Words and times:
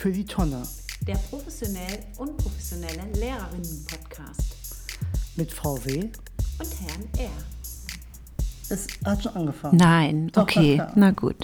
für 0.00 0.10
die 0.10 0.24
Tonne. 0.24 0.62
Der 1.06 1.16
professionell 1.16 1.98
unprofessionelle 2.16 3.02
Lehrerinnen-Podcast. 3.18 4.56
Mit 5.36 5.52
VW. 5.52 6.04
Und 6.58 6.74
Herrn 6.80 7.04
R. 7.18 7.30
Es 8.70 8.86
hat 9.04 9.22
schon 9.22 9.36
angefangen. 9.36 9.76
Nein, 9.76 10.28
Doch, 10.32 10.44
okay, 10.44 10.76
na 10.78 10.92
na 10.94 11.10
gut. 11.10 11.36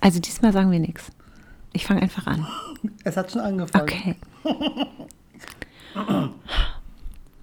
Also 0.00 0.20
diesmal 0.20 0.54
sagen 0.54 0.70
wir 0.70 0.78
nichts. 0.78 1.12
Ich 1.74 1.84
fange 1.84 2.00
einfach 2.00 2.26
an. 2.26 2.46
Es 3.04 3.16
hat 3.18 3.30
schon 3.30 3.42
angefangen. 3.42 3.82
Okay. 3.82 4.16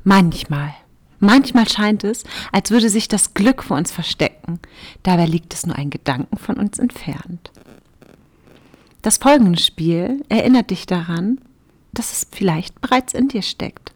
Manchmal. 0.03 0.73
Manchmal 1.19 1.69
scheint 1.69 2.03
es, 2.03 2.23
als 2.51 2.71
würde 2.71 2.89
sich 2.89 3.07
das 3.07 3.35
Glück 3.35 3.61
vor 3.61 3.77
uns 3.77 3.91
verstecken. 3.91 4.59
Dabei 5.03 5.27
liegt 5.27 5.53
es 5.53 5.67
nur 5.67 5.75
ein 5.75 5.91
Gedanken 5.91 6.37
von 6.37 6.57
uns 6.57 6.79
entfernt. 6.79 7.51
Das 9.01 9.17
folgende 9.17 9.59
Spiel 9.59 10.23
erinnert 10.29 10.69
dich 10.69 10.85
daran, 10.85 11.39
dass 11.93 12.11
es 12.11 12.27
vielleicht 12.31 12.79
bereits 12.81 13.13
in 13.13 13.27
dir 13.27 13.41
steckt 13.41 13.93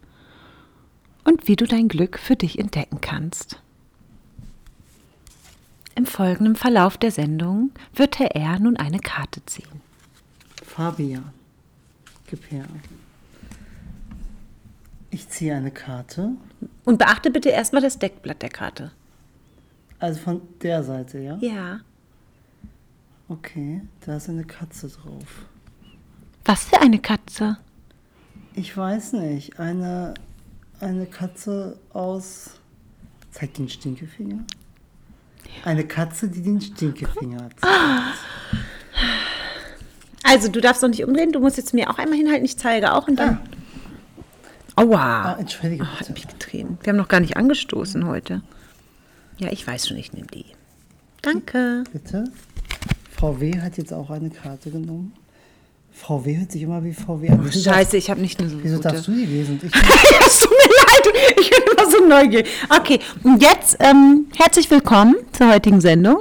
und 1.24 1.48
wie 1.48 1.56
du 1.56 1.66
dein 1.66 1.88
Glück 1.88 2.18
für 2.18 2.36
dich 2.36 2.58
entdecken 2.58 3.02
kannst. 3.02 3.62
Im 5.96 6.06
folgenden 6.06 6.56
Verlauf 6.56 6.98
der 6.98 7.12
Sendung 7.12 7.72
wird 7.94 8.20
Herr 8.20 8.36
R. 8.36 8.60
nun 8.60 8.78
eine 8.78 9.00
Karte 9.00 9.46
ziehen. 9.46 9.82
Fabian. 10.66 11.32
Gib 12.28 12.52
her. 12.52 12.66
Ich 15.12 15.30
ziehe 15.30 15.56
eine 15.56 15.72
Karte. 15.72 16.32
Und 16.84 16.98
beachte 16.98 17.32
bitte 17.32 17.50
erstmal 17.50 17.82
das 17.82 18.00
Deckblatt 18.00 18.42
der 18.42 18.50
Karte. 18.50 18.92
Also 20.00 20.20
von 20.20 20.42
der 20.62 20.84
Seite, 20.84 21.20
ja? 21.20 21.38
Ja. 21.40 21.80
Okay, 23.28 23.82
da 24.06 24.18
ist 24.18 24.30
eine 24.30 24.44
Katze 24.44 24.88
drauf. 24.88 25.46
Was 26.46 26.66
für 26.66 26.80
eine 26.80 27.00
Katze? 27.00 27.58
Ich 28.54 28.76
weiß 28.78 29.14
nicht. 29.14 29.60
Eine, 29.60 30.14
eine 30.80 31.06
Katze 31.08 31.80
aus. 31.92 32.52
Zeig 33.32 33.54
den 33.56 33.68
Stinkefinger. 33.68 34.44
Eine 35.64 35.86
Katze, 35.88 36.28
die 36.30 36.42
den 36.42 36.62
Stinkefinger 36.62 37.50
zeigt. 37.58 37.66
Also, 40.24 40.50
du 40.50 40.62
darfst 40.62 40.82
noch 40.82 40.90
nicht 40.90 41.04
umdrehen. 41.04 41.32
Du 41.32 41.40
musst 41.40 41.58
jetzt 41.58 41.74
mir 41.74 41.90
auch 41.90 41.98
einmal 41.98 42.18
hinhalten. 42.18 42.46
Ich 42.46 42.58
zeige 42.58 42.94
auch 42.94 43.08
und 43.08 43.16
dann. 43.18 43.40
Aua. 44.76 45.34
Ah, 45.34 45.38
entschuldige 45.40 45.84
Oh, 45.84 45.88
hat 45.88 46.00
bitte. 46.00 46.14
mich 46.14 46.28
getreten. 46.28 46.78
Wir 46.84 46.92
haben 46.92 46.98
noch 46.98 47.08
gar 47.08 47.20
nicht 47.22 47.38
angestoßen 47.38 48.06
heute. 48.06 48.42
Ja, 49.38 49.52
ich 49.52 49.66
weiß 49.66 49.88
schon, 49.88 49.98
ich 49.98 50.14
nehme 50.14 50.28
die. 50.28 50.46
Danke. 51.22 51.84
Bitte. 51.92 52.26
VW 53.18 53.60
hat 53.62 53.78
jetzt 53.78 53.94
auch 53.94 54.10
eine 54.10 54.30
Karte 54.30 54.70
genommen. 54.72 55.14
VW 55.92 56.38
hört 56.38 56.52
sich 56.52 56.62
immer 56.64 56.84
wie 56.84 56.94
VW 56.94 57.30
an. 57.30 57.40
Wieso 57.44 57.70
Scheiße, 57.70 57.96
ich 57.96 58.10
habe 58.10 58.20
nicht 58.20 58.40
eine 58.40 58.50
so 58.50 58.58
wieso 58.62 58.76
gute. 58.78 58.90
darfst 58.90 59.08
du 59.08 59.12
die 59.14 59.26
lesen? 59.26 59.60
Ich, 59.64 59.72
Es 60.28 60.40
tut 60.40 60.50
mir 60.50 60.58
leid, 60.58 61.36
ich 61.40 61.50
bin 61.50 61.60
immer 61.72 61.90
so 61.92 62.06
neugierig. 62.06 62.48
Okay, 62.78 63.00
und 63.24 63.42
jetzt 63.42 63.78
ähm, 63.80 64.26
herzlich 64.36 64.70
willkommen 64.70 65.16
zur 65.32 65.54
heutigen 65.54 65.80
Sendung. 65.80 66.18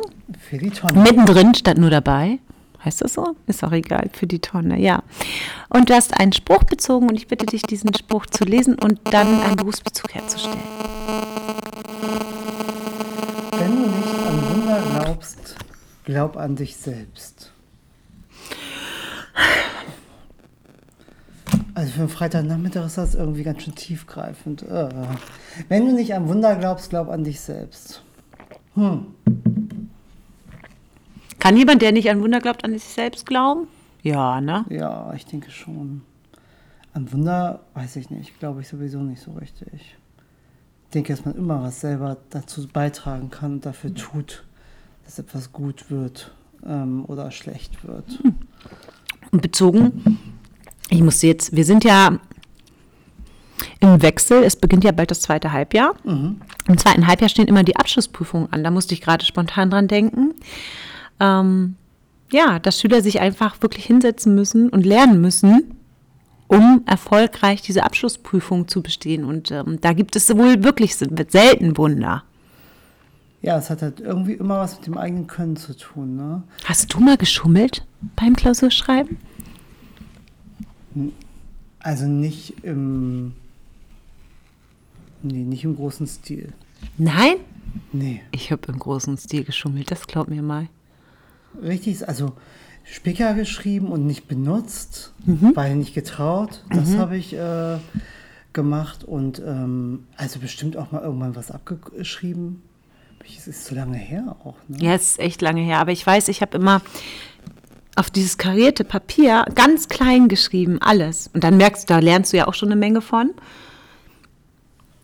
für 0.48 0.58
die 0.58 0.70
Tonne. 0.70 1.00
Mittendrin 1.02 1.54
statt 1.54 1.78
nur 1.78 1.90
dabei. 1.90 2.38
Heißt 2.84 3.00
das 3.00 3.14
so? 3.14 3.34
Ist 3.46 3.64
auch 3.64 3.72
egal, 3.72 4.10
für 4.12 4.26
die 4.26 4.38
Tonne, 4.40 4.78
ja. 4.78 5.02
Und 5.70 5.88
du 5.90 5.94
hast 5.94 6.20
einen 6.20 6.32
Spruch 6.34 6.62
bezogen 6.64 7.08
und 7.08 7.16
ich 7.16 7.26
bitte 7.26 7.46
dich, 7.46 7.62
diesen 7.62 7.92
Spruch 7.94 8.26
zu 8.26 8.44
lesen 8.44 8.74
und 8.78 9.00
dann 9.10 9.40
einen 9.40 9.56
Berufsbezug 9.56 10.14
herzustellen. 10.14 10.58
Glaub 16.04 16.36
an 16.36 16.56
dich 16.56 16.76
selbst. 16.76 17.52
Also 21.74 21.90
für 21.90 22.00
einen 22.00 22.08
Freitagnachmittag 22.08 22.86
ist 22.86 22.98
das 22.98 23.14
irgendwie 23.16 23.42
ganz 23.42 23.62
schön 23.62 23.74
tiefgreifend. 23.74 24.62
Äh. 24.62 24.88
Wenn 25.68 25.86
du 25.86 25.92
nicht 25.92 26.14
an 26.14 26.28
Wunder 26.28 26.54
glaubst, 26.56 26.90
glaub 26.90 27.08
an 27.08 27.24
dich 27.24 27.40
selbst. 27.40 28.02
Kann 28.74 29.06
jemand, 31.56 31.82
der 31.82 31.90
nicht 31.92 32.08
an 32.10 32.22
Wunder 32.22 32.40
glaubt, 32.40 32.64
an 32.64 32.72
sich 32.72 32.84
selbst 32.84 33.26
glauben? 33.26 33.68
Ja, 34.02 34.40
ne? 34.40 34.64
Ja, 34.68 35.12
ich 35.14 35.26
denke 35.26 35.50
schon. 35.50 36.02
An 36.92 37.12
Wunder 37.12 37.60
weiß 37.74 37.96
ich 37.96 38.10
nicht, 38.10 38.38
glaube 38.38 38.60
ich 38.60 38.68
sowieso 38.68 39.00
nicht 39.00 39.22
so 39.22 39.32
richtig. 39.32 39.96
Ich 40.84 40.90
denke, 40.92 41.12
dass 41.12 41.24
man 41.24 41.34
immer 41.34 41.60
was 41.62 41.80
selber 41.80 42.18
dazu 42.30 42.68
beitragen 42.68 43.30
kann 43.30 43.54
und 43.54 43.66
dafür 43.66 43.92
tut, 43.94 44.44
dass 45.04 45.18
etwas 45.18 45.52
gut 45.52 45.90
wird 45.90 46.32
ähm, 46.66 47.04
oder 47.06 47.30
schlecht 47.30 47.86
wird. 47.86 48.20
Und 49.30 49.42
bezogen, 49.42 50.18
ich 50.90 51.02
musste 51.02 51.26
jetzt, 51.26 51.54
wir 51.54 51.64
sind 51.64 51.84
ja 51.84 52.18
im 53.80 54.02
Wechsel, 54.02 54.42
es 54.42 54.56
beginnt 54.56 54.84
ja 54.84 54.92
bald 54.92 55.10
das 55.10 55.20
zweite 55.20 55.52
Halbjahr. 55.52 55.94
Im 56.66 56.78
zweiten 56.78 57.06
Halbjahr 57.06 57.28
stehen 57.28 57.48
immer 57.48 57.64
die 57.64 57.76
Abschlussprüfungen 57.76 58.52
an, 58.52 58.64
da 58.64 58.70
musste 58.70 58.94
ich 58.94 59.00
gerade 59.00 59.24
spontan 59.24 59.70
dran 59.70 59.88
denken. 59.88 60.34
Ähm, 61.20 61.76
ja, 62.32 62.58
dass 62.58 62.80
Schüler 62.80 63.02
sich 63.02 63.20
einfach 63.20 63.60
wirklich 63.62 63.84
hinsetzen 63.86 64.34
müssen 64.34 64.68
und 64.68 64.84
lernen 64.84 65.20
müssen, 65.20 65.76
um 66.48 66.82
erfolgreich 66.86 67.62
diese 67.62 67.84
Abschlussprüfung 67.84 68.68
zu 68.68 68.82
bestehen. 68.82 69.24
Und 69.24 69.50
ähm, 69.50 69.78
da 69.80 69.92
gibt 69.92 70.16
es 70.16 70.34
wohl 70.36 70.64
wirklich 70.64 70.96
selten 70.96 71.76
Wunder. 71.76 72.24
Ja, 73.44 73.58
es 73.58 73.68
hat 73.68 73.82
halt 73.82 74.00
irgendwie 74.00 74.32
immer 74.32 74.60
was 74.60 74.76
mit 74.78 74.86
dem 74.86 74.96
eigenen 74.96 75.26
Können 75.26 75.56
zu 75.56 75.76
tun, 75.76 76.16
ne? 76.16 76.42
Hast 76.64 76.94
du 76.94 77.00
mal 77.00 77.18
geschummelt 77.18 77.86
beim 78.16 78.34
Klausurschreiben? 78.34 79.18
Also 81.80 82.06
nicht 82.06 82.64
im. 82.64 83.34
Nee, 85.22 85.42
nicht 85.44 85.64
im 85.64 85.76
großen 85.76 86.06
Stil. 86.06 86.52
Nein? 86.98 87.36
Nee. 87.92 88.22
Ich 88.30 88.50
habe 88.52 88.62
im 88.72 88.78
großen 88.78 89.16
Stil 89.18 89.44
geschummelt, 89.44 89.90
das 89.90 90.06
glaub 90.06 90.28
mir 90.28 90.42
mal. 90.42 90.68
Richtig, 91.60 92.06
also 92.08 92.32
Spicker 92.84 93.34
geschrieben 93.34 93.88
und 93.88 94.06
nicht 94.06 94.28
benutzt, 94.28 95.12
Mhm. 95.26 95.52
weil 95.54 95.76
nicht 95.76 95.94
getraut. 95.94 96.64
Das 96.70 96.96
habe 96.96 97.16
ich 97.16 97.34
äh, 97.34 97.78
gemacht 98.52 99.04
und 99.04 99.38
ähm, 99.44 100.04
also 100.16 100.38
bestimmt 100.40 100.76
auch 100.76 100.92
mal 100.92 101.02
irgendwann 101.02 101.36
was 101.36 101.50
abgeschrieben. 101.50 102.62
Es 103.26 103.46
ist 103.46 103.66
so 103.66 103.74
lange 103.74 103.98
her 103.98 104.36
auch, 104.42 104.56
ne? 104.68 104.78
Ja, 104.80 104.94
es 104.94 105.12
ist 105.12 105.20
echt 105.20 105.42
lange 105.42 105.60
her, 105.60 105.78
aber 105.78 105.92
ich 105.92 106.06
weiß, 106.06 106.28
ich 106.28 106.40
habe 106.40 106.56
immer 106.56 106.80
auf 107.96 108.10
dieses 108.10 108.38
karierte 108.38 108.84
Papier 108.84 109.44
ganz 109.54 109.88
klein 109.88 110.28
geschrieben, 110.28 110.78
alles. 110.80 111.30
Und 111.32 111.44
dann 111.44 111.56
merkst 111.56 111.88
du, 111.88 111.94
da 111.94 112.00
lernst 112.00 112.32
du 112.32 112.38
ja 112.38 112.48
auch 112.48 112.54
schon 112.54 112.68
eine 112.68 112.76
Menge 112.76 113.00
von. 113.00 113.30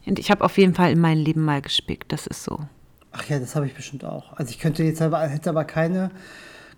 Und 0.06 0.19
ich 0.19 0.31
habe 0.31 0.44
auf 0.44 0.58
jeden 0.58 0.75
Fall 0.75 0.91
in 0.91 1.00
meinem 1.00 1.22
Leben 1.22 1.44
mal 1.44 1.62
gespickt, 1.62 2.12
das 2.12 2.26
ist 2.26 2.42
so. 2.42 2.60
Ach 3.12 3.28
ja, 3.28 3.38
das 3.38 3.54
habe 3.54 3.66
ich 3.66 3.75
bestimmt 3.75 4.04
auch. 4.04 4.32
Also 4.37 4.50
ich 4.50 4.58
könnte 4.58 4.82
jetzt 4.82 5.02
aber, 5.02 5.20
hätte 5.20 5.50
aber 5.50 5.64
keine 5.64 6.10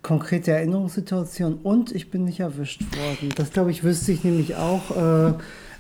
konkrete 0.03 0.50
Erinnerungssituation 0.50 1.60
und 1.62 1.92
ich 1.92 2.10
bin 2.10 2.24
nicht 2.24 2.41
erwischt 2.41 2.82
worden. 2.97 3.32
Das 3.36 3.53
glaube 3.53 3.70
ich 3.70 3.84
wüsste 3.84 4.12
ich 4.12 4.24
nämlich 4.24 4.56
auch. 4.56 4.91
Äh, 4.91 5.34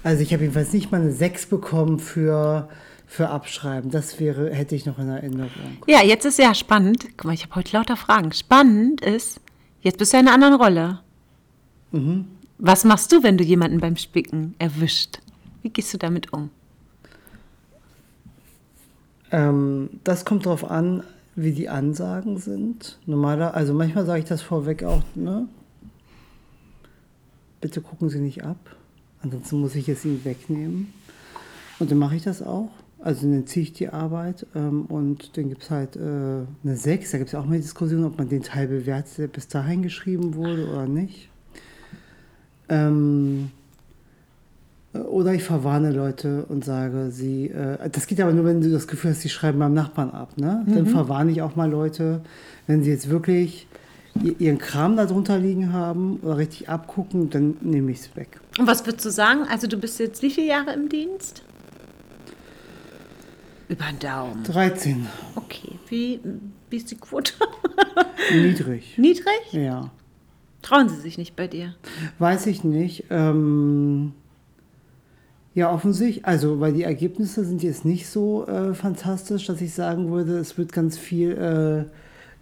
also 0.04 0.22
ich 0.22 0.32
habe 0.32 0.42
jedenfalls 0.44 0.72
nicht 0.72 0.90
mal 0.90 1.00
eine 1.00 1.12
6 1.12 1.46
bekommen 1.46 1.98
für, 1.98 2.68
für 3.12 3.28
Abschreiben. 3.28 3.90
Das 3.90 4.18
wäre, 4.18 4.50
hätte 4.50 4.74
ich 4.74 4.86
noch 4.86 4.98
in 4.98 5.08
Erinnerung. 5.08 5.50
Ja, 5.86 6.02
jetzt 6.02 6.24
ist 6.24 6.38
ja 6.38 6.54
spannend. 6.54 7.08
Guck 7.18 7.26
mal, 7.26 7.34
ich 7.34 7.42
habe 7.42 7.54
heute 7.56 7.76
lauter 7.76 7.96
Fragen. 7.96 8.32
Spannend 8.32 9.02
ist, 9.02 9.38
jetzt 9.82 9.98
bist 9.98 10.14
du 10.14 10.16
in 10.18 10.26
einer 10.26 10.34
anderen 10.34 10.54
Rolle. 10.54 11.00
Was 12.56 12.84
machst 12.84 13.12
du, 13.12 13.22
wenn 13.22 13.36
du 13.36 13.44
jemanden 13.44 13.80
beim 13.80 13.96
Spicken 13.96 14.54
erwischt? 14.58 15.18
Wie 15.60 15.68
gehst 15.68 15.92
du 15.92 15.98
damit 15.98 16.32
um? 16.32 16.48
Ähm, 19.30 19.90
das 20.04 20.24
kommt 20.24 20.46
darauf 20.46 20.70
an, 20.70 21.04
wie 21.36 21.52
die 21.52 21.68
Ansagen 21.68 22.38
sind. 22.38 22.98
Normaler, 23.04 23.54
also 23.54 23.74
manchmal 23.74 24.06
sage 24.06 24.20
ich 24.20 24.28
das 24.28 24.40
vorweg 24.40 24.84
auch, 24.84 25.02
ne? 25.14 25.48
Bitte 27.60 27.82
gucken 27.82 28.08
Sie 28.08 28.20
nicht 28.20 28.42
ab. 28.42 28.74
Ansonsten 29.22 29.60
muss 29.60 29.74
ich 29.74 29.88
es 29.88 30.04
Ihnen 30.06 30.24
wegnehmen. 30.24 30.94
Und 31.78 31.90
dann 31.90 31.98
mache 31.98 32.16
ich 32.16 32.22
das 32.22 32.42
auch. 32.42 32.70
Also 33.02 33.28
dann 33.28 33.46
ziehe 33.46 33.64
ich 33.64 33.72
die 33.72 33.88
Arbeit 33.88 34.46
ähm, 34.54 34.82
und 34.86 35.36
dann 35.36 35.48
gibt 35.48 35.64
es 35.64 35.70
halt 35.70 35.96
äh, 35.96 36.00
eine 36.00 36.76
6. 36.76 37.10
Da 37.10 37.18
gibt 37.18 37.28
es 37.28 37.32
ja 37.32 37.40
auch 37.40 37.46
mal 37.46 37.56
die 37.56 37.62
Diskussion, 37.62 38.04
ob 38.04 38.16
man 38.16 38.28
den 38.28 38.42
Teil 38.42 38.68
bewertet, 38.68 39.18
der 39.18 39.26
bis 39.26 39.48
dahin 39.48 39.82
geschrieben 39.82 40.36
wurde 40.36 40.68
oder 40.68 40.86
nicht. 40.86 41.28
Ähm, 42.68 43.50
oder 44.92 45.34
ich 45.34 45.42
verwarne 45.42 45.90
Leute 45.90 46.44
und 46.48 46.64
sage, 46.64 47.10
sie, 47.10 47.48
äh, 47.48 47.90
das 47.90 48.06
geht 48.06 48.20
aber 48.20 48.32
nur, 48.32 48.44
wenn 48.44 48.60
du 48.60 48.70
das 48.70 48.86
Gefühl 48.86 49.10
hast, 49.10 49.22
sie 49.22 49.30
schreiben 49.30 49.58
beim 49.58 49.74
Nachbarn 49.74 50.10
ab. 50.10 50.36
Ne? 50.36 50.64
Dann 50.68 50.86
verwarne 50.86 51.32
ich 51.32 51.42
auch 51.42 51.56
mal 51.56 51.68
Leute, 51.68 52.20
wenn 52.68 52.84
sie 52.84 52.90
jetzt 52.90 53.10
wirklich 53.10 53.66
ihren 54.38 54.58
Kram 54.58 54.96
da 54.96 55.06
drunter 55.06 55.38
liegen 55.38 55.72
haben 55.72 56.18
oder 56.22 56.36
richtig 56.36 56.68
abgucken, 56.68 57.30
dann 57.30 57.56
nehme 57.62 57.90
ich 57.90 58.00
es 58.00 58.16
weg. 58.16 58.40
Und 58.58 58.66
was 58.66 58.86
würdest 58.86 59.04
du 59.06 59.10
sagen? 59.10 59.40
Also 59.50 59.66
du 59.66 59.76
bist 59.78 59.98
jetzt 59.98 60.22
wie 60.22 60.30
viele 60.30 60.48
Jahre 60.48 60.72
im 60.74 60.88
Dienst? 60.88 61.42
Über 63.72 63.86
den 63.86 63.98
Daumen. 64.00 64.44
13. 64.44 65.06
Okay, 65.34 65.78
wie, 65.88 66.20
wie 66.68 66.76
ist 66.76 66.90
die 66.90 66.96
Quote? 66.96 67.32
Niedrig. 68.34 68.98
Niedrig? 68.98 69.52
Ja. 69.52 69.90
Trauen 70.60 70.90
sie 70.90 71.00
sich 71.00 71.16
nicht 71.16 71.36
bei 71.36 71.46
dir? 71.48 71.74
Weiß 72.18 72.46
ich 72.48 72.64
nicht. 72.64 73.04
Ähm, 73.08 74.12
ja, 75.54 75.72
offensichtlich. 75.72 76.26
Also, 76.26 76.60
weil 76.60 76.74
die 76.74 76.82
Ergebnisse 76.82 77.46
sind 77.46 77.62
jetzt 77.62 77.86
nicht 77.86 78.08
so 78.08 78.46
äh, 78.46 78.74
fantastisch, 78.74 79.46
dass 79.46 79.62
ich 79.62 79.72
sagen 79.72 80.10
würde, 80.10 80.36
es 80.36 80.58
wird 80.58 80.70
ganz 80.70 80.98
viel 80.98 81.30
äh, 81.32 81.90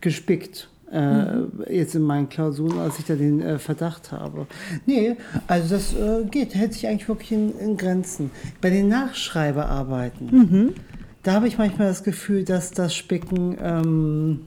gespickt. 0.00 0.69
Äh, 0.91 1.44
Jetzt 1.73 1.94
in 1.94 2.03
meinen 2.03 2.29
Klausuren, 2.29 2.81
als 2.81 2.99
ich 2.99 3.05
da 3.05 3.15
den 3.15 3.41
äh, 3.41 3.61
Verdacht 3.61 4.11
habe. 4.11 4.49
Nee, 4.87 5.15
also 5.47 5.77
das 5.77 5.94
äh, 5.94 6.25
geht, 6.29 6.56
hält 6.56 6.73
sich 6.73 6.88
eigentlich 6.88 7.09
wirklich 7.09 7.31
in, 7.31 7.56
in 7.56 7.77
Grenzen. 7.77 8.32
Bei 8.61 8.71
den 8.71 8.88
Nachschreibearbeiten, 8.88 10.75
da 11.22 11.32
habe 11.32 11.49
ich 11.49 11.58
manchmal 11.58 11.88
das 11.88 12.02
Gefühl, 12.02 12.44
dass 12.44 12.70
das 12.70 12.94
Spicken 12.94 13.56
ähm, 13.61 14.40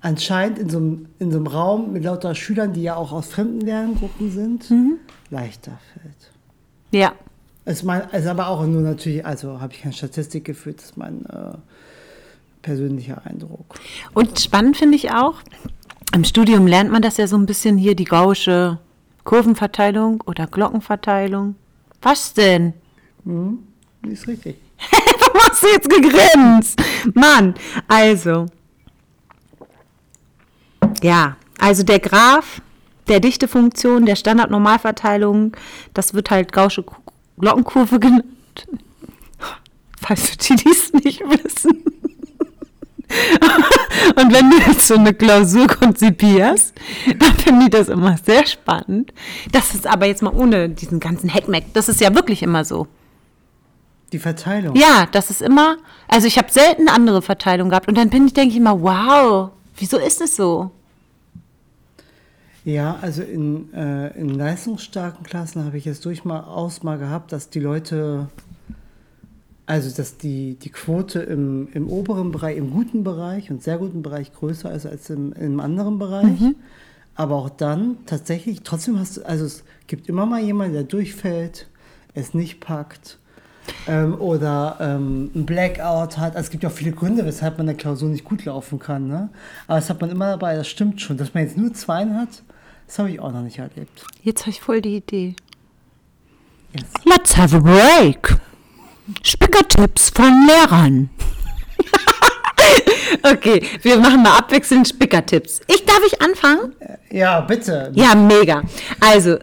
anscheinend 0.00 0.58
in 0.58 0.70
so, 0.70 0.78
einem, 0.78 1.06
in 1.18 1.30
so 1.30 1.38
einem 1.38 1.46
Raum 1.46 1.92
mit 1.92 2.04
lauter 2.04 2.34
Schülern, 2.34 2.72
die 2.72 2.82
ja 2.82 2.96
auch 2.96 3.12
aus 3.12 3.28
fremden 3.28 3.60
Lerngruppen 3.60 4.30
sind, 4.30 4.70
leichter 5.30 5.78
fällt. 5.92 6.30
Ja. 6.90 7.12
Es 7.66 7.82
mein, 7.82 8.02
ist 8.10 8.26
aber 8.26 8.48
auch 8.48 8.64
nur 8.66 8.80
natürlich, 8.80 9.24
also 9.24 9.60
habe 9.60 9.74
ich 9.74 9.82
keine 9.82 9.92
Statistik 9.92 10.44
geführt, 10.46 10.78
das 10.78 10.86
ist 10.86 10.96
mein 10.96 11.26
äh, 11.26 11.52
persönlicher 12.62 13.24
Eindruck. 13.26 13.78
Und 14.14 14.40
spannend 14.40 14.78
finde 14.78 14.96
ich 14.96 15.12
auch, 15.12 15.34
im 16.14 16.24
Studium 16.24 16.66
lernt 16.66 16.90
man 16.90 17.02
das 17.02 17.18
ja 17.18 17.26
so 17.26 17.36
ein 17.36 17.46
bisschen 17.46 17.76
hier, 17.76 17.94
die 17.94 18.04
gaußsche 18.04 18.78
Kurvenverteilung 19.24 20.22
oder 20.22 20.46
Glockenverteilung. 20.46 21.54
Was 22.02 22.32
denn? 22.32 22.72
Ist 24.02 24.26
richtig. 24.26 24.56
Warum 25.20 25.40
hast 25.48 25.62
du 25.62 25.68
jetzt 25.68 25.88
gegrinst? 25.88 26.80
Mann, 27.14 27.54
also. 27.88 28.46
Ja, 31.02 31.36
also 31.58 31.82
der 31.82 31.98
Graph 31.98 32.60
der 33.08 33.18
Dichtefunktion, 33.20 34.06
der 34.06 34.14
Standardnormalverteilung, 34.14 35.56
das 35.94 36.14
wird 36.14 36.30
halt 36.30 36.52
gaußsche 36.52 36.84
Ku- 36.84 36.94
Glockenkurve 37.38 37.98
genannt. 37.98 38.24
Falls 40.00 40.36
die 40.38 40.54
dies 40.54 40.92
nicht 40.92 41.20
wissen. 41.20 41.82
Und 44.14 44.32
wenn 44.32 44.50
du 44.50 44.56
jetzt 44.58 44.86
so 44.86 44.94
eine 44.94 45.12
Klausur 45.12 45.66
konzipierst, 45.66 46.72
dann 47.18 47.34
finde 47.34 47.64
ich 47.64 47.70
das 47.70 47.88
immer 47.88 48.16
sehr 48.24 48.46
spannend. 48.46 49.12
Das 49.50 49.74
ist 49.74 49.88
aber 49.88 50.06
jetzt 50.06 50.22
mal 50.22 50.32
ohne 50.32 50.68
diesen 50.68 51.00
ganzen 51.00 51.28
Heckmeck. 51.28 51.74
Das 51.74 51.88
ist 51.88 52.00
ja 52.00 52.14
wirklich 52.14 52.44
immer 52.44 52.64
so. 52.64 52.86
Die 54.12 54.18
Verteilung. 54.18 54.74
Ja, 54.76 55.06
das 55.12 55.30
ist 55.30 55.40
immer, 55.40 55.76
also 56.08 56.26
ich 56.26 56.36
habe 56.36 56.50
selten 56.50 56.88
andere 56.88 57.22
Verteilung 57.22 57.68
gehabt 57.68 57.88
und 57.88 57.96
dann 57.96 58.10
bin 58.10 58.26
ich, 58.26 58.34
denke 58.34 58.50
ich 58.50 58.56
immer, 58.56 58.80
wow, 58.82 59.50
wieso 59.76 59.98
ist 59.98 60.20
es 60.20 60.36
so? 60.36 60.72
Ja, 62.64 62.98
also 63.00 63.22
in, 63.22 63.72
äh, 63.72 64.08
in 64.18 64.30
leistungsstarken 64.30 65.24
Klassen 65.24 65.64
habe 65.64 65.78
ich 65.78 65.86
es 65.86 66.00
durchaus 66.00 66.82
mal 66.82 66.98
gehabt, 66.98 67.32
dass 67.32 67.50
die 67.50 67.60
Leute, 67.60 68.28
also 69.64 69.96
dass 69.96 70.18
die, 70.18 70.56
die 70.56 70.70
Quote 70.70 71.20
im, 71.20 71.68
im 71.72 71.88
oberen 71.88 72.32
Bereich, 72.32 72.58
im 72.58 72.70
guten 72.70 73.02
Bereich 73.04 73.50
und 73.50 73.62
sehr 73.62 73.78
guten 73.78 74.02
Bereich 74.02 74.32
größer 74.34 74.72
ist 74.74 74.86
als 74.86 75.08
im, 75.08 75.32
im 75.34 75.60
anderen 75.60 75.98
Bereich. 75.98 76.40
Aber 77.14 77.36
auch 77.36 77.50
dann 77.50 77.98
tatsächlich, 78.06 78.62
trotzdem 78.62 78.98
hast 78.98 79.18
du, 79.18 79.22
also 79.22 79.44
es 79.44 79.62
gibt 79.86 80.08
immer 80.08 80.26
mal 80.26 80.40
jemanden, 80.40 80.74
der 80.74 80.84
durchfällt, 80.84 81.66
es 82.14 82.34
nicht 82.34 82.60
packt. 82.60 83.18
Ähm, 83.86 84.14
oder 84.20 84.76
ähm, 84.80 85.30
ein 85.34 85.46
Blackout 85.46 86.18
hat. 86.18 86.36
Also 86.36 86.46
es 86.46 86.50
gibt 86.50 86.62
ja 86.62 86.68
auch 86.68 86.74
viele 86.74 86.92
Gründe, 86.92 87.24
weshalb 87.24 87.58
man 87.58 87.68
eine 87.68 87.76
Klausur 87.76 88.08
nicht 88.08 88.24
gut 88.24 88.44
laufen 88.44 88.78
kann. 88.78 89.08
Ne? 89.08 89.28
Aber 89.66 89.78
das 89.78 89.90
hat 89.90 90.00
man 90.00 90.10
immer 90.10 90.30
dabei, 90.30 90.56
das 90.56 90.68
stimmt 90.68 91.00
schon. 91.00 91.16
Dass 91.16 91.34
man 91.34 91.44
jetzt 91.44 91.56
nur 91.56 91.72
Zweien 91.74 92.16
hat, 92.16 92.42
das 92.86 92.98
habe 92.98 93.10
ich 93.10 93.20
auch 93.20 93.32
noch 93.32 93.42
nicht 93.42 93.58
erlebt. 93.58 94.04
Jetzt 94.22 94.42
habe 94.42 94.50
ich 94.50 94.60
voll 94.60 94.80
die 94.80 94.96
Idee. 94.96 95.34
Yes. 96.72 96.84
Let's 97.04 97.36
have 97.36 97.56
a 97.56 97.60
break. 97.60 98.36
Spickertipps 99.22 100.10
von 100.10 100.46
Lehrern. 100.46 101.10
okay, 103.22 103.66
wir 103.82 103.98
machen 103.98 104.22
mal 104.22 104.38
abwechselnd 104.38 104.86
Spickertipps. 104.86 105.60
Ich 105.66 105.84
darf 105.84 106.00
ich 106.06 106.20
anfangen? 106.22 106.74
Ja, 107.10 107.40
bitte. 107.40 107.90
Ja, 107.94 108.14
mega. 108.14 108.62
Also, 109.00 109.38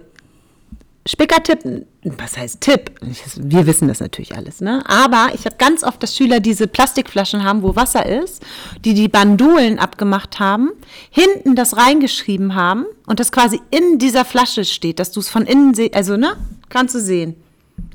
Spickertipp, 1.06 1.86
was 2.18 2.38
heißt 2.38 2.62
Tipp? 2.62 2.92
Wir 3.38 3.66
wissen 3.68 3.88
das 3.88 4.00
natürlich 4.00 4.36
alles, 4.36 4.62
ne? 4.62 4.84
Aber 4.88 5.30
ich 5.34 5.46
habe 5.46 5.56
ganz 5.58 5.84
oft, 5.84 6.02
dass 6.02 6.16
Schüler 6.16 6.40
diese 6.40 6.68
Plastikflaschen 6.68 7.44
haben, 7.44 7.62
wo 7.64 7.76
Wasser 7.76 8.06
ist, 8.06 8.44
die 8.86 8.94
die 8.94 9.08
Bandulen 9.08 9.80
abgemacht 9.80 10.40
haben, 10.40 10.72
hinten 11.10 11.56
das 11.56 11.78
reingeschrieben 11.78 12.56
haben 12.56 12.86
und 13.06 13.20
das 13.20 13.32
quasi 13.32 13.62
in 13.72 14.00
dieser 14.00 14.26
Flasche 14.26 14.66
steht, 14.66 15.00
dass 15.00 15.12
du 15.12 15.20
es 15.20 15.30
von 15.30 15.46
innen 15.46 15.74
siehst, 15.74 15.96
also, 15.96 16.18
ne? 16.18 16.36
Kannst 16.70 16.96
du 16.96 17.00
sehen. 17.00 17.36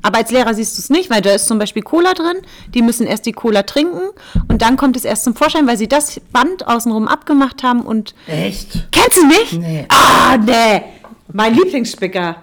Aber 0.01 0.17
als 0.17 0.31
Lehrer 0.31 0.53
siehst 0.53 0.77
du 0.77 0.81
es 0.81 0.89
nicht, 0.89 1.09
weil 1.09 1.21
da 1.21 1.31
ist 1.31 1.47
zum 1.47 1.59
Beispiel 1.59 1.81
Cola 1.81 2.13
drin. 2.13 2.37
Die 2.73 2.81
müssen 2.81 3.07
erst 3.07 3.25
die 3.25 3.31
Cola 3.31 3.63
trinken 3.63 4.01
und 4.49 4.61
dann 4.61 4.75
kommt 4.75 4.97
es 4.97 5.05
erst 5.05 5.23
zum 5.23 5.35
Vorschein, 5.35 5.65
weil 5.67 5.77
sie 5.77 5.87
das 5.87 6.19
Band 6.31 6.67
außenrum 6.67 7.07
abgemacht 7.07 7.63
haben 7.63 7.81
und 7.81 8.13
Echt? 8.27 8.87
Kennst 8.91 9.17
du 9.17 9.27
nicht? 9.27 9.53
Nee. 9.53 9.85
Ah, 9.89 10.37
nee. 10.37 10.83
Mein 11.31 11.55
Lieblingsspicker. 11.55 12.42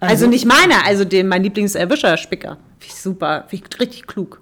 Also, 0.00 0.26
nicht 0.26 0.44
meiner, 0.44 0.84
also 0.86 1.04
den, 1.04 1.28
mein 1.28 1.42
Lieblingserwischer-Spicker. 1.42 2.58
Wie 2.80 2.90
super, 2.90 3.46
wie 3.50 3.62
richtig 3.78 4.06
klug. 4.06 4.40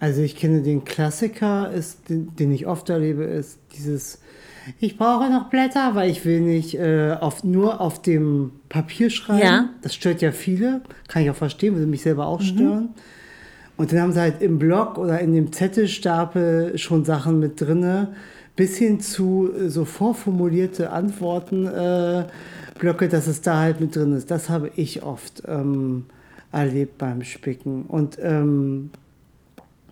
Also 0.00 0.22
ich 0.22 0.36
kenne 0.36 0.62
den 0.62 0.84
Klassiker, 0.84 1.70
ist, 1.70 2.08
den, 2.08 2.34
den 2.36 2.52
ich 2.52 2.66
oft 2.66 2.88
erlebe, 2.88 3.24
ist 3.24 3.58
dieses, 3.76 4.20
ich 4.80 4.96
brauche 4.96 5.30
noch 5.30 5.50
Blätter, 5.50 5.94
weil 5.94 6.10
ich 6.10 6.24
will 6.24 6.40
nicht 6.40 6.74
äh, 6.74 7.16
auf, 7.20 7.44
nur 7.44 7.80
auf 7.80 8.00
dem 8.00 8.52
Papier 8.68 9.10
schreiben. 9.10 9.42
Ja. 9.42 9.70
Das 9.82 9.94
stört 9.94 10.22
ja 10.22 10.32
viele, 10.32 10.82
kann 11.08 11.22
ich 11.22 11.30
auch 11.30 11.36
verstehen, 11.36 11.74
würde 11.74 11.86
mich 11.86 12.02
selber 12.02 12.26
auch 12.26 12.40
stören. 12.40 12.94
Und 13.76 13.92
dann 13.92 14.00
haben 14.00 14.12
sie 14.12 14.20
halt 14.20 14.40
im 14.40 14.58
Blog 14.58 14.98
oder 14.98 15.20
in 15.20 15.34
dem 15.34 15.52
Zettelstapel 15.52 16.78
schon 16.78 17.04
Sachen 17.04 17.40
mit 17.40 17.60
drinne, 17.60 18.14
bis 18.56 18.76
hin 18.76 19.00
zu 19.00 19.50
äh, 19.52 19.68
so 19.68 19.84
vorformulierte 19.84 20.90
Antworten 20.90 21.66
äh, 21.66 22.26
Blöcke, 22.78 23.08
dass 23.08 23.26
es 23.26 23.40
da 23.40 23.60
halt 23.60 23.80
mit 23.80 23.94
drin 23.94 24.12
ist. 24.12 24.30
Das 24.30 24.48
habe 24.48 24.70
ich 24.76 25.02
oft 25.02 25.42
ähm, 25.46 26.06
erlebt 26.52 26.98
beim 26.98 27.22
Spicken. 27.22 27.84
Und 27.86 28.18
ähm, 28.20 28.90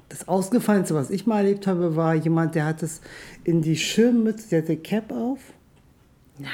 das 0.09 0.29
Ausgefallenste, 0.29 0.95
was 0.95 1.11
ich 1.11 1.27
mal 1.27 1.39
erlebt 1.39 1.67
habe, 1.67 1.97
war 1.97 2.15
jemand, 2.15 2.55
der 2.55 2.67
hat 2.67 2.83
es 2.83 3.01
in 3.45 3.63
die 3.63 3.77
Schirmmütze, 3.77 4.49
der 4.51 4.63
hatte 4.63 4.77
Cap 4.77 5.11
auf 5.11 5.39
Nein. 6.39 6.51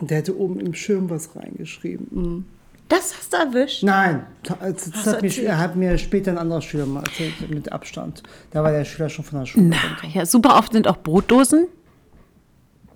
und 0.00 0.10
der 0.10 0.18
hatte 0.18 0.38
oben 0.38 0.60
im 0.60 0.74
Schirm 0.74 1.10
was 1.10 1.34
reingeschrieben. 1.34 2.06
Mhm. 2.10 2.44
Das 2.90 3.14
hast 3.16 3.32
du 3.32 3.36
erwischt. 3.36 3.84
Nein, 3.84 4.26
das, 4.42 4.90
das 4.90 5.06
hat, 5.06 5.22
mir, 5.22 5.28
erzählt? 5.28 5.52
hat 5.52 5.76
mir 5.76 5.96
später 5.96 6.32
ein 6.32 6.38
anderer 6.38 6.60
Schüler 6.60 6.86
mal 6.86 7.04
erzählt, 7.04 7.48
mit 7.48 7.70
Abstand. 7.70 8.24
Da 8.50 8.64
war 8.64 8.72
der 8.72 8.84
Schüler 8.84 9.08
schon 9.08 9.24
von 9.24 9.38
der 9.38 9.46
Schule. 9.46 9.66
Na, 9.66 10.08
ja, 10.08 10.26
super 10.26 10.58
oft 10.58 10.72
sind 10.72 10.88
auch 10.88 10.98
Brotdosen. 10.98 11.68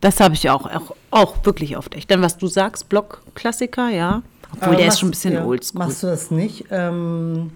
Das 0.01 0.19
habe 0.19 0.35
ich 0.35 0.51
auch, 0.51 0.67
auch, 0.67 0.97
auch 1.13 1.45
wirklich 1.47 1.77
oft 1.77 1.95
echt. 1.95 2.11
Dann, 2.11 2.23
was 2.23 2.37
du 2.37 2.49
sagst, 2.49 2.89
Blockklassiker, 2.89 3.89
ja. 3.89 4.23
Obwohl, 4.53 4.69
Aber 4.69 4.77
der 4.77 4.89
ist 4.89 4.99
schon 4.99 5.09
ein 5.09 5.13
bisschen 5.13 5.35
ja, 5.35 5.45
oldschool. 5.45 5.79
Machst 5.79 6.03
du 6.03 6.09
das 6.09 6.31
nicht? 6.33 6.67
Ähm, 6.71 7.53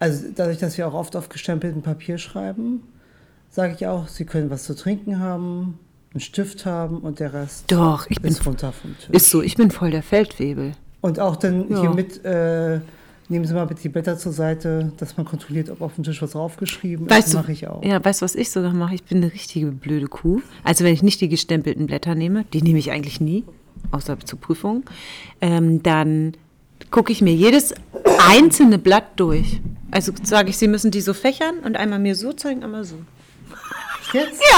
also 0.00 0.26
dadurch, 0.34 0.58
dass 0.58 0.76
wir 0.78 0.88
auch 0.88 0.94
oft 0.94 1.14
auf 1.14 1.28
gestempeltem 1.28 1.82
Papier 1.82 2.18
schreiben, 2.18 2.82
sage 3.50 3.74
ich 3.74 3.86
auch, 3.86 4.08
Sie 4.08 4.24
können 4.24 4.50
was 4.50 4.64
zu 4.64 4.74
trinken 4.74 5.20
haben, 5.20 5.78
einen 6.12 6.20
Stift 6.20 6.66
haben 6.66 6.98
und 6.98 7.20
der 7.20 7.32
Rest 7.32 7.70
Doch, 7.70 8.06
ich 8.08 8.20
bin, 8.20 8.32
ist 8.32 8.44
runter 8.44 8.72
vom 8.72 8.96
Tisch. 8.98 9.10
ist 9.10 9.30
so, 9.30 9.42
ich 9.42 9.54
bin 9.54 9.70
voll 9.70 9.92
der 9.92 10.02
Feldwebel. 10.02 10.72
Und 11.00 11.18
auch 11.20 11.36
dann 11.36 11.70
Ja. 11.70 11.80
hier 11.80 11.90
mit, 11.90 12.24
äh, 12.24 12.80
nehmen 13.28 13.44
Sie 13.46 13.54
mal 13.54 13.64
bitte 13.66 13.82
die 13.82 13.88
Blätter 13.88 14.18
zur 14.18 14.32
Seite, 14.32 14.92
dass 14.98 15.16
man 15.16 15.24
kontrolliert, 15.26 15.70
ob 15.70 15.80
auf 15.80 15.94
dem 15.94 16.04
Tisch 16.04 16.20
was 16.20 16.32
draufgeschrieben 16.32 17.06
ist. 17.06 17.14
Weißt 17.14 17.32
du, 17.34 17.38
mache 17.38 17.52
ich 17.52 17.66
auch. 17.68 17.82
Ja, 17.84 18.04
weißt 18.04 18.20
du, 18.20 18.24
was 18.24 18.34
ich 18.34 18.50
sogar 18.50 18.72
mache? 18.72 18.94
Ich 18.94 19.04
bin 19.04 19.18
eine 19.18 19.32
richtige 19.32 19.66
blöde 19.66 20.06
Kuh. 20.08 20.40
Also 20.64 20.84
wenn 20.84 20.92
ich 20.92 21.02
nicht 21.02 21.20
die 21.20 21.28
gestempelten 21.28 21.86
Blätter 21.86 22.14
nehme, 22.14 22.44
die 22.52 22.62
nehme 22.62 22.78
ich 22.78 22.90
eigentlich 22.90 23.20
nie, 23.20 23.44
außer 23.92 24.18
zur 24.20 24.38
Prüfung, 24.40 24.84
ähm, 25.40 25.82
dann 25.82 26.34
gucke 26.90 27.12
ich 27.12 27.22
mir 27.22 27.34
jedes 27.34 27.72
einzelne 28.28 28.78
Blatt 28.78 29.04
durch. 29.16 29.60
Also 29.92 30.12
sage 30.22 30.50
ich, 30.50 30.58
Sie 30.58 30.68
müssen 30.68 30.90
die 30.90 31.00
so 31.00 31.14
fächern 31.14 31.60
und 31.64 31.76
einmal 31.76 31.98
mir 31.98 32.14
so 32.14 32.32
zeigen, 32.32 32.62
einmal 32.64 32.84
so. 32.84 32.96
Jetzt? 34.12 34.40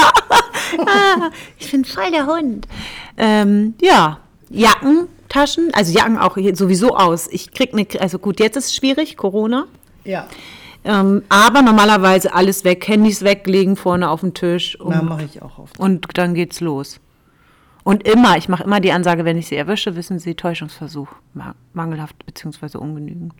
Ah, 0.79 1.29
ich 1.59 1.69
bin 1.69 1.85
voll 1.85 2.09
der 2.09 2.25
Hund. 2.25 2.67
Ähm, 3.15 3.75
ja, 3.79 4.17
Jacken, 4.49 5.07
Taschen, 5.33 5.69
also 5.73 5.91
Jacken 5.91 6.17
auch 6.17 6.37
sowieso 6.53 6.95
aus. 6.95 7.27
Ich 7.31 7.51
krieg 7.51 7.73
eine, 7.73 7.87
also 7.99 8.19
gut, 8.19 8.39
jetzt 8.39 8.55
ist 8.55 8.65
es 8.65 8.75
schwierig, 8.75 9.17
Corona. 9.17 9.65
Ja. 10.05 10.27
Ähm, 10.85 11.23
aber 11.29 11.61
normalerweise 11.61 12.33
alles 12.33 12.63
weg, 12.65 12.87
Handys 12.87 13.23
weglegen 13.23 13.75
vorne 13.77 14.09
auf 14.09 14.19
den 14.21 14.33
Tisch 14.33 14.79
und, 14.79 14.89
Na, 14.93 15.01
mache 15.01 15.23
ich 15.23 15.41
auch 15.41 15.57
oft. 15.57 15.79
und 15.79 16.05
dann 16.17 16.33
geht's 16.33 16.59
los. 16.59 16.99
Und 17.85 18.07
immer, 18.07 18.37
ich 18.37 18.47
mache 18.49 18.63
immer 18.63 18.79
die 18.79 18.91
Ansage, 18.91 19.25
wenn 19.25 19.37
ich 19.37 19.47
sie 19.47 19.55
erwische, 19.55 19.95
wissen 19.95 20.19
Sie, 20.19 20.35
Täuschungsversuch, 20.35 21.07
ma- 21.33 21.55
mangelhaft 21.73 22.25
bzw. 22.25 22.77
ungenügend. 22.77 23.33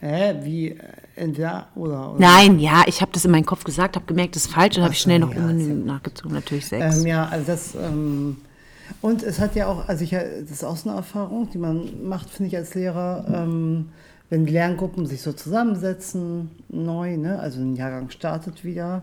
Äh, 0.00 0.34
wie, 0.42 0.68
äh, 0.70 0.78
entweder 1.16 1.68
oder. 1.74 2.10
oder. 2.12 2.20
Nein, 2.20 2.58
ja, 2.58 2.82
ich 2.86 3.00
habe 3.00 3.12
das 3.12 3.24
in 3.24 3.30
meinen 3.30 3.46
Kopf 3.46 3.64
gesagt, 3.64 3.96
habe 3.96 4.04
gemerkt, 4.06 4.36
das 4.36 4.44
ist 4.46 4.52
falsch 4.52 4.76
und 4.76 4.82
habe 4.82 4.92
ich 4.92 5.00
schnell 5.00 5.18
noch 5.18 5.32
ja, 5.34 5.40
ungenügend 5.40 5.86
nachgezogen, 5.86 6.34
natürlich 6.34 6.66
sechs. 6.66 6.98
Ähm, 7.00 7.06
ja, 7.06 7.26
also 7.26 7.46
das, 7.46 7.74
ähm, 7.74 8.36
Und 9.00 9.22
es 9.22 9.38
hat 9.38 9.54
ja 9.54 9.66
auch, 9.66 9.88
also 9.88 10.04
ich, 10.04 10.10
das 10.10 10.50
ist 10.50 10.64
auch 10.64 10.76
so 10.76 10.88
eine 10.88 10.98
Erfahrung, 10.98 11.48
die 11.50 11.58
man 11.58 12.06
macht, 12.06 12.30
finde 12.30 12.48
ich 12.48 12.56
als 12.56 12.74
Lehrer, 12.74 13.24
ähm, 13.32 13.90
wenn 14.30 14.46
die 14.46 14.52
Lerngruppen 14.52 15.06
sich 15.06 15.22
so 15.22 15.32
zusammensetzen, 15.32 16.50
neu, 16.68 17.16
ne? 17.16 17.38
also 17.38 17.60
ein 17.60 17.76
Jahrgang 17.76 18.10
startet 18.10 18.64
wieder. 18.64 19.02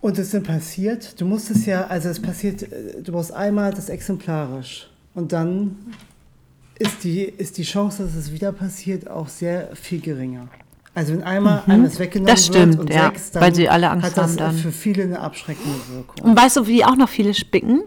Und 0.00 0.18
es 0.18 0.30
dann 0.30 0.44
passiert, 0.44 1.20
du 1.20 1.26
musst 1.26 1.50
es 1.50 1.66
ja, 1.66 1.86
also 1.86 2.08
es 2.08 2.20
passiert, 2.20 2.62
äh, 2.62 3.02
du 3.02 3.12
brauchst 3.12 3.32
einmal 3.32 3.72
das 3.72 3.88
exemplarisch 3.88 4.88
und 5.14 5.32
dann 5.32 5.76
ist 6.78 7.02
die, 7.02 7.22
ist 7.22 7.58
die 7.58 7.64
Chance, 7.64 8.04
dass 8.04 8.14
es 8.14 8.32
wieder 8.32 8.52
passiert, 8.52 9.10
auch 9.10 9.28
sehr 9.28 9.74
viel 9.74 10.00
geringer. 10.00 10.48
Also 10.94 11.12
wenn 11.12 11.22
einmal 11.22 11.62
mhm. 11.66 11.72
eines 11.72 11.98
weggenommen 11.98 12.34
das 12.34 12.46
stimmt, 12.46 12.78
wird 12.78 12.80
und 12.80 12.94
ja, 12.94 13.08
sechs, 13.08 13.30
dann 13.32 13.42
weil 13.42 13.54
sie 13.54 13.68
alle 13.68 13.90
Angst 13.90 14.06
hat 14.06 14.16
das 14.16 14.30
haben 14.30 14.36
dann. 14.36 14.56
für 14.56 14.72
viele 14.72 15.04
eine 15.04 15.20
abschreckende 15.20 15.78
Wirkung. 15.90 16.30
Und 16.30 16.36
weißt 16.36 16.56
du, 16.56 16.66
wie 16.66 16.84
auch 16.84 16.96
noch 16.96 17.08
viele 17.08 17.34
spicken? 17.34 17.82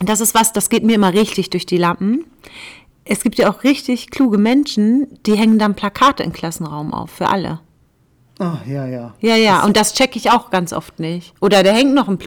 Das 0.00 0.20
ist 0.20 0.34
was, 0.34 0.52
das 0.52 0.68
geht 0.68 0.84
mir 0.84 0.94
immer 0.94 1.12
richtig 1.12 1.50
durch 1.50 1.66
die 1.66 1.76
Lappen. 1.78 2.24
Es 3.04 3.22
gibt 3.22 3.38
ja 3.38 3.50
auch 3.50 3.64
richtig 3.64 4.10
kluge 4.10 4.38
Menschen, 4.38 5.06
die 5.26 5.36
hängen 5.36 5.58
dann 5.58 5.74
Plakate 5.74 6.22
im 6.22 6.32
Klassenraum 6.32 6.92
auf, 6.92 7.10
für 7.10 7.28
alle. 7.28 7.60
Ah, 8.38 8.58
ja, 8.66 8.86
ja. 8.86 9.14
Ja, 9.20 9.36
ja, 9.36 9.64
und 9.64 9.76
das 9.76 9.94
checke 9.94 10.16
ich 10.18 10.30
auch 10.30 10.50
ganz 10.50 10.72
oft 10.72 10.98
nicht. 10.98 11.34
Oder 11.40 11.62
der 11.62 11.74
hängt 11.74 11.94
noch 11.94 12.08
ein, 12.08 12.18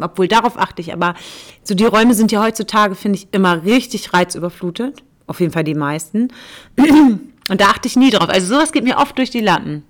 obwohl 0.00 0.28
darauf 0.28 0.56
achte 0.58 0.82
ich, 0.82 0.92
aber 0.92 1.14
so 1.62 1.74
die 1.74 1.84
Räume 1.86 2.14
sind 2.14 2.30
ja 2.30 2.42
heutzutage, 2.42 2.94
finde 2.94 3.18
ich, 3.18 3.28
immer 3.32 3.64
richtig 3.64 4.12
reizüberflutet. 4.12 5.02
Auf 5.26 5.40
jeden 5.40 5.52
Fall 5.52 5.64
die 5.64 5.74
meisten. 5.74 6.28
Und 6.76 7.60
da 7.60 7.66
achte 7.66 7.88
ich 7.88 7.96
nie 7.96 8.10
drauf. 8.10 8.28
Also 8.28 8.54
sowas 8.54 8.72
geht 8.72 8.84
mir 8.84 8.98
oft 8.98 9.16
durch 9.18 9.30
die 9.30 9.40
Lappen. 9.40 9.82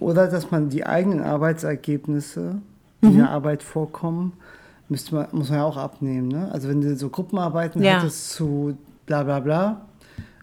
Oder 0.00 0.26
dass 0.28 0.50
man 0.50 0.68
die 0.70 0.84
eigenen 0.86 1.22
Arbeitsergebnisse, 1.22 2.60
die 3.02 3.06
Mhm. 3.06 3.12
in 3.12 3.18
der 3.18 3.30
Arbeit 3.30 3.62
vorkommen, 3.62 4.32
müsste 4.88 5.14
man, 5.14 5.26
muss 5.32 5.48
man 5.50 5.58
ja 5.58 5.64
auch 5.64 5.76
abnehmen. 5.76 6.28
Ne? 6.28 6.48
Also 6.52 6.68
wenn 6.68 6.80
du 6.80 6.96
so 6.96 7.08
Gruppenarbeiten 7.10 7.82
Ja. 7.82 7.98
hättest 8.00 8.30
zu 8.30 8.76
bla 9.06 9.22
bla 9.22 9.40
bla 9.40 9.82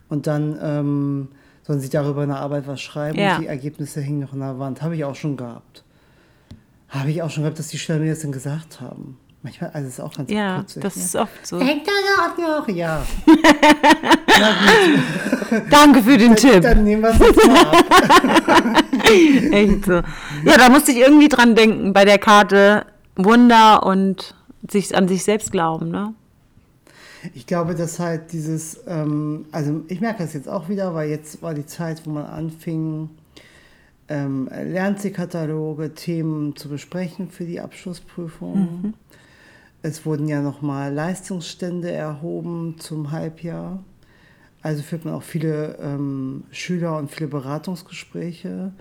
und 0.09 0.27
dann 0.27 0.57
ähm, 0.61 1.27
sollen 1.63 1.79
sie 1.79 1.89
darüber 1.89 2.23
in 2.23 2.29
der 2.29 2.39
Arbeit 2.39 2.67
was 2.67 2.81
schreiben 2.81 3.17
Ja. 3.19 3.35
und 3.35 3.41
die 3.41 3.47
Ergebnisse 3.47 4.01
hängen 4.01 4.19
noch 4.19 4.33
an 4.33 4.39
der 4.39 4.59
Wand. 4.59 4.81
Habe 4.81 4.95
ich 4.95 5.03
auch 5.03 5.15
schon 5.15 5.35
gehabt. 5.37 5.83
Habe 6.89 7.09
ich 7.11 7.21
auch 7.23 7.29
schon 7.29 7.43
gehabt, 7.43 7.59
dass 7.59 7.67
die 7.69 7.77
Schüler 7.79 7.99
mir 7.99 8.09
das 8.11 8.19
dann 8.21 8.31
gesagt 8.31 8.79
haben. 8.81 9.17
Manchmal, 9.41 9.69
also 9.71 9.87
ist 9.87 9.99
auch 9.99 10.13
ganz 10.15 10.31
Ja, 10.31 10.57
putzig, 10.59 10.81
das 10.81 10.95
ne? 10.95 11.03
ist 11.03 11.15
oft 11.15 11.45
so. 11.47 11.59
Hängt 11.59 11.85
da 11.87 11.91
noch, 12.59 12.67
ja. 12.69 13.03
Danke 15.69 16.01
für 16.01 16.17
den 16.17 16.35
Tipp. 16.35 16.61
Dann 16.61 16.83
nehmen 16.83 17.03
wir 17.03 17.09
es 17.09 17.19
jetzt 17.19 17.47
mal 17.47 17.65
ab. 17.67 18.83
Echt 19.51 19.85
so. 19.85 19.93
Ja, 19.93 20.57
da 20.57 20.69
musste 20.69 20.91
ich 20.91 20.97
irgendwie 20.97 21.27
dran 21.29 21.53
denken 21.55 21.93
bei 21.93 22.05
der 22.05 22.17
Karte 22.17 22.85
Wunder 23.15 23.85
und 23.85 24.35
sich 24.69 24.95
an 24.95 25.07
sich 25.07 25.23
selbst 25.23 25.51
glauben, 25.51 25.89
ne? 25.89 26.13
Ich 27.33 27.47
glaube, 27.47 27.73
dass 27.73 27.99
halt 27.99 28.31
dieses, 28.33 28.81
ähm, 28.87 29.45
also 29.51 29.83
ich 29.87 29.99
merke 29.99 30.23
das 30.23 30.33
jetzt 30.33 30.47
auch 30.47 30.69
wieder, 30.69 30.93
weil 30.93 31.09
jetzt 31.09 31.41
war 31.41 31.55
die 31.55 31.65
Zeit, 31.65 32.05
wo 32.05 32.11
man 32.11 32.25
anfing, 32.25 33.09
ähm, 34.09 34.47
Lernzielkataloge, 34.51 35.95
Themen 35.95 36.55
zu 36.55 36.69
besprechen 36.69 37.29
für 37.29 37.45
die 37.45 37.59
Abschlussprüfung. 37.59 38.93
Es 39.81 40.05
wurden 40.05 40.27
ja 40.27 40.41
nochmal 40.41 40.93
Leistungsstände 40.93 41.91
erhoben 41.91 42.75
zum 42.79 43.11
Halbjahr. 43.11 43.83
Also 44.61 44.81
führt 44.81 45.05
man 45.05 45.13
auch 45.13 45.23
viele 45.23 45.77
ähm, 45.79 46.43
Schüler 46.51 46.97
und 46.97 47.11
viele 47.11 47.27
Beratungsgespräche. 47.27 48.71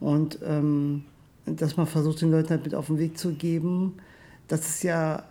Und 0.00 0.38
ähm, 0.44 1.04
dass 1.46 1.76
man 1.76 1.86
versucht, 1.86 2.20
den 2.20 2.30
Leuten 2.30 2.50
halt 2.50 2.64
mit 2.64 2.74
auf 2.74 2.86
den 2.86 2.98
Weg 2.98 3.18
zu 3.18 3.32
geben, 3.32 3.94
dass 4.48 4.60
es 4.68 4.82
ja 4.82 5.24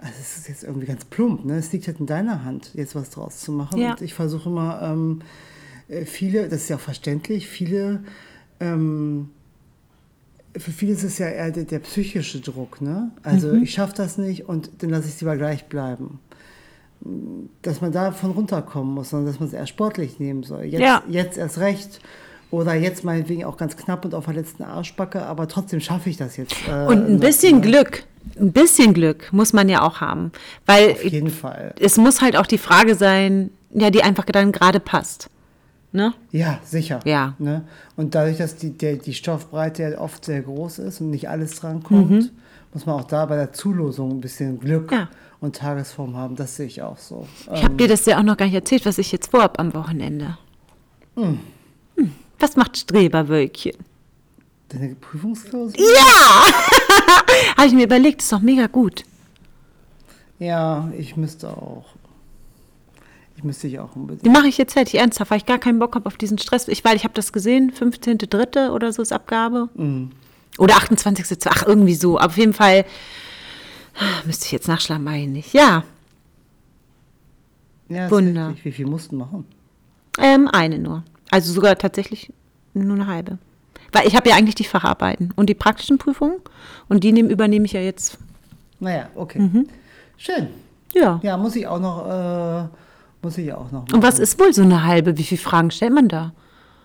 also 0.00 0.16
es 0.20 0.36
ist 0.36 0.48
jetzt 0.48 0.64
irgendwie 0.64 0.86
ganz 0.86 1.04
plump, 1.06 1.46
ne? 1.46 1.56
Es 1.56 1.72
liegt 1.72 1.86
halt 1.86 1.98
in 1.98 2.04
deiner 2.04 2.44
Hand, 2.44 2.72
jetzt 2.74 2.94
was 2.94 3.08
draus 3.08 3.38
zu 3.38 3.52
machen. 3.52 3.80
Ja. 3.80 3.92
Und 3.92 4.02
ich 4.02 4.12
versuche 4.12 4.50
immer, 4.50 4.82
ähm, 4.82 5.22
äh, 5.88 6.04
viele, 6.04 6.46
das 6.48 6.64
ist 6.64 6.68
ja 6.68 6.76
auch 6.76 6.80
verständlich, 6.80 7.48
viele, 7.48 8.04
ähm, 8.60 9.30
für 10.56 10.70
viele 10.72 10.92
ist 10.92 11.04
es 11.04 11.16
ja 11.18 11.28
eher 11.28 11.50
der, 11.50 11.64
der 11.64 11.78
psychische 11.78 12.40
Druck, 12.40 12.82
ne? 12.82 13.12
Also 13.22 13.48
Mhm. 13.48 13.62
ich 13.62 13.72
schaffe 13.72 13.94
das 13.96 14.18
nicht 14.18 14.46
und 14.46 14.70
dann 14.82 14.90
lasse 14.90 15.08
ich 15.08 15.14
es 15.14 15.20
lieber 15.22 15.36
gleich 15.38 15.64
bleiben. 15.66 16.18
Dass 17.62 17.80
man 17.80 17.90
davon 17.92 18.32
runterkommen 18.32 18.92
muss, 18.94 19.10
sondern 19.10 19.26
dass 19.32 19.40
man 19.40 19.48
es 19.48 19.54
eher 19.54 19.66
sportlich 19.66 20.18
nehmen 20.20 20.42
soll. 20.42 20.64
Jetzt, 20.64 20.80
Ja. 20.82 21.02
jetzt 21.08 21.38
erst 21.38 21.58
recht. 21.58 22.00
Oder 22.50 22.74
jetzt 22.74 23.02
meinetwegen 23.04 23.44
auch 23.44 23.56
ganz 23.56 23.76
knapp 23.76 24.04
und 24.04 24.14
auf 24.14 24.26
der 24.26 24.34
letzten 24.34 24.62
Arschbacke, 24.62 25.22
aber 25.26 25.48
trotzdem 25.48 25.80
schaffe 25.80 26.08
ich 26.10 26.16
das 26.16 26.36
jetzt. 26.36 26.54
äh, 26.68 26.86
Und 26.86 27.06
ein 27.08 27.20
bisschen 27.20 27.56
ne? 27.56 27.60
Glück, 27.62 28.04
ein 28.38 28.52
bisschen 28.52 28.94
Glück 28.94 29.32
muss 29.32 29.52
man 29.52 29.68
ja 29.68 29.82
auch 29.82 30.00
haben. 30.00 30.30
Weil 30.66 30.92
Auf 30.92 31.04
jeden 31.04 31.30
Fall. 31.30 31.74
es 31.80 31.96
muss 31.96 32.20
halt 32.22 32.36
auch 32.36 32.46
die 32.46 32.58
Frage 32.58 32.94
sein, 32.94 33.50
ja, 33.72 33.90
die 33.90 34.02
einfach 34.02 34.24
dann 34.26 34.52
gerade 34.52 34.78
passt. 34.80 35.28
Ne? 35.90 36.12
Ja, 36.32 36.58
sicher. 36.64 37.00
Ja. 37.04 37.34
Ne? 37.38 37.62
Und 37.96 38.14
dadurch, 38.14 38.38
dass 38.38 38.56
die, 38.56 38.70
der, 38.70 38.96
die 38.96 39.14
Stoffbreite 39.14 39.82
ja 39.82 39.98
oft 39.98 40.24
sehr 40.24 40.42
groß 40.42 40.78
ist 40.80 41.00
und 41.00 41.10
nicht 41.10 41.28
alles 41.28 41.56
drankommt, 41.60 42.32
muss 42.72 42.86
man 42.86 42.96
auch 43.00 43.04
da 43.04 43.26
bei 43.26 43.36
der 43.36 43.52
Zulosung 43.52 44.10
ein 44.12 44.20
bisschen 44.20 44.58
Glück 44.60 44.90
Mhm. 44.90 44.96
Ja. 44.96 45.08
und 45.40 45.56
Tagesform 45.56 46.16
haben. 46.16 46.34
Das 46.36 46.56
sehe 46.56 46.66
ich 46.66 46.82
auch 46.82 46.98
so. 46.98 47.26
Ich 47.52 47.62
habe 47.62 47.74
dir 47.74 47.86
das 47.88 48.06
ja 48.06 48.18
auch 48.18 48.22
noch 48.24 48.36
gar 48.36 48.46
nicht 48.46 48.54
erzählt, 48.56 48.86
was 48.86 48.98
ich 48.98 49.12
jetzt 49.12 49.30
vorhab 49.30 49.58
am 49.60 49.72
Wochenende. 49.74 50.36
Hm. 51.16 51.38
Was 52.38 52.56
macht 52.56 52.76
Streberwölkchen? 52.76 53.72
Deine 54.68 54.94
Prüfungsklausur? 54.96 55.74
Ja! 55.78 56.42
habe 57.56 57.66
ich 57.66 57.72
mir 57.72 57.84
überlegt, 57.84 58.22
ist 58.22 58.32
doch 58.32 58.40
mega 58.40 58.66
gut. 58.66 59.04
Ja, 60.38 60.90
ich 60.98 61.16
müsste 61.16 61.48
auch. 61.50 61.84
Ich 63.36 63.44
müsste 63.44 63.66
ich 63.68 63.78
auch 63.78 63.94
unbedingt. 63.96 64.24
Die 64.24 64.30
mache 64.30 64.48
ich 64.48 64.58
jetzt 64.58 64.72
fertig, 64.74 64.94
ernsthaft, 64.98 65.30
weil 65.30 65.38
ich 65.38 65.46
gar 65.46 65.58
keinen 65.58 65.78
Bock 65.78 65.94
habe 65.94 66.06
auf 66.06 66.16
diesen 66.16 66.38
Stress. 66.38 66.68
Ich, 66.68 66.84
weil 66.84 66.96
ich 66.96 67.04
habe 67.04 67.14
das 67.14 67.32
gesehen, 67.32 67.72
15.3. 67.72 68.70
oder 68.70 68.92
so 68.92 69.02
ist 69.02 69.12
Abgabe. 69.12 69.68
Oder 70.58 70.74
28.2. 70.74 71.48
Ach, 71.50 71.66
irgendwie 71.66 71.94
so. 71.94 72.18
Auf 72.18 72.36
jeden 72.36 72.52
Fall 72.52 72.84
ah, 73.98 74.22
müsste 74.24 74.46
ich 74.46 74.52
jetzt 74.52 74.68
nachschlagen, 74.68 75.04
meine 75.04 75.38
ich. 75.38 75.52
Ja, 75.52 75.84
Ja, 77.88 78.10
Wunder. 78.10 78.54
Wie 78.62 78.72
viel 78.72 78.86
mussten 78.86 79.16
machen? 79.18 79.44
ähm, 80.18 80.48
eine 80.48 80.78
nur. 80.78 81.02
Also 81.34 81.52
sogar 81.52 81.76
tatsächlich 81.76 82.32
nur 82.74 82.94
eine 82.94 83.08
halbe. 83.08 83.38
Weil 83.90 84.06
ich 84.06 84.14
habe 84.14 84.28
ja 84.28 84.36
eigentlich 84.36 84.54
die 84.54 84.62
Facharbeiten 84.62 85.32
und 85.34 85.50
die 85.50 85.54
praktischen 85.54 85.98
Prüfungen 85.98 86.36
und 86.88 87.02
die 87.02 87.10
nehmen, 87.10 87.28
übernehme 87.28 87.64
ich 87.66 87.72
ja 87.72 87.80
jetzt. 87.80 88.18
Naja, 88.78 89.08
okay. 89.16 89.40
Mhm. 89.40 89.68
Schön. 90.16 90.46
Ja. 90.94 91.18
Ja, 91.24 91.36
muss 91.36 91.56
ich 91.56 91.66
auch 91.66 91.80
noch. 91.80 92.08
Äh, 92.08 92.68
muss 93.20 93.36
ich 93.36 93.52
auch 93.52 93.72
noch. 93.72 93.82
Und 93.92 94.00
was 94.00 94.14
machen. 94.14 94.22
ist 94.22 94.38
wohl 94.38 94.52
so 94.54 94.62
eine 94.62 94.84
halbe? 94.84 95.18
Wie 95.18 95.24
viele 95.24 95.40
Fragen 95.40 95.72
stellt 95.72 95.92
man 95.92 96.06
da? 96.06 96.34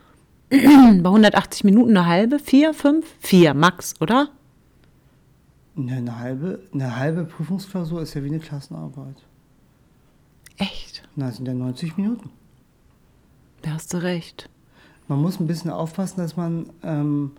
Bei 0.49 0.57
180 0.57 1.63
Minuten 1.63 1.95
eine 1.95 2.07
halbe? 2.07 2.39
Vier, 2.39 2.73
fünf? 2.73 3.05
Vier, 3.19 3.53
max, 3.53 3.93
oder? 4.01 4.29
Ne, 5.75 5.97
Eine 5.97 6.17
halbe, 6.17 6.59
eine 6.73 6.95
halbe 6.95 7.23
Prüfungsklausur 7.25 8.01
ist 8.01 8.15
ja 8.15 8.23
wie 8.23 8.29
eine 8.29 8.39
Klassenarbeit. 8.39 9.17
Echt? 10.57 11.03
Na, 11.15 11.27
das 11.27 11.35
sind 11.35 11.47
ja 11.47 11.53
90 11.53 11.97
Minuten. 11.97 12.31
Da 13.61 13.71
hast 13.71 13.93
du 13.93 13.97
recht. 13.97 14.49
Man 15.07 15.21
muss 15.21 15.39
ein 15.39 15.47
bisschen 15.47 15.71
aufpassen, 15.71 16.17
dass 16.21 16.37
man, 16.37 16.67
ähm, 16.83 17.31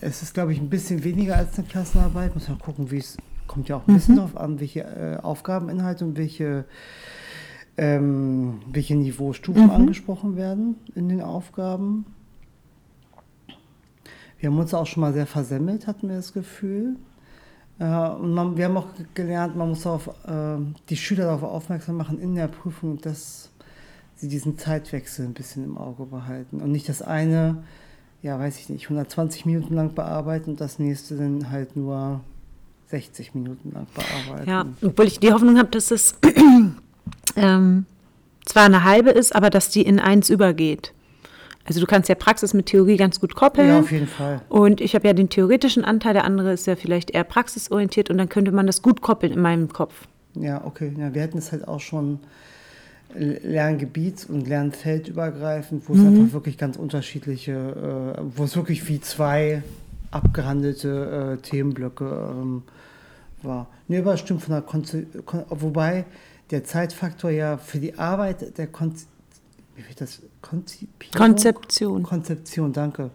es 0.00 0.22
ist, 0.22 0.34
glaube 0.34 0.52
ich, 0.52 0.60
ein 0.60 0.68
bisschen 0.70 1.04
weniger 1.04 1.36
als 1.36 1.58
eine 1.58 1.66
Klassenarbeit. 1.66 2.34
Muss 2.34 2.48
man 2.48 2.58
gucken, 2.58 2.90
wie 2.90 2.98
es, 2.98 3.16
kommt 3.46 3.68
ja 3.68 3.76
auch 3.76 3.88
ein 3.88 3.94
bisschen 3.94 4.14
Mhm. 4.14 4.18
drauf 4.20 4.36
an, 4.36 4.60
welche 4.60 4.80
äh, 4.80 5.16
Aufgabeninhalte 5.22 6.04
und 6.04 6.16
welche, 6.16 6.64
ähm, 7.76 8.60
welche 8.70 8.94
Niveaustufen 8.94 9.64
Mhm. 9.64 9.70
angesprochen 9.70 10.36
werden 10.36 10.76
in 10.94 11.08
den 11.08 11.22
Aufgaben. 11.22 12.04
Wir 14.38 14.50
haben 14.50 14.58
uns 14.58 14.72
auch 14.74 14.86
schon 14.86 15.00
mal 15.00 15.12
sehr 15.12 15.26
versemmelt, 15.26 15.86
hatten 15.86 16.08
wir 16.08 16.16
das 16.16 16.32
Gefühl. 16.32 16.96
Äh, 17.80 17.84
und 18.10 18.34
man, 18.34 18.56
wir 18.56 18.66
haben 18.66 18.76
auch 18.76 18.88
gelernt, 19.14 19.56
man 19.56 19.70
muss 19.70 19.86
auf, 19.86 20.08
äh, 20.26 20.56
die 20.88 20.96
Schüler 20.96 21.24
darauf 21.24 21.42
aufmerksam 21.42 21.96
machen 21.96 22.20
in 22.20 22.34
der 22.36 22.48
Prüfung, 22.48 23.00
dass 23.00 23.47
sie 24.18 24.28
diesen 24.28 24.58
Zeitwechsel 24.58 25.24
ein 25.24 25.34
bisschen 25.34 25.64
im 25.64 25.78
Auge 25.78 26.04
behalten 26.04 26.60
und 26.60 26.72
nicht 26.72 26.88
das 26.88 27.02
eine, 27.02 27.62
ja, 28.22 28.38
weiß 28.38 28.58
ich 28.58 28.68
nicht, 28.68 28.84
120 28.84 29.46
Minuten 29.46 29.74
lang 29.74 29.94
bearbeiten 29.94 30.50
und 30.50 30.60
das 30.60 30.78
nächste 30.78 31.16
dann 31.16 31.50
halt 31.50 31.76
nur 31.76 32.20
60 32.88 33.34
Minuten 33.34 33.72
lang 33.72 33.86
bearbeiten. 33.94 34.50
Ja, 34.50 34.66
obwohl 34.82 35.06
ich 35.06 35.20
die 35.20 35.32
Hoffnung 35.32 35.56
habe, 35.58 35.68
dass 35.68 35.90
es 35.90 36.16
ähm, 37.36 37.86
zwar 38.44 38.64
eine 38.64 38.84
halbe 38.84 39.10
ist, 39.10 39.34
aber 39.34 39.50
dass 39.50 39.70
die 39.70 39.82
in 39.82 40.00
eins 40.00 40.30
übergeht. 40.30 40.92
Also 41.64 41.80
du 41.80 41.86
kannst 41.86 42.08
ja 42.08 42.14
Praxis 42.14 42.54
mit 42.54 42.66
Theorie 42.66 42.96
ganz 42.96 43.20
gut 43.20 43.34
koppeln. 43.34 43.68
Ja, 43.68 43.80
auf 43.80 43.92
jeden 43.92 44.06
Fall. 44.06 44.40
Und 44.48 44.80
ich 44.80 44.94
habe 44.94 45.06
ja 45.06 45.12
den 45.12 45.28
theoretischen 45.28 45.84
Anteil, 45.84 46.14
der 46.14 46.24
andere 46.24 46.54
ist 46.54 46.66
ja 46.66 46.76
vielleicht 46.76 47.10
eher 47.10 47.24
praxisorientiert 47.24 48.08
und 48.08 48.16
dann 48.16 48.30
könnte 48.30 48.52
man 48.52 48.66
das 48.66 48.80
gut 48.80 49.02
koppeln 49.02 49.32
in 49.34 49.42
meinem 49.42 49.68
Kopf. 49.68 50.08
Ja, 50.34 50.64
okay. 50.64 50.94
Ja, 50.96 51.12
wir 51.14 51.22
hatten 51.22 51.36
es 51.36 51.52
halt 51.52 51.68
auch 51.68 51.80
schon 51.80 52.20
Lerngebiets- 53.14 54.26
und 54.26 54.46
Lernfeldübergreifend, 54.46 55.88
wo 55.88 55.94
es 55.94 56.00
einfach 56.00 56.32
wirklich 56.34 56.58
ganz 56.58 56.76
unterschiedliche, 56.76 58.16
äh, 58.16 58.22
wo 58.36 58.44
es 58.44 58.54
wirklich 58.54 58.86
wie 58.88 59.00
zwei 59.00 59.62
abgehandelte 60.10 61.38
äh, 61.38 61.42
Themenblöcke 61.42 62.04
ähm, 62.04 62.62
war. 63.42 63.68
Nee, 63.88 63.98
aber 63.98 64.16
stimmt 64.16 64.42
von 64.42 64.52
der 64.52 64.62
Konze 64.62 65.04
Kon 65.24 65.44
wobei 65.48 66.04
der 66.50 66.64
Zeitfaktor 66.64 67.30
ja 67.30 67.56
für 67.56 67.78
die 67.78 67.98
Arbeit 67.98 68.58
der 68.58 68.66
Kon 68.66 68.94
wie 69.78 69.86
wird 69.86 70.00
das? 70.00 70.20
Konzeption. 71.16 72.02
Konzeption, 72.02 72.72
danke. 72.72 73.10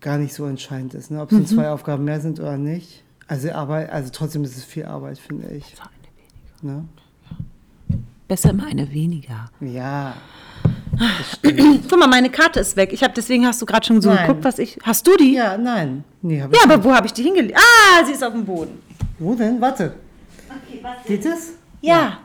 Gar 0.00 0.18
nicht 0.18 0.34
so 0.34 0.44
entscheidend 0.44 0.94
ist, 0.94 1.10
ne? 1.10 1.22
ob 1.22 1.30
es 1.30 1.38
mhm. 1.38 1.46
zwei 1.46 1.70
Aufgaben 1.70 2.04
mehr 2.04 2.20
sind 2.20 2.40
oder 2.40 2.58
nicht. 2.58 3.04
Also 3.28 3.50
Arbeit, 3.52 3.90
also 3.90 4.10
trotzdem 4.12 4.42
ist 4.42 4.56
es 4.56 4.64
viel 4.64 4.84
Arbeit, 4.84 5.18
finde 5.18 5.46
ich. 5.48 5.74
eine 6.62 6.72
weniger. 6.72 6.80
Ne? 6.80 6.88
Besser 8.28 8.50
immer 8.50 8.66
eine 8.66 8.90
weniger. 8.92 9.50
Ja. 9.60 10.14
Guck 11.42 11.98
mal, 11.98 12.08
meine 12.08 12.30
Karte 12.30 12.60
ist 12.60 12.76
weg. 12.76 12.92
Ich 12.92 13.02
habe 13.04 13.12
deswegen 13.14 13.46
hast 13.46 13.60
du 13.62 13.66
gerade 13.66 13.86
schon 13.86 14.00
so 14.00 14.08
Nein. 14.08 14.26
geguckt, 14.26 14.44
was 14.44 14.58
ich. 14.58 14.78
Hast 14.82 15.06
du 15.06 15.16
die? 15.16 15.34
Ja, 15.34 15.56
nein. 15.56 16.02
Nee, 16.22 16.40
hab 16.42 16.50
Ja, 16.52 16.58
ich 16.58 16.64
aber 16.64 16.76
nicht. 16.78 16.86
wo 16.86 16.92
habe 16.94 17.06
ich 17.06 17.12
die 17.12 17.22
hingelegt? 17.22 17.56
Ah, 17.56 18.04
sie 18.04 18.12
ist 18.12 18.24
auf 18.24 18.32
dem 18.32 18.44
Boden. 18.44 18.80
Wo 19.18 19.34
denn? 19.34 19.60
Warte. 19.60 19.94
Okay, 20.48 20.80
warte. 20.82 21.06
Geht 21.06 21.24
es? 21.26 21.52
Ja. 21.82 22.18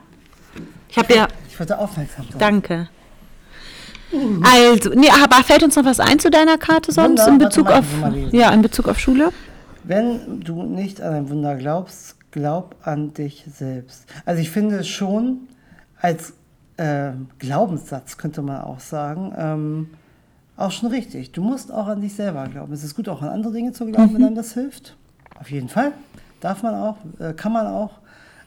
Ich 0.88 0.96
habe 0.98 1.14
ja. 1.14 1.28
Ich 1.48 1.58
wollte 1.58 1.78
aufmerksam 1.78 2.24
sein. 2.30 2.38
Danke. 2.38 2.88
Also, 4.42 4.90
nee, 4.90 5.08
aber 5.10 5.42
fällt 5.42 5.62
uns 5.62 5.76
noch 5.76 5.84
was 5.86 5.98
ein 6.00 6.18
zu 6.18 6.30
deiner 6.30 6.58
Karte 6.58 6.92
sonst 6.92 7.20
Wunder, 7.20 7.28
in 7.32 7.38
Bezug 7.38 7.70
auf 7.70 7.84
ja 8.30 8.50
in 8.52 8.60
Bezug 8.60 8.88
auf 8.88 8.98
Schule? 8.98 9.30
Wenn 9.84 10.40
du 10.40 10.62
nicht 10.64 11.00
an 11.00 11.14
ein 11.14 11.30
Wunder 11.30 11.54
glaubst, 11.56 12.16
glaub 12.30 12.76
an 12.82 13.14
dich 13.14 13.44
selbst. 13.54 14.04
Also 14.26 14.42
ich 14.42 14.50
finde 14.50 14.84
schon 14.84 15.48
als 16.02 16.34
äh, 16.76 17.12
Glaubenssatz 17.38 18.18
könnte 18.18 18.42
man 18.42 18.60
auch 18.62 18.80
sagen, 18.80 19.32
ähm, 19.36 19.90
auch 20.56 20.72
schon 20.72 20.90
richtig. 20.90 21.32
Du 21.32 21.42
musst 21.42 21.72
auch 21.72 21.86
an 21.86 22.00
dich 22.00 22.14
selber 22.14 22.46
glauben. 22.48 22.72
Es 22.72 22.84
ist 22.84 22.94
gut, 22.94 23.08
auch 23.08 23.22
an 23.22 23.28
andere 23.28 23.52
Dinge 23.52 23.72
zu 23.72 23.86
glauben, 23.86 24.14
wenn 24.14 24.24
einem 24.24 24.34
das 24.34 24.52
hilft. 24.52 24.96
Auf 25.40 25.50
jeden 25.50 25.68
Fall. 25.68 25.92
Darf 26.40 26.62
man 26.62 26.74
auch, 26.74 26.96
äh, 27.20 27.32
kann 27.32 27.52
man 27.52 27.66
auch. 27.66 27.92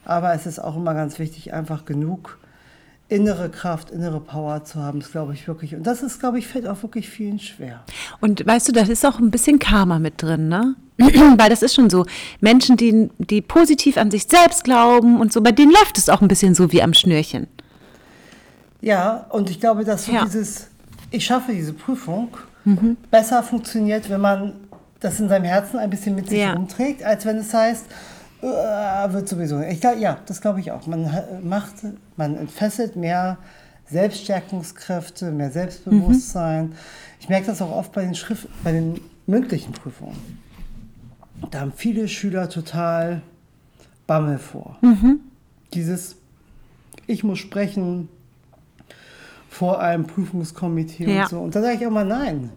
Aber 0.03 0.33
es 0.33 0.45
ist 0.45 0.59
auch 0.59 0.75
immer 0.75 0.93
ganz 0.93 1.17
wichtig, 1.17 1.53
einfach 1.53 1.85
genug 1.85 2.37
innere 3.07 3.49
Kraft, 3.49 3.89
innere 3.89 4.19
Power 4.19 4.63
zu 4.65 4.81
haben. 4.81 4.99
Das 4.99 5.11
glaube 5.11 5.33
ich 5.33 5.47
wirklich. 5.47 5.75
Und 5.75 5.83
das 5.83 6.03
ist, 6.03 6.19
glaube 6.19 6.37
ich, 6.37 6.47
fällt 6.47 6.67
auch 6.67 6.81
wirklich 6.83 7.09
vielen 7.09 7.39
schwer. 7.39 7.83
Und 8.19 8.45
weißt 8.45 8.67
du, 8.67 8.71
das 8.71 8.89
ist 8.89 9.05
auch 9.05 9.19
ein 9.19 9.31
bisschen 9.31 9.59
Karma 9.59 9.99
mit 9.99 10.21
drin, 10.21 10.49
ne? 10.49 10.75
Weil 11.37 11.49
das 11.49 11.61
ist 11.61 11.75
schon 11.75 11.89
so. 11.89 12.05
Menschen, 12.39 12.77
die, 12.77 13.09
die 13.17 13.41
positiv 13.41 13.97
an 13.97 14.11
sich 14.11 14.23
selbst 14.27 14.63
glauben 14.63 15.19
und 15.19 15.33
so, 15.33 15.41
bei 15.41 15.51
denen 15.51 15.71
läuft 15.71 15.97
es 15.97 16.07
auch 16.09 16.21
ein 16.21 16.27
bisschen 16.27 16.55
so 16.55 16.71
wie 16.71 16.81
am 16.81 16.93
Schnürchen. 16.93 17.47
Ja, 18.81 19.25
und 19.29 19.49
ich 19.49 19.59
glaube, 19.59 19.83
dass 19.83 20.05
so 20.05 20.11
Ja. 20.13 20.23
dieses, 20.25 20.67
ich 21.11 21.25
schaffe 21.25 21.51
diese 21.53 21.73
Prüfung, 21.73 22.29
besser 23.11 23.43
funktioniert, 23.43 24.09
wenn 24.09 24.21
man 24.21 24.53
das 24.99 25.19
in 25.19 25.29
seinem 25.29 25.45
Herzen 25.45 25.77
ein 25.77 25.89
bisschen 25.89 26.15
mit 26.15 26.29
sich 26.29 26.39
Ja. 26.39 26.53
rumträgt, 26.53 27.03
als 27.03 27.25
wenn 27.25 27.37
es 27.37 27.53
heißt, 27.53 27.85
äh, 28.41 29.13
wird 29.13 29.27
sowieso. 29.29 29.59
Ich 29.61 29.81
glaub, 29.81 29.97
ja, 29.99 30.17
das 30.25 30.41
glaube 30.41 30.59
ich 30.61 30.71
auch. 30.71 30.87
Man 30.87 31.09
macht, 31.43 31.73
man 32.17 32.35
entfesselt 32.37 32.95
mehr 32.95 33.37
Selbststärkungskräfte, 33.91 35.31
mehr 35.31 35.51
Selbstbewusstsein. 35.51 36.73
Ich 37.19 37.29
merke 37.29 37.47
das 37.47 37.61
auch 37.61 37.71
oft 37.71 37.91
bei 37.91 38.01
den 38.03 38.15
Schrift, 38.15 38.47
bei 38.63 38.71
den 38.71 38.99
mündlichen 39.27 39.73
Prüfungen. 39.73 40.15
Da 41.51 41.61
haben 41.61 41.73
viele 41.75 42.07
Schüler 42.07 42.49
total 42.49 43.21
Bammel 44.07 44.37
vor. 44.37 44.77
Dieses, 45.73 46.15
ich 47.07 47.23
muss 47.23 47.39
sprechen, 47.39 48.09
vor 49.49 49.79
einem 49.79 50.05
Prüfungskomitee 50.05 51.05
Ja. 51.15 51.23
und 51.23 51.29
so. 51.29 51.39
Und 51.39 51.55
da 51.55 51.61
sage 51.61 51.75
ich 51.77 51.87
auch 51.87 51.91
mal 51.91 52.05
nein. 52.05 52.49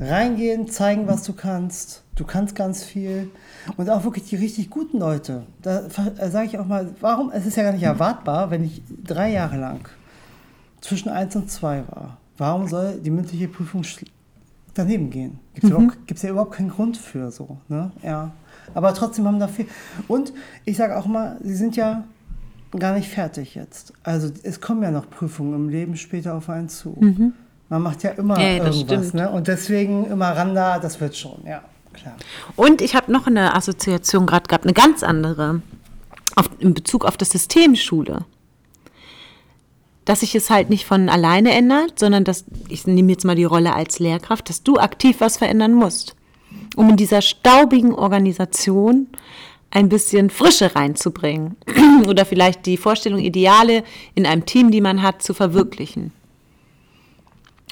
Reingehen, 0.00 0.68
zeigen, 0.68 1.08
was 1.08 1.24
du 1.24 1.32
kannst. 1.32 2.04
Du 2.14 2.24
kannst 2.24 2.54
ganz 2.54 2.84
viel. 2.84 3.30
Und 3.76 3.90
auch 3.90 4.04
wirklich 4.04 4.24
die 4.28 4.36
richtig 4.36 4.70
guten 4.70 4.98
Leute. 4.98 5.42
Da 5.62 5.88
sage 5.90 6.46
ich 6.46 6.58
auch 6.58 6.66
mal, 6.66 6.94
warum, 7.00 7.30
es 7.32 7.44
ist 7.46 7.56
ja 7.56 7.64
gar 7.64 7.72
nicht 7.72 7.82
erwartbar, 7.82 8.50
wenn 8.52 8.62
ich 8.64 8.82
drei 9.04 9.32
Jahre 9.32 9.56
lang 9.56 9.88
zwischen 10.80 11.08
1 11.08 11.34
und 11.34 11.50
2 11.50 11.82
war. 11.88 12.18
Warum 12.36 12.68
soll 12.68 13.00
die 13.00 13.10
mündliche 13.10 13.48
Prüfung 13.48 13.82
daneben 14.78 15.10
gehen? 15.10 15.38
Gibt 15.54 15.64
es 15.66 15.72
Mhm. 15.72 15.92
ja 16.22 16.30
überhaupt 16.30 16.52
keinen 16.52 16.70
Grund 16.70 16.96
für 16.96 17.30
so. 17.30 17.58
Ne? 17.68 17.90
Ja. 18.02 18.32
Aber 18.74 18.94
trotzdem 18.94 19.26
haben 19.26 19.38
da 19.38 19.48
viel. 19.48 19.66
Und 20.08 20.32
ich 20.64 20.76
sage 20.76 20.96
auch 20.96 21.06
mal, 21.06 21.38
sie 21.42 21.54
sind 21.54 21.76
ja 21.76 22.04
gar 22.78 22.94
nicht 22.94 23.08
fertig 23.08 23.54
jetzt. 23.54 23.92
Also 24.02 24.30
es 24.42 24.60
kommen 24.60 24.82
ja 24.82 24.90
noch 24.90 25.08
Prüfungen 25.08 25.54
im 25.54 25.68
Leben 25.68 25.96
später 25.96 26.34
auf 26.34 26.48
einen 26.50 26.68
zu. 26.68 26.96
Man 27.70 27.82
macht 27.82 28.02
ja 28.02 28.10
immer 28.10 28.38
Mhm. 28.38 28.58
Das 28.64 28.76
irgendwas. 28.76 29.14
Ne? 29.14 29.30
Und 29.30 29.48
deswegen 29.48 30.06
immer 30.06 30.28
ran 30.36 30.54
da, 30.54 30.78
das 30.78 31.00
wird 31.00 31.16
schon, 31.16 31.40
ja, 31.46 31.62
klar. 31.92 32.14
Und 32.56 32.80
ich 32.82 32.94
habe 32.94 33.10
noch 33.12 33.26
eine 33.26 33.54
Assoziation 33.54 34.26
gerade 34.26 34.46
gehabt, 34.48 34.64
eine 34.64 34.74
ganz 34.74 35.02
andere, 35.02 35.60
auf, 36.36 36.48
in 36.58 36.74
Bezug 36.74 37.04
auf 37.04 37.16
das 37.16 37.30
System 37.30 37.74
Schule. 37.74 38.24
Dass 40.08 40.20
sich 40.20 40.34
es 40.34 40.48
halt 40.48 40.70
nicht 40.70 40.86
von 40.86 41.10
alleine 41.10 41.52
ändert, 41.52 41.98
sondern 41.98 42.24
dass, 42.24 42.46
ich 42.70 42.86
nehme 42.86 43.12
jetzt 43.12 43.26
mal 43.26 43.36
die 43.36 43.44
Rolle 43.44 43.74
als 43.74 43.98
Lehrkraft, 43.98 44.48
dass 44.48 44.62
du 44.62 44.78
aktiv 44.78 45.16
was 45.18 45.36
verändern 45.36 45.74
musst, 45.74 46.16
um 46.76 46.88
in 46.88 46.96
dieser 46.96 47.20
staubigen 47.20 47.92
Organisation 47.92 49.08
ein 49.70 49.90
bisschen 49.90 50.30
Frische 50.30 50.74
reinzubringen 50.74 51.56
oder 52.08 52.24
vielleicht 52.24 52.64
die 52.64 52.78
Vorstellung, 52.78 53.20
Ideale 53.20 53.84
in 54.14 54.24
einem 54.24 54.46
Team, 54.46 54.70
die 54.70 54.80
man 54.80 55.02
hat, 55.02 55.22
zu 55.22 55.34
verwirklichen. 55.34 56.10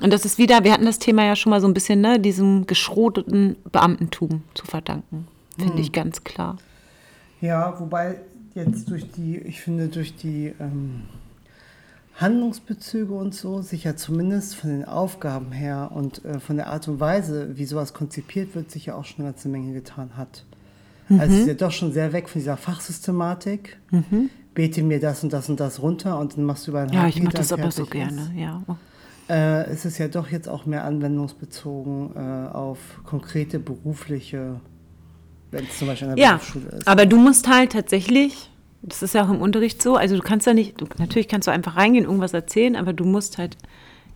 Und 0.02 0.12
das 0.12 0.26
ist 0.26 0.36
wieder, 0.36 0.62
wir 0.62 0.74
hatten 0.74 0.84
das 0.84 0.98
Thema 0.98 1.24
ja 1.24 1.36
schon 1.36 1.48
mal 1.48 1.62
so 1.62 1.66
ein 1.66 1.72
bisschen, 1.72 2.02
ne, 2.02 2.20
diesem 2.20 2.66
geschroteten 2.66 3.56
Beamtentum 3.72 4.42
zu 4.52 4.66
verdanken. 4.66 5.26
Finde 5.58 5.80
ich 5.80 5.92
ganz 5.92 6.22
klar. 6.22 6.58
Ja, 7.40 7.80
wobei 7.80 8.20
jetzt 8.54 8.90
durch 8.90 9.10
die, 9.12 9.38
ich 9.38 9.62
finde, 9.62 9.88
durch 9.88 10.14
die 10.16 10.52
ähm, 10.60 11.04
Handlungsbezüge 12.16 13.12
und 13.12 13.34
so 13.34 13.60
sich 13.62 13.84
ja 13.84 13.94
zumindest 13.96 14.56
von 14.56 14.70
den 14.70 14.84
Aufgaben 14.84 15.52
her 15.52 15.90
und 15.94 16.24
äh, 16.24 16.40
von 16.40 16.56
der 16.56 16.68
Art 16.68 16.88
und 16.88 16.98
Weise, 16.98 17.56
wie 17.56 17.64
sowas 17.66 17.92
konzipiert 17.94 18.54
wird, 18.54 18.70
sich 18.70 18.86
ja 18.86 18.94
auch 18.94 19.04
schon 19.04 19.24
eine 19.24 19.32
ganze 19.32 19.48
Menge 19.48 19.72
getan 19.72 20.10
hat. 20.16 20.44
Also 21.08 21.34
es 21.34 21.40
ist 21.42 21.46
ja 21.46 21.54
doch 21.54 21.70
schon 21.70 21.92
sehr 21.92 22.12
weg 22.12 22.28
von 22.28 22.40
dieser 22.40 22.56
Fachsystematik. 22.56 23.78
Bete 24.54 24.82
mir 24.82 24.98
das 24.98 25.22
und 25.22 25.32
das 25.32 25.48
und 25.48 25.60
das 25.60 25.80
runter 25.80 26.18
und 26.18 26.36
dann 26.36 26.44
machst 26.44 26.66
du 26.66 26.72
über 26.72 26.80
einen 26.80 26.92
Ja, 26.92 27.06
ich 27.06 27.22
mache 27.22 27.36
das 27.36 27.52
aber 27.52 27.70
so 27.70 27.84
gerne, 27.86 28.32
ja. 28.34 28.62
Äh, 29.28 29.66
es 29.70 29.84
ist 29.84 29.98
ja 29.98 30.08
doch 30.08 30.28
jetzt 30.30 30.48
auch 30.48 30.66
mehr 30.66 30.84
anwendungsbezogen 30.84 32.10
äh, 32.16 32.48
auf 32.52 32.78
konkrete 33.04 33.58
berufliche, 33.58 34.60
wenn 35.50 35.64
es 35.64 35.78
zum 35.78 35.88
Beispiel 35.88 36.08
an 36.08 36.16
der 36.16 36.24
Ja, 36.24 36.32
Berufsschule 36.34 36.68
ist. 36.68 36.88
aber 36.88 37.06
du 37.06 37.18
musst 37.18 37.48
halt 37.48 37.72
tatsächlich, 37.72 38.50
das 38.82 39.02
ist 39.02 39.14
ja 39.14 39.24
auch 39.24 39.30
im 39.30 39.40
Unterricht 39.40 39.82
so, 39.82 39.96
also 39.96 40.16
du 40.16 40.22
kannst 40.22 40.46
ja 40.46 40.54
nicht, 40.54 40.80
du, 40.80 40.86
natürlich 40.98 41.28
kannst 41.28 41.48
du 41.48 41.52
einfach 41.52 41.76
reingehen, 41.76 42.04
irgendwas 42.04 42.34
erzählen, 42.34 42.76
aber 42.76 42.92
du 42.92 43.04
musst 43.04 43.38
halt 43.38 43.56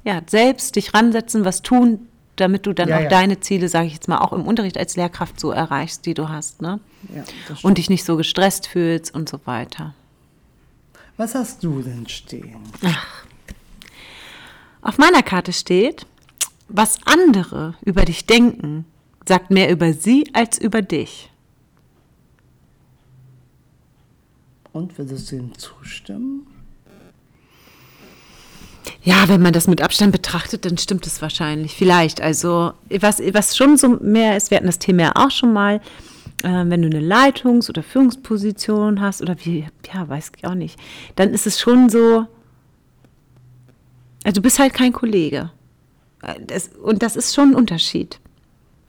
ja, 0.04 0.22
selbst 0.26 0.76
dich 0.76 0.94
ransetzen, 0.94 1.44
was 1.44 1.62
tun, 1.62 2.06
damit 2.36 2.66
du 2.66 2.72
dann 2.72 2.88
Ja, 2.88 2.98
auch 2.98 3.02
ja. 3.02 3.08
deine 3.08 3.40
Ziele, 3.40 3.68
sage 3.68 3.86
ich 3.86 3.94
jetzt 3.94 4.08
mal, 4.08 4.18
auch 4.18 4.32
im 4.32 4.46
Unterricht 4.46 4.78
als 4.78 4.96
Lehrkraft 4.96 5.38
so 5.38 5.50
erreichst, 5.50 6.06
die 6.06 6.14
du 6.14 6.28
hast, 6.28 6.62
ne? 6.62 6.80
Ja. 7.14 7.24
Und 7.62 7.78
dich 7.78 7.90
nicht 7.90 8.04
so 8.04 8.16
gestresst 8.16 8.66
fühlst 8.66 9.14
und 9.14 9.28
so 9.28 9.40
weiter. 9.44 9.94
Was 11.16 11.34
hast 11.34 11.62
du 11.62 11.82
denn 11.82 12.08
stehen? 12.08 12.56
Auf 14.80 14.96
meiner 14.96 15.22
Karte 15.22 15.52
steht, 15.52 16.06
was 16.68 16.98
andere 17.04 17.74
über 17.84 18.04
dich 18.04 18.24
denken, 18.26 18.86
sagt 19.28 19.50
mehr 19.50 19.70
über 19.70 19.92
sie 19.92 20.30
als 20.32 20.56
über 20.58 20.80
dich. 20.80 21.29
Und 24.72 24.96
würdest 24.98 25.30
du 25.30 25.36
ihm 25.36 25.58
zustimmen? 25.58 26.46
Ja, 29.02 29.28
wenn 29.28 29.42
man 29.42 29.52
das 29.52 29.66
mit 29.66 29.80
Abstand 29.82 30.12
betrachtet, 30.12 30.64
dann 30.64 30.78
stimmt 30.78 31.06
es 31.06 31.22
wahrscheinlich. 31.22 31.74
Vielleicht. 31.74 32.20
Also, 32.20 32.72
was, 33.00 33.20
was 33.32 33.56
schon 33.56 33.76
so 33.76 33.88
mehr 34.00 34.36
ist, 34.36 34.50
wir 34.50 34.56
hatten 34.56 34.66
das 34.66 34.78
Thema 34.78 35.02
ja 35.02 35.12
auch 35.16 35.30
schon 35.30 35.52
mal, 35.52 35.76
äh, 36.42 36.48
wenn 36.48 36.82
du 36.82 36.88
eine 36.88 37.00
Leitungs- 37.00 37.68
oder 37.68 37.82
Führungsposition 37.82 39.00
hast 39.00 39.22
oder 39.22 39.36
wie, 39.44 39.66
ja, 39.92 40.08
weiß 40.08 40.32
ich 40.36 40.46
auch 40.46 40.54
nicht, 40.54 40.78
dann 41.16 41.30
ist 41.30 41.46
es 41.46 41.58
schon 41.58 41.88
so, 41.88 42.26
also 44.24 44.34
du 44.34 44.42
bist 44.42 44.58
halt 44.58 44.74
kein 44.74 44.92
Kollege. 44.92 45.50
Äh, 46.22 46.34
Das, 46.46 46.68
und 46.68 47.02
das 47.02 47.16
ist 47.16 47.34
schon 47.34 47.50
ein 47.50 47.54
Unterschied. 47.56 48.20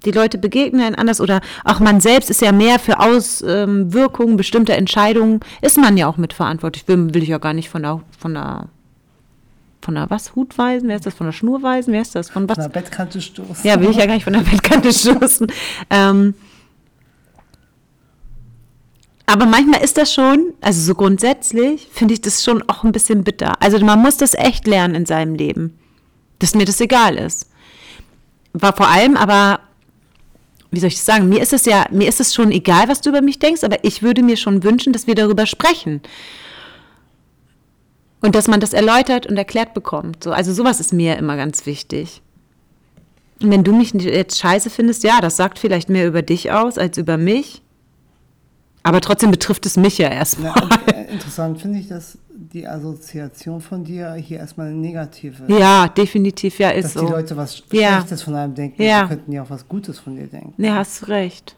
Die 0.06 0.12
Leute 0.12 0.38
begegnen 0.38 0.82
einen 0.82 0.96
anders 0.96 1.22
oder 1.22 1.42
auch 1.64 1.80
man 1.80 2.02
selbst 2.02 2.30
ist 2.30 2.42
ja 2.42 2.52
mehr 2.52 2.80
für 2.80 3.00
Auswirkungen 3.00 4.36
bestimmter 4.36 4.76
Entscheidungen, 4.76 5.42
ist 5.62 5.78
man 5.78 5.96
ja 5.98 6.08
auch 6.08 6.18
mitverantwortlich. 6.18 6.88
Will, 6.88 7.14
will 7.14 7.24
ich 7.24 7.30
ja 7.30 7.38
gar 7.38 7.54
nicht 7.54 7.70
von 7.70 7.84
der, 7.84 8.02
von 8.18 8.34
der, 8.34 8.70
von 9.82 9.96
der 9.96 10.10
was, 10.10 10.36
Hut 10.36 10.58
weisen? 10.58 10.90
Wer 10.90 10.96
ist 10.96 11.06
das? 11.06 11.14
Von 11.14 11.28
der 11.28 11.34
Schnur 11.34 11.62
weisen? 11.62 11.94
Wer 11.94 12.02
ist 12.02 12.16
das? 12.16 12.30
Von 12.30 12.50
was? 12.50 12.56
Von 12.56 12.72
der 12.72 12.82
Bettkante 12.82 13.22
stoßen? 13.22 13.64
Ja, 13.64 13.80
will 13.80 13.92
ich 13.92 13.98
ja 13.98 14.08
gar 14.08 14.16
nicht 14.16 14.24
von 14.24 14.34
der 14.34 14.40
Bettkante 14.42 14.92
stoßen. 14.92 15.48
Ähm, 15.92 16.34
aber 19.28 19.46
manchmal 19.46 19.82
ist 19.82 19.98
das 19.98 20.12
schon, 20.12 20.54
also 20.62 20.82
so 20.82 20.96
grundsätzlich, 20.96 21.88
finde 21.92 22.16
ich 22.16 22.22
das 22.22 22.44
schon 22.44 22.68
auch 22.68 22.84
ein 22.84 22.92
bisschen 22.92 23.24
bitter. 23.24 23.62
Also 23.62 23.80
man 23.86 24.02
muss 24.02 24.18
das 24.18 24.34
echt 24.34 24.68
lernen 24.68 24.94
in 24.96 25.06
seinem 25.06 25.36
Leben, 25.36 25.80
dass 26.40 26.56
mir 26.56 26.66
das 26.66 26.82
egal 26.82 27.18
ist. 27.18 27.50
War 28.52 28.76
vor 28.76 28.90
allem 28.90 29.16
aber 29.16 29.62
wie 30.72 30.80
soll 30.80 30.88
ich 30.88 30.96
das 30.96 31.06
sagen? 31.06 31.30
Mir 31.30 31.42
ist 31.42 31.54
es 31.54 31.66
ja, 31.66 31.86
mir 31.92 32.08
ist 32.08 32.20
es 32.22 32.34
schon 32.34 32.52
egal, 32.52 32.88
was 32.88 33.02
du 33.02 33.10
über 33.10 33.22
mich 33.22 33.40
denkst, 33.40 33.64
aber 33.64 33.84
ich 33.84 34.02
würde 34.02 34.24
mir 34.24 34.38
schon 34.38 34.64
wünschen, 34.64 34.94
dass 34.94 35.06
wir 35.06 35.16
darüber 35.16 35.46
sprechen. 35.46 36.02
Und 38.22 38.36
dass 38.36 38.48
man 38.48 38.60
das 38.60 38.74
erläutert 38.74 39.26
und 39.26 39.36
erklärt 39.38 39.74
bekommt. 39.74 40.24
So, 40.24 40.32
also 40.32 40.54
sowas 40.54 40.80
ist 40.80 40.94
mir 40.94 41.18
immer 41.18 41.36
ganz 41.36 41.66
wichtig. 41.66 42.22
Und 43.42 43.52
wenn 43.52 43.64
du 43.64 43.74
mich 43.74 43.92
jetzt 43.94 44.40
scheiße 44.40 44.70
findest, 44.70 45.04
ja, 45.04 45.20
das 45.20 45.36
sagt 45.36 45.60
vielleicht 45.60 45.90
mehr 45.90 46.08
über 46.08 46.22
dich 46.22 46.52
aus 46.52 46.78
als 46.78 46.98
über 46.98 47.18
mich. 47.18 47.62
Aber 48.84 49.02
trotzdem 49.02 49.32
betrifft 49.32 49.66
es 49.66 49.78
mich 49.78 49.98
ja 49.98 50.10
erstmal. 50.10 50.54
Ja, 50.56 50.94
äh, 50.94 51.12
interessant 51.12 51.62
finde 51.62 51.80
ich, 51.80 51.88
dass 51.88 52.18
die 52.42 52.68
Assoziation 52.68 53.62
von 53.62 53.84
dir 53.84 54.14
hier 54.14 54.40
erstmal 54.40 54.68
eine 54.68 54.76
negative. 54.78 55.44
Ja, 55.48 55.88
definitiv, 55.88 56.58
ja, 56.60 56.70
ist 56.72 56.86
dass 56.86 56.94
so. 56.96 57.06
die 57.06 57.12
Leute 57.12 57.38
was 57.38 57.64
Ja. 57.72 57.98
Schlechtes 57.98 58.24
von 58.24 58.36
einem 58.36 58.54
denken, 58.56 58.82
Ja. 58.82 59.02
sie 59.04 59.10
könnten 59.10 59.32
ja 59.32 59.44
auch 59.44 59.50
was 59.50 59.68
Gutes 59.68 60.00
von 60.00 60.16
dir 60.16 60.28
denken. 60.28 60.54
Ja, 60.62 60.76
hast 60.76 61.08
recht. 61.08 61.56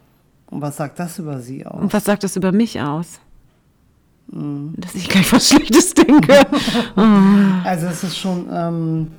Und 0.50 0.62
was 0.62 0.78
sagt 0.78 1.00
das 1.00 1.18
über 1.20 1.40
sie 1.40 1.66
aus? 1.66 1.82
Und 1.82 1.94
was 1.94 2.04
sagt 2.06 2.24
das 2.24 2.36
über 2.36 2.52
mich 2.52 2.80
aus? 2.80 3.20
Dass 4.28 4.96
ich 4.96 5.10
gleich 5.10 5.32
was 5.34 5.50
Schlechtes 5.50 5.94
denke. 5.94 6.34
Also 7.66 7.88
es 7.88 8.04
ist 8.04 8.18
schon, 8.18 8.48
ähm, 8.52 9.12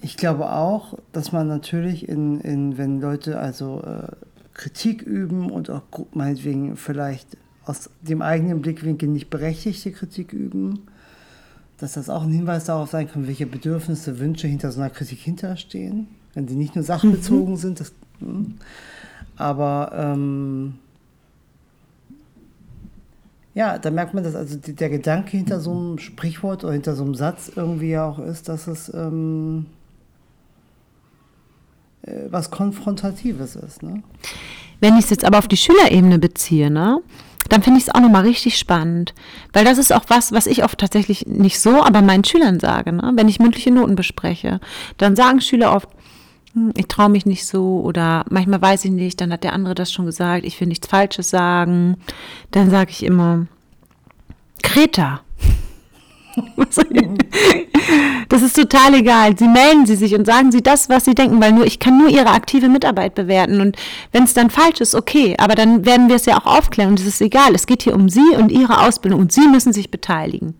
ich 0.00 0.16
glaube 0.16 0.50
auch, 0.52 0.98
dass 1.12 1.32
man 1.32 1.48
natürlich 1.48 2.08
in, 2.08 2.40
in 2.40 2.76
wenn 2.78 3.00
Leute 3.00 3.38
also 3.38 3.82
äh, 3.82 4.08
Kritik 4.52 5.02
üben 5.02 5.50
und 5.50 5.70
auch 5.70 5.82
meinetwegen 6.12 6.76
vielleicht 6.76 7.36
aus 7.66 7.90
dem 8.02 8.22
eigenen 8.22 8.60
Blickwinkel 8.60 9.08
nicht 9.08 9.30
berechtigte 9.30 9.92
Kritik 9.92 10.32
üben, 10.32 10.80
dass 11.78 11.94
das 11.94 12.08
auch 12.08 12.22
ein 12.22 12.30
Hinweis 12.30 12.64
darauf 12.64 12.90
sein 12.90 13.10
kann, 13.10 13.26
welche 13.26 13.46
Bedürfnisse, 13.46 14.18
Wünsche 14.18 14.46
hinter 14.46 14.70
so 14.70 14.80
einer 14.80 14.90
Kritik 14.90 15.18
hinterstehen, 15.20 16.08
wenn 16.34 16.46
sie 16.46 16.56
nicht 16.56 16.74
nur 16.74 16.84
sachbezogen 16.84 17.56
sind. 17.58 17.80
Das, 17.80 17.92
hm. 18.20 18.54
aber 19.36 19.92
ähm, 19.94 20.74
ja, 23.54 23.78
da 23.78 23.90
merkt 23.90 24.14
man, 24.14 24.24
dass 24.24 24.34
also 24.34 24.58
der 24.58 24.90
Gedanke 24.90 25.36
hinter 25.36 25.60
so 25.60 25.72
einem 25.72 25.98
Sprichwort 25.98 26.64
oder 26.64 26.72
hinter 26.72 26.94
so 26.96 27.04
einem 27.04 27.14
Satz 27.14 27.52
irgendwie 27.54 27.96
auch 27.98 28.18
ist, 28.18 28.48
dass 28.48 28.66
es 28.66 28.92
ähm, 28.92 29.66
äh, 32.02 32.26
was 32.30 32.50
Konfrontatives 32.50 33.56
ist. 33.56 33.82
Ne? 33.82 34.02
Wenn 34.80 34.96
ich 34.98 35.04
es 35.04 35.10
jetzt 35.10 35.24
aber 35.24 35.38
auf 35.38 35.48
die 35.48 35.56
Schülerebene 35.56 36.18
beziehe, 36.18 36.68
ne, 36.70 37.00
dann 37.54 37.62
finde 37.62 37.78
ich 37.78 37.86
es 37.86 37.94
auch 37.94 38.00
nochmal 38.00 38.24
richtig 38.24 38.58
spannend. 38.58 39.14
Weil 39.52 39.64
das 39.64 39.78
ist 39.78 39.94
auch 39.94 40.06
was, 40.08 40.32
was 40.32 40.48
ich 40.48 40.64
oft 40.64 40.76
tatsächlich 40.76 41.26
nicht 41.28 41.60
so, 41.60 41.84
aber 41.84 42.02
meinen 42.02 42.24
Schülern 42.24 42.58
sage. 42.58 42.90
Ne? 42.90 43.12
Wenn 43.14 43.28
ich 43.28 43.38
mündliche 43.38 43.70
Noten 43.70 43.94
bespreche, 43.94 44.58
dann 44.98 45.14
sagen 45.14 45.40
Schüler 45.40 45.72
oft, 45.72 45.88
hm, 46.54 46.72
ich 46.76 46.88
traue 46.88 47.10
mich 47.10 47.26
nicht 47.26 47.46
so 47.46 47.80
oder 47.80 48.24
manchmal 48.28 48.60
weiß 48.60 48.84
ich 48.86 48.90
nicht, 48.90 49.20
dann 49.20 49.32
hat 49.32 49.44
der 49.44 49.52
andere 49.52 49.76
das 49.76 49.92
schon 49.92 50.04
gesagt, 50.04 50.44
ich 50.44 50.60
will 50.60 50.66
nichts 50.66 50.88
Falsches 50.88 51.30
sagen. 51.30 51.96
Dann 52.50 52.70
sage 52.70 52.90
ich 52.90 53.04
immer, 53.04 53.46
Kreta. 54.64 55.20
Das 58.28 58.42
ist 58.42 58.56
total 58.56 58.94
egal. 58.94 59.36
Sie 59.38 59.46
melden 59.46 59.86
sie 59.86 59.96
sich 59.96 60.14
und 60.14 60.26
sagen 60.26 60.50
sie 60.50 60.62
das, 60.62 60.88
was 60.88 61.04
sie 61.04 61.14
denken, 61.14 61.40
weil 61.40 61.52
nur 61.52 61.66
ich 61.66 61.78
kann 61.78 61.98
nur 61.98 62.08
ihre 62.08 62.30
aktive 62.30 62.68
Mitarbeit 62.68 63.14
bewerten. 63.14 63.60
Und 63.60 63.76
wenn 64.12 64.24
es 64.24 64.34
dann 64.34 64.50
falsch 64.50 64.80
ist, 64.80 64.94
okay, 64.94 65.36
aber 65.38 65.54
dann 65.54 65.84
werden 65.84 66.08
wir 66.08 66.16
es 66.16 66.26
ja 66.26 66.38
auch 66.38 66.46
aufklären 66.46 66.90
und 66.90 67.00
es 67.00 67.06
ist 67.06 67.20
egal. 67.20 67.54
Es 67.54 67.66
geht 67.66 67.82
hier 67.82 67.94
um 67.94 68.08
sie 68.08 68.34
und 68.36 68.50
ihre 68.50 68.80
Ausbildung 68.82 69.20
und 69.20 69.32
sie 69.32 69.46
müssen 69.46 69.72
sich 69.72 69.90
beteiligen 69.90 70.54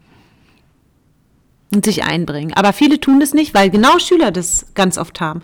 und 1.75 1.85
sich 1.85 2.05
einbringen. 2.05 2.53
Aber 2.55 2.73
viele 2.73 3.01
tun 3.01 3.21
das 3.21 3.35
nicht, 3.35 3.55
weil 3.55 3.71
genau 3.71 3.99
Schüler 3.99 4.31
das 4.31 4.67
ganz 4.75 4.99
oft 4.99 5.21
haben. 5.21 5.43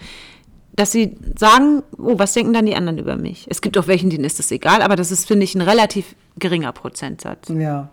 Dass 0.77 0.93
sie 0.93 1.17
sagen, 1.37 1.83
oh, 1.99 2.19
was 2.19 2.33
denken 2.33 2.53
dann 2.53 2.67
die 2.67 2.77
anderen 2.77 2.99
über 2.99 3.17
mich? 3.17 3.47
Es 3.51 3.61
gibt 3.61 3.77
auch 3.77 3.89
welchen, 3.89 4.09
denen 4.09 4.25
ist 4.25 4.39
das 4.39 4.51
egal, 4.53 4.83
aber 4.83 4.97
das 4.97 5.11
ist, 5.11 5.27
finde 5.27 5.45
ich, 5.45 5.55
ein 5.55 5.63
relativ 5.63 6.15
geringer 6.39 6.73
Prozentsatz. 6.73 7.49
Ja, 7.49 7.91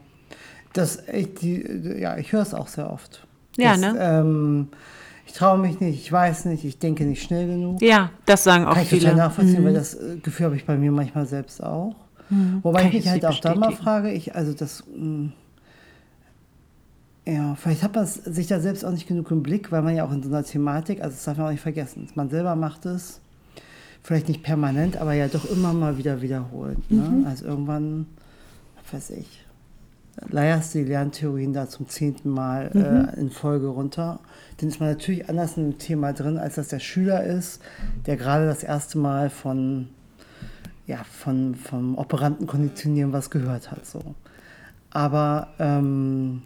das, 0.77 1.03
ich, 1.11 1.33
die, 1.35 1.99
ja, 1.99 2.17
ich 2.17 2.31
höre 2.31 2.41
es 2.41 2.53
auch 2.53 2.67
sehr 2.67 2.91
oft. 2.91 3.25
Ja, 3.57 3.71
das, 3.71 3.81
ne? 3.81 3.95
Ähm, 3.99 4.67
ich 5.25 5.33
traue 5.33 5.57
mich 5.57 5.79
nicht, 5.79 5.99
ich 5.99 6.11
weiß 6.11 6.45
nicht, 6.45 6.63
ich 6.63 6.79
denke 6.79 7.03
nicht 7.03 7.21
schnell 7.23 7.47
genug. 7.47 7.81
Ja, 7.81 8.11
das 8.25 8.43
sagen 8.43 8.65
auch 8.65 8.73
Kann 8.73 8.83
ich 8.83 8.89
viele. 8.89 9.01
total 9.01 9.15
nachvollziehen, 9.17 9.65
weil 9.65 9.73
das 9.73 9.95
äh, 9.95 10.17
Gefühl 10.21 10.45
habe 10.47 10.55
ich 10.55 10.65
bei 10.65 10.77
mir 10.77 10.91
manchmal 10.91 11.25
selbst 11.25 11.61
auch. 11.63 11.95
Wobei 12.61 12.81
Kann 12.81 12.89
ich 12.89 12.95
ich 12.95 13.05
mich 13.05 13.11
halt 13.11 13.25
auch 13.25 13.39
da 13.39 13.55
mal 13.55 13.71
frage, 13.71 14.11
ich, 14.11 14.35
also 14.35 14.53
das, 14.53 14.83
mh, 14.93 15.29
ja, 17.25 17.55
vielleicht 17.55 17.83
hat 17.83 17.95
man 17.95 18.05
sich 18.05 18.47
da 18.47 18.59
selbst 18.59 18.83
auch 18.85 18.91
nicht 18.91 19.07
genug 19.07 19.31
im 19.31 19.43
Blick, 19.43 19.71
weil 19.71 19.81
man 19.81 19.95
ja 19.95 20.05
auch 20.05 20.11
in 20.11 20.21
so 20.21 20.29
einer 20.29 20.43
Thematik, 20.43 21.01
also 21.01 21.15
das 21.15 21.23
darf 21.23 21.37
man 21.37 21.47
auch 21.47 21.51
nicht 21.51 21.61
vergessen, 21.61 22.07
man 22.15 22.29
selber 22.29 22.55
macht 22.55 22.85
es, 22.85 23.21
vielleicht 24.03 24.27
nicht 24.27 24.43
permanent, 24.43 24.97
aber 24.97 25.13
ja 25.13 25.27
doch 25.27 25.49
immer 25.49 25.73
mal 25.73 25.97
wieder 25.97 26.21
wiederholt. 26.21 26.89
Ne? 26.91 27.01
Mhm. 27.01 27.27
Also 27.27 27.45
irgendwann, 27.45 28.07
was 28.83 28.93
weiß 28.93 29.17
ich, 29.17 29.45
leierst 30.29 30.73
du 30.73 30.79
die 30.79 30.85
Lerntheorien 30.85 31.53
da 31.53 31.67
zum 31.69 31.87
zehnten 31.87 32.29
Mal 32.29 32.71
Mhm. 32.73 32.81
äh, 32.81 33.19
in 33.19 33.29
Folge 33.29 33.67
runter. 33.67 34.19
Dann 34.57 34.69
ist 34.69 34.79
man 34.79 34.89
natürlich 34.89 35.29
anders 35.29 35.57
in 35.57 35.71
dem 35.71 35.77
Thema 35.77 36.13
drin, 36.13 36.37
als 36.37 36.55
dass 36.55 36.69
der 36.69 36.79
Schüler 36.79 37.23
ist, 37.23 37.61
der 38.05 38.17
gerade 38.17 38.45
das 38.47 38.63
erste 38.63 38.97
Mal 38.97 39.29
von, 39.29 39.89
ja, 40.87 41.03
von, 41.03 41.55
vom 41.55 41.97
Operanten 41.97 42.47
konditionieren 42.47 43.13
was 43.13 43.29
gehört 43.29 43.69
hat. 43.71 43.85
So. 43.85 44.15
Aber, 44.89 45.49
ähm, 45.59 46.41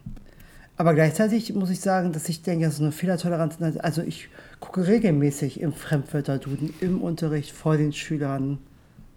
aber 0.77 0.93
gleichzeitig 0.93 1.53
muss 1.53 1.69
ich 1.69 1.79
sagen, 1.79 2.11
dass 2.11 2.27
ich 2.27 2.41
denke, 2.41 2.69
so 2.71 2.83
eine 2.83 2.91
Fehlertoleranz, 2.91 3.57
also 3.79 4.01
ich 4.01 4.29
gucke 4.59 4.87
regelmäßig 4.87 5.61
im 5.61 5.73
Fremdwörterduden, 5.73 6.73
im 6.81 7.01
Unterricht 7.01 7.51
vor 7.51 7.77
den 7.77 7.93
Schülern 7.93 8.57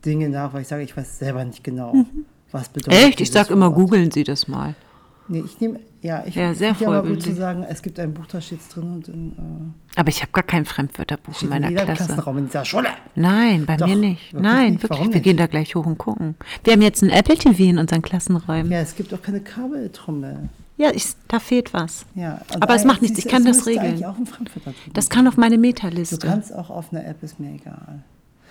Dinge 0.04 0.28
nach, 0.28 0.52
weil 0.52 0.62
ich 0.62 0.68
sage, 0.68 0.82
ich 0.82 0.96
weiß 0.96 1.18
selber 1.18 1.44
nicht 1.44 1.64
genau, 1.64 1.94
was 2.54 2.68
bedeutet 2.70 2.98
Echt? 3.00 3.08
Ich 3.20 3.30
dieses 3.30 3.34
sag 3.34 3.50
immer, 3.50 3.70
googeln 3.70 4.10
Sie 4.10 4.24
das 4.24 4.48
mal. 4.48 4.74
Nee, 5.26 5.42
ich 5.46 5.58
nehme, 5.58 5.80
ja, 6.02 6.22
ich 6.26 6.34
Ja, 6.34 6.52
sehr 6.54 6.76
ja 6.78 6.90
mal 6.90 7.02
gut 7.02 7.22
zu 7.22 7.34
sagen, 7.34 7.64
es 7.66 7.80
gibt 7.80 7.98
ein 7.98 8.12
Buch, 8.12 8.26
da 8.26 8.40
steht 8.42 8.60
es 8.60 8.68
drin 8.68 8.84
und 8.92 9.08
in, 9.08 9.32
äh, 9.32 9.98
Aber 9.98 10.08
ich 10.10 10.20
habe 10.20 10.32
gar 10.32 10.42
kein 10.44 10.66
Fremdwörterbuch 10.66 11.40
in 11.40 11.46
in 11.46 11.48
meiner 11.48 11.68
jeder 11.70 11.84
Klasse. 11.84 12.04
Klassenraum 12.04 12.38
in 12.38 12.46
dieser 12.46 12.64
Schule. 12.66 12.88
Nein, 13.14 13.64
bei 13.64 13.76
Doch, 13.78 13.86
mir 13.86 13.96
nicht. 13.96 14.32
wirklich 14.34 14.42
Nein, 14.52 14.72
nicht? 14.72 14.82
wirklich. 14.82 14.90
Warum 15.00 15.08
Wir 15.12 15.14
nicht? 15.16 15.24
gehen 15.24 15.36
da 15.38 15.46
gleich 15.46 15.74
hoch 15.74 15.86
und 15.86 15.96
gucken. 15.96 16.34
Wir 16.62 16.74
haben 16.74 16.82
jetzt 16.82 17.02
ein 17.02 17.08
Apple 17.10 17.36
TV 17.38 17.62
in 17.62 17.78
unseren 17.78 18.02
Klassenräumen. 18.02 18.70
Ja, 18.70 18.80
es 18.80 18.94
gibt 18.96 19.14
auch 19.14 19.22
keine 19.22 19.40
Kabeltrommel. 19.40 20.50
Ja, 20.76 20.90
ich, 20.92 21.06
da 21.28 21.38
fehlt 21.40 21.72
was. 21.72 22.04
Ja, 22.14 22.40
Aber 22.60 22.74
es 22.74 22.84
macht 22.84 23.00
nichts, 23.00 23.16
ich 23.18 23.24
du, 23.24 23.30
kann 23.30 23.44
das 23.46 23.66
regeln. 23.66 24.04
Das 24.92 25.08
kann 25.08 25.26
auf 25.26 25.36
meine 25.38 25.54
Du 25.54 25.60
Metaliste. 25.62 26.18
kannst 26.26 26.54
auch 26.54 26.68
auf 26.68 26.92
einer 26.92 27.06
App, 27.06 27.22
ist 27.22 27.40
mir 27.40 27.54
egal. 27.54 28.02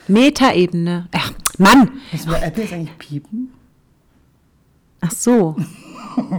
Metaebene. 0.07 1.07
Ach, 1.11 1.31
Mann. 1.59 1.91
Müssen 2.11 2.31
wir 2.31 2.41
App 2.41 2.57
jetzt 2.57 2.73
eigentlich 2.73 2.97
piepen? 2.97 3.51
Ach 5.05 5.11
so. 5.11 5.55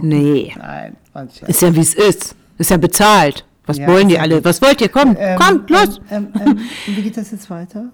Nee. 0.01 0.53
Nein. 0.57 0.95
Ist 1.47 1.61
ja 1.61 1.73
wie 1.75 1.79
es 1.79 1.93
ist. 1.93 2.35
Ist 2.57 2.69
ja 2.71 2.77
bezahlt. 2.77 3.45
Was 3.65 3.77
Ja, 3.77 3.87
wollen 3.87 4.07
die 4.07 4.19
alle? 4.19 4.43
Was 4.43 4.61
wollt 4.61 4.79
ihr? 4.81 4.89
Kommt, 4.89 5.17
Ähm, 5.19 5.37
kommt, 5.39 5.69
los. 5.69 5.99
Ähm, 6.11 6.27
ähm, 6.35 6.41
ähm, 6.47 6.59
wie 6.95 7.01
geht 7.01 7.17
das 7.17 7.31
jetzt 7.31 7.49
weiter? 7.49 7.91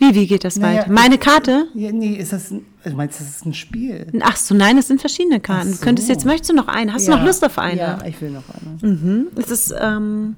Wie, 0.00 0.14
wie 0.14 0.26
geht 0.26 0.44
das 0.44 0.56
Naja, 0.56 0.80
weiter? 0.82 0.92
Meine 0.92 1.18
Karte? 1.18 1.66
Ja, 1.74 1.90
nee, 1.92 2.14
ist 2.14 2.32
das 2.32 2.50
ein, 2.50 2.64
du 2.84 2.90
meinst, 2.90 3.20
das 3.20 3.28
ist 3.28 3.46
ein 3.46 3.54
Spiel? 3.54 4.06
Ach 4.20 4.36
so, 4.36 4.54
nein, 4.54 4.78
es 4.78 4.88
sind 4.88 5.00
verschiedene 5.00 5.40
Karten. 5.40 5.72
Du 5.72 5.78
könntest 5.78 6.06
so. 6.08 6.12
jetzt, 6.12 6.24
möchtest 6.24 6.50
du 6.50 6.54
noch 6.54 6.68
eine? 6.68 6.92
Hast 6.92 7.06
du 7.08 7.12
Ja, 7.12 7.18
noch 7.18 7.24
Lust 7.26 7.44
auf 7.44 7.58
eine? 7.58 7.80
Ja, 7.80 7.98
ich 8.06 8.20
will 8.20 8.30
noch 8.30 8.44
eine. 8.48 8.92
Mhm. 8.94 9.26
Das 9.34 9.50
ist, 9.50 9.74
ähm, 9.80 10.36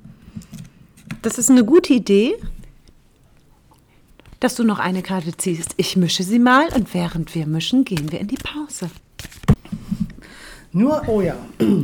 das 1.23 1.37
ist 1.39 1.51
eine 1.51 1.65
gute 1.65 1.93
Idee, 1.93 2.35
dass 4.39 4.55
du 4.55 4.65
noch 4.65 4.79
eine 4.79 5.03
Karte 5.03 5.37
ziehst. 5.37 5.75
Ich 5.77 5.97
mische 5.97 6.23
sie 6.23 6.39
mal 6.39 6.69
und 6.75 6.95
während 6.95 7.35
wir 7.35 7.47
mischen, 7.47 7.85
gehen 7.85 8.11
wir 8.11 8.21
in 8.21 8.29
die 8.29 8.39
Pause. 8.39 8.91
Nur, 10.73 11.03
oh 11.09 11.21
ja, 11.21 11.35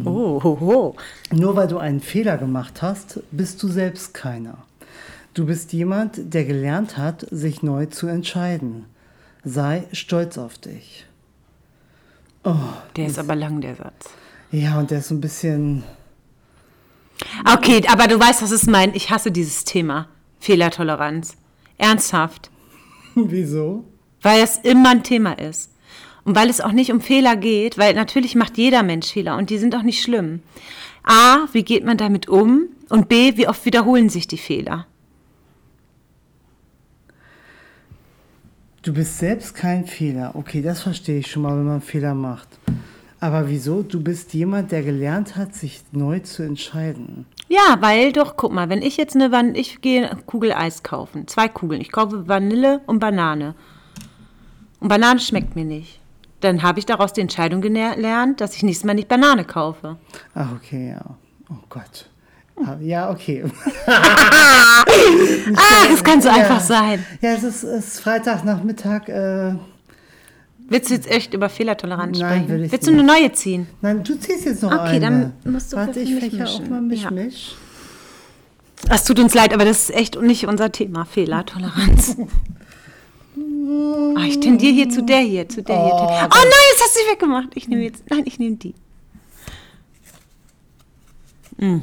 Oh, 0.04 0.40
ho, 0.42 0.58
ho. 0.60 0.96
nur 1.32 1.56
weil 1.56 1.66
du 1.66 1.78
einen 1.78 2.00
Fehler 2.00 2.38
gemacht 2.38 2.82
hast, 2.82 3.20
bist 3.32 3.60
du 3.62 3.68
selbst 3.68 4.14
keiner. 4.14 4.58
Du 5.34 5.44
bist 5.46 5.72
jemand, 5.72 6.32
der 6.34 6.44
gelernt 6.44 6.96
hat, 6.96 7.26
sich 7.30 7.62
neu 7.62 7.86
zu 7.86 8.06
entscheiden. 8.06 8.86
Sei 9.44 9.84
stolz 9.92 10.38
auf 10.38 10.58
dich. 10.58 11.04
Der 12.96 13.06
ist 13.06 13.18
aber 13.18 13.34
lang, 13.34 13.60
der 13.60 13.74
Satz. 13.74 14.08
Ja, 14.52 14.78
und 14.78 14.90
der 14.92 15.00
ist 15.00 15.08
so 15.08 15.14
ein 15.16 15.20
bisschen. 15.20 15.82
Okay, 17.52 17.82
aber 17.88 18.06
du 18.06 18.18
weißt, 18.20 18.40
was 18.42 18.52
es 18.52 18.66
meint. 18.66 18.94
Ich 18.94 19.10
hasse 19.10 19.32
dieses 19.32 19.64
Thema. 19.64 20.08
Fehlertoleranz. 20.38 21.36
Ernsthaft. 21.76 22.50
Wieso? 23.16 23.84
Weil 24.22 24.42
es 24.42 24.58
immer 24.58 24.90
ein 24.90 25.02
Thema 25.02 25.32
ist. 25.38 25.72
Und 26.26 26.34
weil 26.34 26.50
es 26.50 26.60
auch 26.60 26.72
nicht 26.72 26.90
um 26.90 27.00
Fehler 27.00 27.36
geht, 27.36 27.78
weil 27.78 27.94
natürlich 27.94 28.34
macht 28.34 28.58
jeder 28.58 28.82
Mensch 28.82 29.12
Fehler 29.12 29.36
und 29.36 29.48
die 29.48 29.58
sind 29.58 29.76
auch 29.76 29.84
nicht 29.84 30.02
schlimm. 30.02 30.40
A, 31.04 31.46
wie 31.52 31.62
geht 31.62 31.84
man 31.84 31.98
damit 31.98 32.28
um? 32.28 32.64
Und 32.88 33.08
B, 33.08 33.36
wie 33.36 33.46
oft 33.46 33.64
wiederholen 33.64 34.08
sich 34.08 34.26
die 34.26 34.36
Fehler? 34.36 34.88
Du 38.82 38.92
bist 38.92 39.18
selbst 39.18 39.54
kein 39.54 39.86
Fehler. 39.86 40.32
Okay, 40.34 40.62
das 40.62 40.82
verstehe 40.82 41.20
ich 41.20 41.30
schon 41.30 41.42
mal, 41.42 41.56
wenn 41.56 41.64
man 41.64 41.80
Fehler 41.80 42.14
macht. 42.14 42.48
Aber 43.20 43.48
wieso? 43.48 43.84
Du 43.84 44.02
bist 44.02 44.34
jemand, 44.34 44.72
der 44.72 44.82
gelernt 44.82 45.36
hat, 45.36 45.54
sich 45.54 45.82
neu 45.92 46.18
zu 46.18 46.42
entscheiden. 46.42 47.26
Ja, 47.48 47.76
weil 47.78 48.12
doch, 48.12 48.36
guck 48.36 48.52
mal, 48.52 48.68
wenn 48.68 48.82
ich 48.82 48.96
jetzt 48.96 49.14
eine 49.14 49.30
Vanille, 49.30 49.60
ich 49.60 49.80
gehe 49.80 50.10
Kugel 50.26 50.52
Eis 50.52 50.82
kaufen, 50.82 51.28
zwei 51.28 51.46
Kugeln, 51.46 51.80
ich 51.80 51.92
kaufe 51.92 52.26
Vanille 52.26 52.80
und 52.86 52.98
Banane. 52.98 53.54
Und 54.80 54.88
Banane 54.88 55.20
schmeckt 55.20 55.54
mir 55.54 55.64
nicht. 55.64 56.00
Dann 56.40 56.62
habe 56.62 56.78
ich 56.78 56.86
daraus 56.86 57.12
die 57.12 57.20
Entscheidung 57.22 57.60
gelernt, 57.60 58.40
dass 58.40 58.54
ich 58.56 58.62
nächstes 58.62 58.84
Mal 58.84 58.94
nicht 58.94 59.08
Banane 59.08 59.44
kaufe. 59.44 59.96
Ach, 60.34 60.52
okay, 60.56 60.90
ja. 60.90 61.00
Oh 61.50 61.54
Gott. 61.68 62.08
Ah, 62.64 62.76
Ja, 62.80 63.10
okay. 63.10 63.44
Ah, 65.56 65.86
das 65.90 66.02
kann 66.04 66.20
so 66.20 66.28
Ja. 66.28 66.34
einfach 66.34 66.60
sein. 66.60 67.04
Ja, 67.20 67.30
es 67.34 67.42
ist, 67.42 67.62
ist 67.64 68.00
Freitagnachmittag. 68.00 69.08
Äh, 69.08 69.54
Willst 70.68 70.90
du 70.90 70.94
jetzt 70.94 71.08
echt 71.10 71.32
über 71.34 71.48
Fehlertoleranz 71.48 72.18
Nein, 72.18 72.28
sprechen? 72.42 72.48
will 72.48 72.64
ich 72.64 72.72
Willst 72.72 72.86
du 72.88 72.92
eine 72.92 73.02
nicht. 73.04 73.20
neue 73.20 73.32
ziehen? 73.32 73.66
nein, 73.82 74.02
du 74.02 74.18
ziehst 74.18 74.44
jetzt 74.46 74.62
noch 74.62 74.72
Okay, 74.72 74.96
eine. 74.96 75.32
dann 75.44 75.52
musst 75.52 75.72
du 75.72 75.76
Warte, 75.76 76.00
ich 76.00 76.10
mich 76.10 76.24
fächer 76.30 76.48
auch 76.48 76.68
mal 76.68 76.80
Misch, 76.80 77.02
Ja. 77.02 77.10
Misch. 77.10 77.54
Es 78.90 79.04
tut 79.04 79.18
uns 79.20 79.32
leid, 79.34 79.54
aber 79.54 79.64
das 79.64 79.84
ist 79.88 79.94
echt 79.96 80.20
nicht 80.20 80.46
unser 80.46 80.72
Thema, 80.72 81.04
Fehlertoleranz. 81.04 82.16
Ah, 84.16 84.24
ich 84.26 84.38
tendiere 84.40 84.72
hier 84.72 84.88
zu 84.88 85.02
der 85.02 85.20
hier, 85.20 85.48
zu 85.48 85.62
der 85.62 85.76
hier. 85.76 85.92
Oh, 85.92 86.06
Oh 86.06 86.08
nein, 86.08 86.66
jetzt 86.70 86.82
hast 86.82 86.94
du 86.94 87.00
sie 87.00 87.12
weggemacht. 87.12 87.48
Ich 87.54 87.68
nehme 87.68 87.82
jetzt, 87.82 88.04
nein, 88.08 88.22
ich 88.24 88.38
nehme 88.38 88.56
die. 88.56 88.74
Mm. 91.56 91.78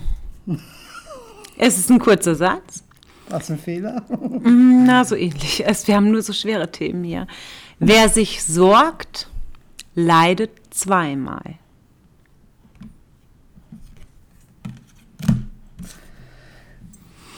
Es 1.58 1.78
ist 1.78 1.90
ein 1.90 2.00
kurzer 2.00 2.36
Satz. 2.36 2.84
Was 3.30 3.50
ein 3.50 3.58
Fehler? 3.58 4.04
Na, 4.44 5.04
so 5.04 5.16
ähnlich. 5.16 5.66
Es, 5.66 5.88
wir 5.88 5.96
haben 5.96 6.12
nur 6.12 6.22
so 6.22 6.34
schwere 6.34 6.72
Themen 6.72 7.04
hier. 7.04 7.28
Wer 7.80 8.10
sich 8.10 8.44
sorgt, 8.44 9.28
leidet 9.96 10.52
zweimal. 10.70 11.56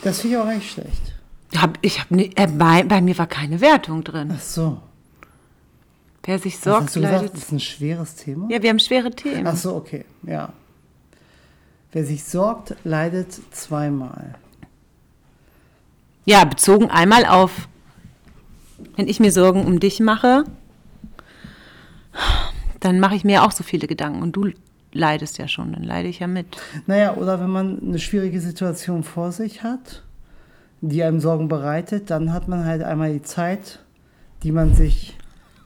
Das 0.04 0.22
finde 0.22 0.36
ich 0.36 0.42
auch 0.42 0.48
nicht 0.48 0.72
schlecht. 0.72 1.15
Hab, 1.62 1.78
ich 1.82 2.00
hab, 2.00 2.12
ne, 2.12 2.32
äh, 2.36 2.48
bei, 2.48 2.84
bei 2.84 3.02
mir 3.02 3.18
war 3.18 3.28
keine 3.28 3.62
Wertung 3.62 4.04
drin. 4.04 4.34
Ach 4.36 4.42
so. 4.42 4.82
Wer 6.24 6.40
sich 6.40 6.56
Was 6.56 6.64
sorgt, 6.64 6.86
hast 6.88 6.96
du 6.96 7.02
gesagt? 7.02 7.22
leidet 7.22 7.34
Das 7.34 7.44
ist 7.44 7.52
ein 7.52 7.60
schweres 7.60 8.16
Thema? 8.16 8.48
Ja, 8.50 8.62
wir 8.62 8.70
haben 8.70 8.80
schwere 8.80 9.12
Themen. 9.12 9.46
Ach 9.46 9.56
so, 9.56 9.76
okay. 9.76 10.06
Ja. 10.24 10.54
Wer 11.92 12.04
sich 12.04 12.24
sorgt, 12.24 12.76
leidet 12.84 13.32
zweimal. 13.52 14.36
Ja, 16.26 16.44
bezogen 16.44 16.90
einmal 16.90 17.26
auf, 17.26 17.68
wenn 18.96 19.08
ich 19.08 19.20
mir 19.20 19.32
Sorgen 19.32 19.66
um 19.66 19.80
dich 19.80 20.00
mache, 20.00 20.46
dann 22.80 23.00
mache 23.00 23.16
ich 23.16 23.24
mir 23.24 23.44
auch 23.44 23.52
so 23.52 23.64
viele 23.64 23.88
Gedanken 23.88 24.24
und 24.24 24.32
du 24.36 24.50
leidest 24.92 25.38
ja 25.38 25.48
schon, 25.48 25.74
dann 25.74 25.84
leide 25.84 26.08
ich 26.08 26.20
ja 26.20 26.28
mit. 26.28 26.48
Naja, 26.88 27.16
oder 27.16 27.40
wenn 27.40 27.50
man 27.50 27.80
eine 27.80 28.00
schwierige 28.00 28.42
Situation 28.42 29.04
vor 29.04 29.32
sich 29.32 29.62
hat, 29.62 30.04
die 30.82 31.04
einem 31.04 31.20
Sorgen 31.20 31.48
bereitet, 31.48 32.10
dann 32.10 32.34
hat 32.34 32.48
man 32.48 32.66
halt 32.66 32.84
einmal 32.84 33.14
die 33.14 33.22
Zeit, 33.22 33.80
die 34.44 34.52
man 34.52 34.74
sich 34.74 35.18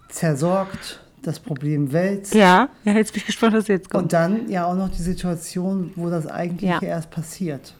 zersorgt, 0.09 1.01
das 1.21 1.39
Problem 1.39 1.91
wälzt. 1.91 2.33
Ja, 2.33 2.69
ja 2.85 2.93
jetzt 2.93 3.11
bin 3.13 3.19
ich 3.19 3.25
gespannt, 3.25 3.53
was 3.53 3.67
jetzt 3.67 3.93
Und 3.93 4.13
dann 4.13 4.49
ja 4.49 4.65
auch 4.65 4.75
noch 4.75 4.89
die 4.89 5.01
Situation, 5.01 5.91
wo 5.95 6.09
das 6.09 6.27
eigentlich 6.27 6.69
Ja. 6.69 6.81
erst 6.81 7.11
passiert. 7.11 7.75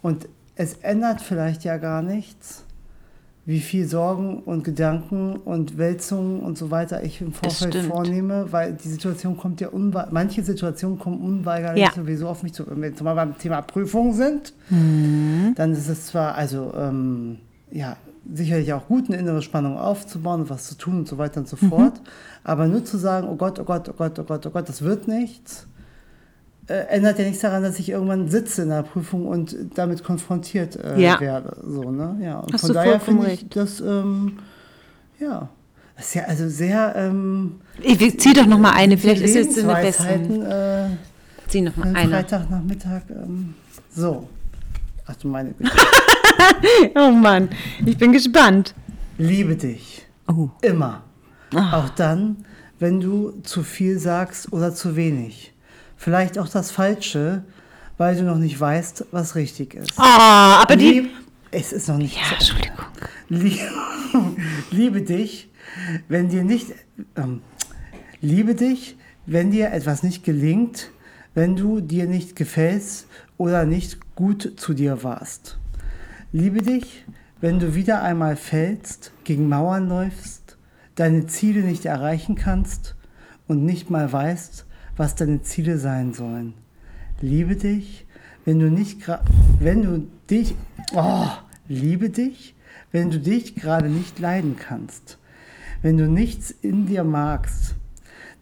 Und 0.00 0.28
es 0.56 0.74
ändert 0.78 1.20
vielleicht 1.20 1.64
ja 1.64 1.76
gar 1.76 2.02
nichts, 2.02 2.64
wie 3.44 3.58
viel 3.60 3.86
Sorgen 3.88 4.38
und 4.38 4.62
Gedanken 4.62 5.34
und 5.36 5.76
Wälzungen 5.76 6.40
und 6.40 6.56
so 6.56 6.70
weiter 6.70 7.02
ich 7.02 7.20
im 7.20 7.32
Vorfeld 7.32 7.74
vornehme, 7.76 8.46
weil 8.52 8.72
die 8.74 8.88
Situation 8.88 9.36
kommt 9.36 9.60
ja 9.60 9.68
unweigerlich, 9.68 10.12
manche 10.12 10.42
Situationen 10.44 10.98
kommen 10.98 11.20
unweigerlich 11.20 11.82
Ja. 11.82 11.90
sowieso 11.92 12.28
auf 12.28 12.44
mich 12.44 12.52
zu. 12.52 12.64
Wenn 12.70 12.80
wir 12.80 12.94
zum 12.94 13.04
Beispiel 13.04 13.16
beim 13.26 13.38
Thema 13.38 13.62
Prüfung 13.62 14.12
sind, 14.14 14.52
Mhm. 14.70 15.54
dann 15.56 15.72
ist 15.72 15.88
es 15.88 16.06
zwar, 16.06 16.36
also 16.36 16.72
ähm, 16.76 17.38
ja, 17.72 17.96
sicherlich 18.32 18.72
auch 18.72 18.86
gut, 18.86 19.08
eine 19.08 19.16
innere 19.18 19.42
Spannung 19.42 19.76
aufzubauen 19.76 20.42
und 20.42 20.50
was 20.50 20.68
zu 20.68 20.76
tun 20.76 20.98
und 20.98 21.08
so 21.08 21.18
weiter 21.18 21.40
und 21.40 21.48
so 21.48 21.56
fort. 21.56 21.94
Aber 22.44 22.68
nur 22.68 22.84
zu 22.84 22.96
sagen, 22.96 23.26
oh 23.28 23.34
Gott, 23.34 23.58
oh 23.58 23.64
Gott, 23.64 23.88
oh 23.88 23.92
Gott, 23.98 24.16
oh 24.20 24.22
Gott, 24.24 24.46
oh 24.46 24.50
Gott, 24.50 24.68
das 24.68 24.82
wird 24.82 25.08
nichts, 25.08 25.66
äh, 26.68 26.74
ändert 26.88 27.18
ja 27.18 27.24
nichts 27.24 27.40
daran, 27.40 27.62
dass 27.62 27.78
ich 27.78 27.88
irgendwann 27.90 28.28
sitze 28.28 28.62
in 28.62 28.68
der 28.68 28.82
Prüfung 28.82 29.26
und 29.26 29.56
damit 29.74 30.04
konfrontiert 30.04 30.76
äh, 30.76 31.00
Ja. 31.00 31.20
werde. 31.20 31.56
So, 31.64 31.90
ne? 31.90 32.18
ja, 32.22 32.38
und 32.40 32.52
Hast 32.52 32.60
von 32.62 32.68
du 32.68 32.74
daher 32.74 33.00
finde 33.00 33.30
ich 33.32 33.48
das, 33.48 33.80
ähm, 33.80 34.38
ja, 35.18 35.48
das 35.96 36.06
ist 36.06 36.14
ja 36.14 36.22
also 36.24 36.48
sehr, 36.48 36.94
ähm, 36.96 37.60
Ich 37.82 38.20
zieh 38.20 38.32
doch 38.32 38.46
noch 38.46 38.58
mal 38.58 38.72
eine, 38.72 38.96
vielleicht 38.98 39.22
ist 39.22 39.34
jetzt 39.34 39.58
eine 39.58 39.74
bessere. 39.74 40.14
Äh, 40.94 41.48
Zieh 41.48 41.60
noch 41.60 41.76
mal 41.76 41.94
eine. 41.94 42.10
Freitagnachmittag, 42.10 43.02
ähm, 43.10 43.54
so. 43.94 44.28
Ach 45.06 45.16
du 45.16 45.28
meine 45.28 45.50
Güte. 45.52 45.70
Oh 46.96 47.10
Mann, 47.10 47.50
ich 47.84 47.96
bin 47.98 48.12
gespannt. 48.12 48.74
Liebe 49.18 49.54
dich. 49.54 50.06
Oh. 50.26 50.48
Immer. 50.62 51.02
Ah. 51.54 51.78
Auch 51.78 51.88
dann, 51.90 52.44
wenn 52.78 53.00
du 53.00 53.32
zu 53.42 53.62
viel 53.62 53.98
sagst 53.98 54.52
oder 54.52 54.74
zu 54.74 54.96
wenig. 54.96 55.51
Vielleicht 56.02 56.36
auch 56.36 56.48
das 56.48 56.72
Falsche, 56.72 57.44
weil 57.96 58.16
du 58.16 58.24
noch 58.24 58.36
nicht 58.36 58.58
weißt, 58.58 59.04
was 59.12 59.36
richtig 59.36 59.74
ist. 59.74 59.92
Ah, 59.96 60.60
aber 60.60 60.74
die. 60.74 61.02
Lieb, 61.02 61.10
es 61.52 61.72
ist 61.72 61.86
noch 61.86 61.96
nicht 61.96 62.16
Ja, 62.16 62.32
Entschuldigung. 62.32 62.86
Lie 63.28 63.60
liebe 64.72 65.02
dich, 65.02 65.48
wenn 66.08 66.28
dir 66.28 66.42
nicht. 66.42 66.74
Ähm, 67.14 67.40
liebe 68.20 68.56
dich, 68.56 68.96
wenn 69.26 69.52
dir 69.52 69.70
etwas 69.70 70.02
nicht 70.02 70.24
gelingt, 70.24 70.90
wenn 71.34 71.54
du 71.54 71.80
dir 71.80 72.08
nicht 72.08 72.34
gefällst 72.34 73.06
oder 73.38 73.64
nicht 73.64 74.16
gut 74.16 74.54
zu 74.56 74.74
dir 74.74 75.04
warst. 75.04 75.56
Liebe 76.32 76.62
dich, 76.62 77.04
wenn 77.40 77.60
du 77.60 77.76
wieder 77.76 78.02
einmal 78.02 78.34
fällst, 78.34 79.12
gegen 79.22 79.48
Mauern 79.48 79.88
läufst, 79.88 80.56
deine 80.96 81.28
Ziele 81.28 81.60
nicht 81.60 81.86
erreichen 81.86 82.34
kannst 82.34 82.96
und 83.46 83.64
nicht 83.64 83.88
mal 83.88 84.12
weißt, 84.12 84.66
was 85.02 85.16
deine 85.16 85.42
Ziele 85.42 85.78
sein 85.78 86.14
sollen. 86.14 86.54
Liebe 87.20 87.56
dich, 87.56 88.06
wenn 88.44 88.60
du 88.60 88.70
nicht 88.70 88.98
wenn 89.58 89.82
du 89.82 90.06
dich 90.30 90.54
oh, 90.94 91.26
liebe 91.66 92.08
dich, 92.08 92.54
wenn 92.92 93.10
du 93.10 93.18
dich 93.18 93.56
gerade 93.56 93.88
nicht 93.88 94.20
leiden 94.20 94.54
kannst. 94.56 95.18
Wenn 95.82 95.96
du 95.96 96.08
nichts 96.08 96.52
in 96.52 96.86
dir 96.86 97.02
magst, 97.02 97.74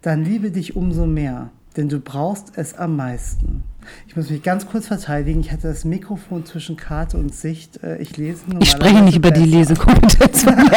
dann 0.03 0.23
liebe 0.23 0.51
dich 0.51 0.75
umso 0.75 1.07
mehr, 1.07 1.49
denn 1.77 1.89
du 1.89 1.99
brauchst 1.99 2.51
es 2.55 2.75
am 2.75 2.95
meisten. 2.95 3.63
Ich 4.07 4.15
muss 4.15 4.29
mich 4.29 4.43
ganz 4.43 4.67
kurz 4.67 4.85
verteidigen. 4.85 5.39
Ich 5.39 5.51
hatte 5.51 5.67
das 5.67 5.83
Mikrofon 5.83 6.45
zwischen 6.45 6.77
Karte 6.77 7.17
und 7.17 7.33
Sicht. 7.33 7.81
Äh, 7.81 7.97
Ich 7.97 8.17
lese 8.17 8.41
Ich 8.59 8.69
spreche 8.69 9.01
nicht 9.01 9.17
über 9.17 9.31
die 9.31 9.45
Lesekompetenz. 9.45 10.43
Von. 10.43 10.53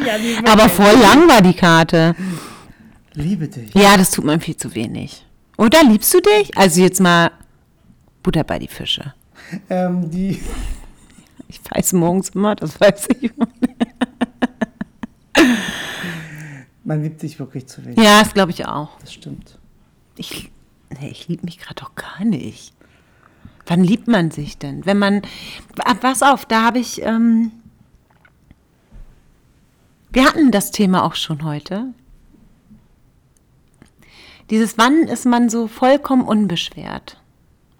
Ja, 0.00 0.14
Aber 0.50 0.68
voll 0.70 0.98
lang 1.02 1.28
war 1.28 1.42
die 1.42 1.52
Karte. 1.52 2.14
Liebe 3.14 3.48
dich. 3.48 3.74
Ja, 3.74 3.96
das 3.96 4.10
tut 4.10 4.24
man 4.24 4.40
viel 4.40 4.56
zu 4.56 4.74
wenig. 4.74 5.24
Oder 5.56 5.82
liebst 5.84 6.12
du 6.14 6.20
dich? 6.20 6.56
Also 6.56 6.80
jetzt 6.80 7.00
mal 7.00 7.30
Butter 8.22 8.44
bei 8.44 8.58
die 8.58 8.68
Fische. 8.68 9.14
Ähm, 9.68 10.10
die, 10.10 10.40
Ich 11.48 11.60
weiß 11.68 11.94
morgens 11.94 12.28
immer, 12.30 12.54
das 12.54 12.80
weiß 12.80 13.08
ich. 13.20 13.32
man 16.84 17.02
liebt 17.02 17.20
sich 17.20 17.38
wirklich 17.38 17.66
zu 17.66 17.84
wenig. 17.84 17.98
Ja, 17.98 18.20
das 18.20 18.34
glaube 18.34 18.52
ich 18.52 18.66
auch. 18.66 18.98
Das 19.00 19.12
stimmt. 19.12 19.58
Ich, 20.16 20.50
nee, 21.00 21.08
ich 21.08 21.26
liebe 21.28 21.44
mich 21.44 21.58
gerade 21.58 21.74
doch 21.76 21.94
gar 21.94 22.24
nicht. 22.24 22.72
Wann 23.66 23.82
liebt 23.84 24.08
man 24.08 24.30
sich 24.30 24.58
denn? 24.58 24.86
Wenn 24.86 24.98
man, 24.98 25.22
Ah, 25.84 25.94
pass 25.94 26.22
auf, 26.22 26.44
da 26.46 26.62
habe 26.64 26.78
ich, 26.78 27.02
ähm, 27.02 27.52
wir 30.12 30.24
hatten 30.24 30.50
das 30.50 30.70
Thema 30.70 31.04
auch 31.04 31.14
schon 31.14 31.44
heute. 31.44 31.86
Dieses 34.50 34.78
Wann 34.78 35.04
ist 35.04 35.26
man 35.26 35.48
so 35.48 35.68
vollkommen 35.68 36.22
unbeschwert? 36.22 37.20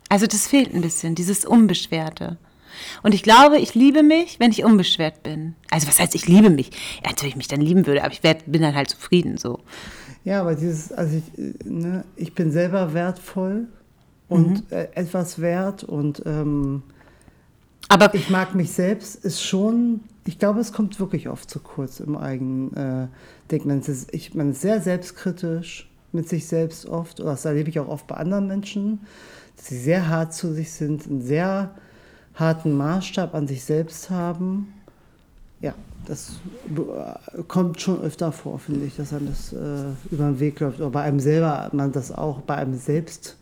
Also 0.09 0.27
das 0.27 0.47
fehlt 0.47 0.75
ein 0.75 0.81
bisschen, 0.81 1.15
dieses 1.15 1.45
Unbeschwerte. 1.45 2.39
Und 3.03 3.15
ich 3.15 3.23
glaube, 3.23 3.59
ich 3.59 3.75
liebe 3.75 4.03
mich, 4.03 4.41
wenn 4.41 4.53
ich 4.53 4.65
unbeschwert 4.65 5.23
bin. 5.23 5.55
Also 5.71 5.89
was 5.89 5.99
heißt, 5.99 6.15
ich 6.15 6.27
liebe 6.27 6.51
mich? 6.51 6.71
Ja, 7.03 7.11
natürlich, 7.11 7.33
ich 7.33 7.37
mich 7.37 7.49
dann 7.49 7.61
lieben 7.61 7.87
würde, 7.87 8.03
aber 8.03 8.13
ich 8.13 8.23
werd, 8.23 8.45
bin 8.47 8.63
dann 8.63 8.75
halt 8.75 8.91
zufrieden 8.91 9.37
so. 9.37 9.61
Ja, 10.25 10.41
aber 10.41 10.55
dieses, 10.55 10.93
also 10.93 11.17
ich, 11.17 11.25
ne, 11.65 12.05
ich 12.17 12.35
bin 12.35 12.53
selber 12.53 12.95
wertvoll 12.95 13.67
und 14.29 14.71
äh, 14.71 14.89
etwas 14.95 15.41
wert 15.41 15.83
und 15.83 16.23
ähm, 16.27 16.83
Aber 17.89 18.15
ich 18.15 18.31
mag 18.31 18.55
mich 18.55 18.71
selbst, 18.71 19.25
ist 19.25 19.43
schon, 19.43 20.01
ich 20.25 20.39
glaube, 20.39 20.61
es 20.61 20.73
kommt 20.73 21.01
wirklich 21.01 21.29
oft 21.29 21.51
zu 21.51 21.59
kurz 21.59 21.99
im 21.99 22.17
eigenen 22.17 22.73
äh, 22.77 23.09
Denken. 23.51 23.69
Man 23.69 23.81
ist, 23.81 24.15
ich, 24.15 24.35
man 24.35 24.53
ist 24.53 24.61
sehr 24.61 24.81
selbstkritisch 24.81 25.90
mit 26.13 26.29
sich 26.29 26.47
selbst 26.47 26.87
oft, 26.87 27.21
oder 27.21 27.31
das 27.31 27.45
erlebe 27.45 27.71
ich 27.71 27.81
auch 27.81 27.89
oft 27.89 28.07
bei 28.07 28.17
anderen 28.17 28.47
Menschen, 28.47 29.01
dass 29.57 29.67
sie 29.67 29.79
sehr 29.79 30.09
hart 30.09 30.35
zu 30.35 30.53
sich 30.53 30.73
sind, 30.73 31.07
einen 31.07 31.23
sehr 31.23 31.75
harten 32.35 32.77
Maßstab 32.77 33.35
an 33.35 33.47
sich 33.47 33.65
selbst 33.65 34.11
haben 34.11 34.73
Ja, 35.61 35.75
das 36.07 36.41
äh, 36.75 37.43
kommt 37.43 37.81
schon 37.81 38.01
öfter 38.01 38.33
vor, 38.33 38.59
finde 38.59 38.87
ich, 38.87 38.97
dass 38.97 39.13
einem 39.13 39.29
das 39.29 39.53
äh, 39.53 39.93
über 40.11 40.25
den 40.25 40.41
Weg 40.41 40.61
läuft. 40.61 40.81
Oder 40.81 40.91
bei 40.91 41.03
einem 41.03 41.21
selber, 41.21 41.69
man 41.73 41.93
das 41.93 42.13
auch 42.13 42.41
bei 42.41 42.57
einem 42.57 42.75
selbst, 42.75 43.37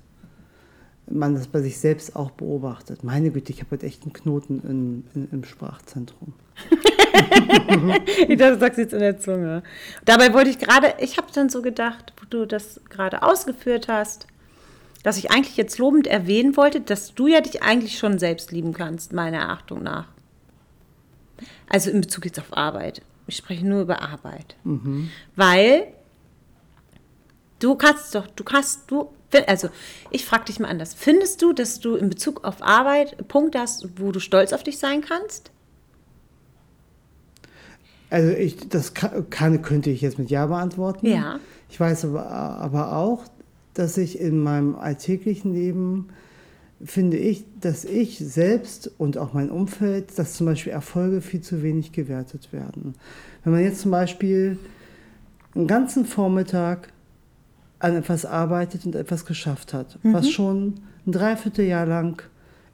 man 1.09 1.35
das 1.35 1.46
bei 1.46 1.62
sich 1.62 1.78
selbst 1.78 2.16
auch 2.16 2.33
beobachtet. 2.33 3.04
Meine 3.04 3.31
Güte, 3.31 3.52
ich 3.52 3.61
habe 3.61 3.70
heute 3.70 3.87
echt 3.87 4.02
einen 4.02 4.12
Knoten 4.12 4.61
in, 4.61 5.04
in, 5.14 5.28
im 5.31 5.44
Sprachzentrum. 5.44 6.35
ich 8.29 8.38
dachte, 8.38 8.55
du 8.55 8.59
sagst 8.59 8.79
jetzt 8.79 8.92
in 8.92 9.01
der 9.01 9.18
Zunge. 9.18 9.62
Dabei 10.05 10.33
wollte 10.33 10.51
ich 10.51 10.59
gerade, 10.59 10.94
ich 10.99 11.16
habe 11.16 11.29
dann 11.33 11.49
so 11.49 11.62
gedacht, 11.62 12.12
wo 12.18 12.27
du 12.29 12.47
das 12.47 12.81
gerade 12.88 13.23
ausgeführt 13.23 13.88
hast, 13.88 14.27
dass 15.03 15.16
ich 15.16 15.31
eigentlich 15.31 15.57
jetzt 15.57 15.79
lobend 15.79 16.07
erwähnen 16.07 16.57
wollte, 16.57 16.81
dass 16.81 17.14
du 17.14 17.29
ja 17.29 17.40
dich 17.40 17.62
eigentlich 17.62 17.99
schon 17.99 18.18
selbst 18.18 18.53
lieben 18.53 18.73
kannst, 18.73 19.12
meiner 19.12 19.49
Achtung 19.51 19.83
nach. 19.83 20.09
Also 21.68 21.90
in 21.90 22.01
Bezug 22.01 22.25
jetzt 22.25 22.38
auf 22.38 22.57
Arbeit. 22.57 23.03
Ich 23.27 23.37
spreche 23.37 23.66
nur 23.66 23.83
über 23.83 24.03
Arbeit. 24.03 24.57
Mhm. 24.64 25.11
Weil 25.37 25.88
du 27.61 27.75
kannst 27.77 28.14
doch, 28.14 28.27
du 28.27 28.42
kannst, 28.42 28.90
du, 28.90 29.11
also 29.47 29.68
ich 30.11 30.25
frage 30.25 30.47
dich 30.47 30.59
mal 30.59 30.68
anders. 30.68 30.94
Findest 30.94 31.42
du, 31.42 31.53
dass 31.53 31.81
du 31.81 31.94
in 31.94 32.09
Bezug 32.09 32.44
auf 32.44 32.62
Arbeit 32.62 33.29
Punkte 33.29 33.61
hast, 33.61 34.01
wo 34.01 34.12
du 34.12 34.21
stolz 34.21 34.53
auf 34.53 34.62
dich 34.62 34.79
sein 34.79 35.03
kannst? 35.03 35.53
Also 38.11 38.31
ich, 38.31 38.68
das 38.68 38.94
kann, 38.94 39.62
könnte 39.62 39.90
ich 39.90 40.01
jetzt 40.01 40.18
mit 40.18 40.31
Ja 40.31 40.47
beantworten. 40.47 41.07
Ja. 41.07 41.38
Ich 41.68 41.79
weiß 41.79 42.07
aber, 42.07 42.27
aber 42.31 42.97
auch, 42.97 43.25
dass 43.75 43.99
ich 43.99 44.18
in 44.18 44.42
meinem 44.42 44.77
alltäglichen 44.77 45.53
Leben 45.53 46.09
finde 46.85 47.16
ich, 47.16 47.44
dass 47.61 47.85
ich 47.85 48.18
selbst 48.18 48.90
und 48.99 49.18
auch 49.18 49.33
mein 49.33 49.51
Umfeld, 49.51 50.18
dass 50.18 50.35
zum 50.35 50.47
Beispiel 50.47 50.73
Erfolge 50.73 51.21
viel 51.21 51.40
zu 51.40 51.62
wenig 51.62 51.92
gewertet 51.92 52.53
werden. 52.53 52.94
Wenn 53.44 53.53
man 53.53 53.62
jetzt 53.62 53.81
zum 53.81 53.90
Beispiel 53.90 54.59
einen 55.55 55.66
ganzen 55.66 56.07
Vormittag 56.07 56.92
an 57.81 57.97
etwas 57.97 58.25
arbeitet 58.25 58.87
und 58.87 58.94
etwas 58.94 59.27
geschafft 59.27 59.73
hat, 59.75 59.99
mhm. 60.03 60.12
was 60.12 60.31
schon 60.31 60.75
ein 61.07 61.12
Dreivierteljahr 61.12 61.87
lang 61.87 62.23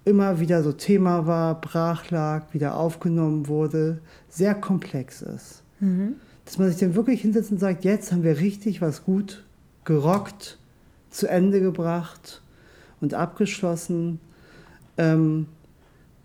immer 0.05 0.41
wieder 0.41 0.63
so 0.63 0.73
Thema 0.73 1.27
war, 1.27 1.61
brach 1.61 2.11
lag, 2.11 2.53
wieder 2.53 2.77
aufgenommen 2.77 3.49
wurde, 3.49 4.01
sehr 4.29 4.55
komplex 4.55 5.23
ist. 5.23 5.63
Mhm. 5.81 6.15
Dass 6.45 6.59
man 6.59 6.69
sich 6.69 6.79
dann 6.79 6.95
wirklich 6.95 7.23
hinsetzt 7.23 7.51
und 7.51 7.59
sagt, 7.59 7.85
jetzt 7.85 8.13
haben 8.13 8.23
wir 8.23 8.39
richtig 8.39 8.83
was 8.83 9.05
gut 9.05 9.45
gerockt, 9.85 10.59
zu 11.11 11.27
Ende 11.27 11.61
gebracht 11.61 12.43
und 13.01 13.15
abgeschlossen. 13.15 14.21
Ähm, 14.99 15.47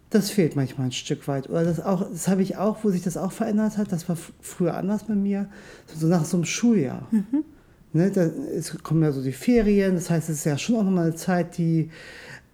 das 0.09 0.31
fehlt 0.31 0.55
manchmal 0.55 0.87
ein 0.87 0.91
Stück 0.91 1.27
weit. 1.27 1.49
Oder 1.49 1.63
das 1.63 1.79
auch, 1.79 2.09
das 2.09 2.27
habe 2.27 2.41
ich 2.41 2.57
auch, 2.57 2.83
wo 2.83 2.89
sich 2.89 3.03
das 3.03 3.15
auch 3.15 3.31
verändert 3.31 3.77
hat, 3.77 3.91
das 3.91 4.09
war 4.09 4.17
früher 4.41 4.75
anders 4.75 5.03
bei 5.03 5.13
mir, 5.13 5.47
so 5.85 6.07
nach 6.07 6.25
so 6.25 6.37
einem 6.37 6.45
Schuljahr. 6.45 7.07
Mhm. 7.11 7.43
Ne, 7.91 8.11
da 8.11 8.23
ist, 8.23 8.83
kommen 8.83 9.01
ja 9.01 9.11
so 9.11 9.23
die 9.23 9.31
Ferien, 9.31 9.95
das 9.95 10.11
heißt, 10.11 10.29
es 10.29 10.39
ist 10.39 10.43
ja 10.45 10.59
schon 10.59 10.75
auch 10.75 10.83
nochmal 10.83 11.07
eine 11.07 11.15
Zeit, 11.15 11.57
die 11.57 11.89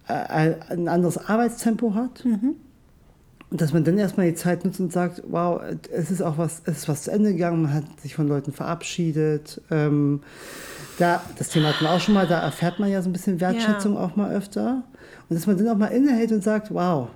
ein 0.08 0.88
anderes 0.88 1.18
Arbeitstempo 1.18 1.94
hat. 1.94 2.24
Mhm. 2.26 2.56
Und 3.52 3.62
dass 3.62 3.74
man 3.74 3.84
dann 3.84 3.98
erstmal 3.98 4.28
die 4.28 4.36
Zeit 4.36 4.66
nutzt 4.66 4.80
und 4.80 4.92
sagt, 4.92 5.24
wow, 5.28 5.62
es 5.92 6.12
ist 6.12 6.22
auch 6.22 6.38
was, 6.38 6.62
es 6.66 6.80
ist 6.80 6.90
was 6.90 7.04
zu 7.04 7.12
Ende 7.12 7.32
gegangen, 7.34 7.62
man 7.62 7.74
hat 7.74 7.84
sich 8.02 8.16
von 8.16 8.28
Leuten 8.28 8.52
verabschiedet. 8.52 9.62
Ähm, 9.72 10.22
da, 10.98 11.22
das 11.38 11.50
Thema 11.50 11.70
hatten 11.70 11.86
wir 11.86 11.92
auch 11.92 12.00
schon 12.00 12.16
mal, 12.16 12.28
da 12.28 12.42
erfährt 12.42 12.80
man 12.80 12.90
ja 12.90 13.02
so 13.02 13.10
ein 13.10 13.14
bisschen 13.14 13.40
Wertschätzung 13.40 13.94
ja. 13.96 14.00
auch 14.02 14.16
mal 14.16 14.34
öfter. 14.34 14.84
Und 15.30 15.36
dass 15.36 15.48
man 15.48 15.58
dann 15.58 15.70
auch 15.70 15.78
mal 15.78 15.88
innehält 15.88 16.32
und 16.32 16.44
sagt, 16.44 16.74
wow, 16.74 17.08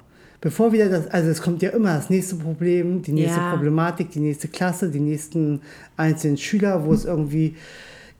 bevor 0.42 0.72
wieder 0.72 0.90
das, 0.90 1.08
also 1.08 1.30
es 1.30 1.42
kommt 1.42 1.62
ja 1.62 1.72
immer 1.72 1.96
das 1.96 2.10
nächste 2.10 2.36
Problem, 2.36 3.02
die 3.02 3.12
nächste 3.12 3.40
ja. 3.40 3.52
Problematik, 3.52 4.12
die 4.12 4.20
nächste 4.20 4.48
Klasse, 4.48 4.90
die 4.90 5.00
nächsten 5.00 5.62
einzelnen 5.98 6.38
Schüler, 6.38 6.86
wo 6.86 6.94
es 6.94 7.06
irgendwie 7.06 7.56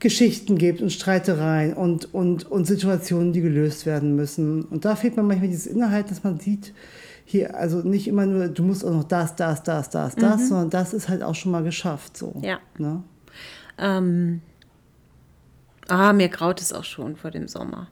Geschichten 0.00 0.56
gibt 0.56 0.80
und 0.80 0.90
Streitereien 0.90 1.74
und, 1.74 2.12
und, 2.12 2.50
und 2.50 2.64
Situationen, 2.64 3.32
die 3.32 3.42
gelöst 3.42 3.86
werden 3.86 4.16
müssen. 4.16 4.64
Und 4.64 4.84
da 4.86 4.96
fehlt 4.96 5.16
man 5.16 5.26
manchmal 5.26 5.48
dieses 5.48 5.66
Inhalt, 5.66 6.10
dass 6.10 6.24
man 6.24 6.40
sieht, 6.40 6.72
hier, 7.26 7.54
also 7.54 7.78
nicht 7.82 8.08
immer 8.08 8.26
nur, 8.26 8.48
du 8.48 8.62
musst 8.64 8.84
auch 8.84 8.90
noch 8.90 9.04
das, 9.04 9.36
das, 9.36 9.62
das, 9.62 9.90
das, 9.90 10.16
mhm. 10.16 10.20
das, 10.20 10.48
sondern 10.48 10.70
das 10.70 10.94
ist 10.94 11.08
halt 11.08 11.22
auch 11.22 11.34
schon 11.34 11.52
mal 11.52 11.62
geschafft. 11.62 12.16
So, 12.16 12.34
ja. 12.42 12.58
Ne? 12.78 13.04
Ähm, 13.78 14.40
ah, 15.88 16.12
mir 16.12 16.28
graut 16.28 16.60
es 16.60 16.72
auch 16.72 16.84
schon 16.84 17.16
vor 17.16 17.30
dem 17.30 17.46
Sommer. 17.46 17.88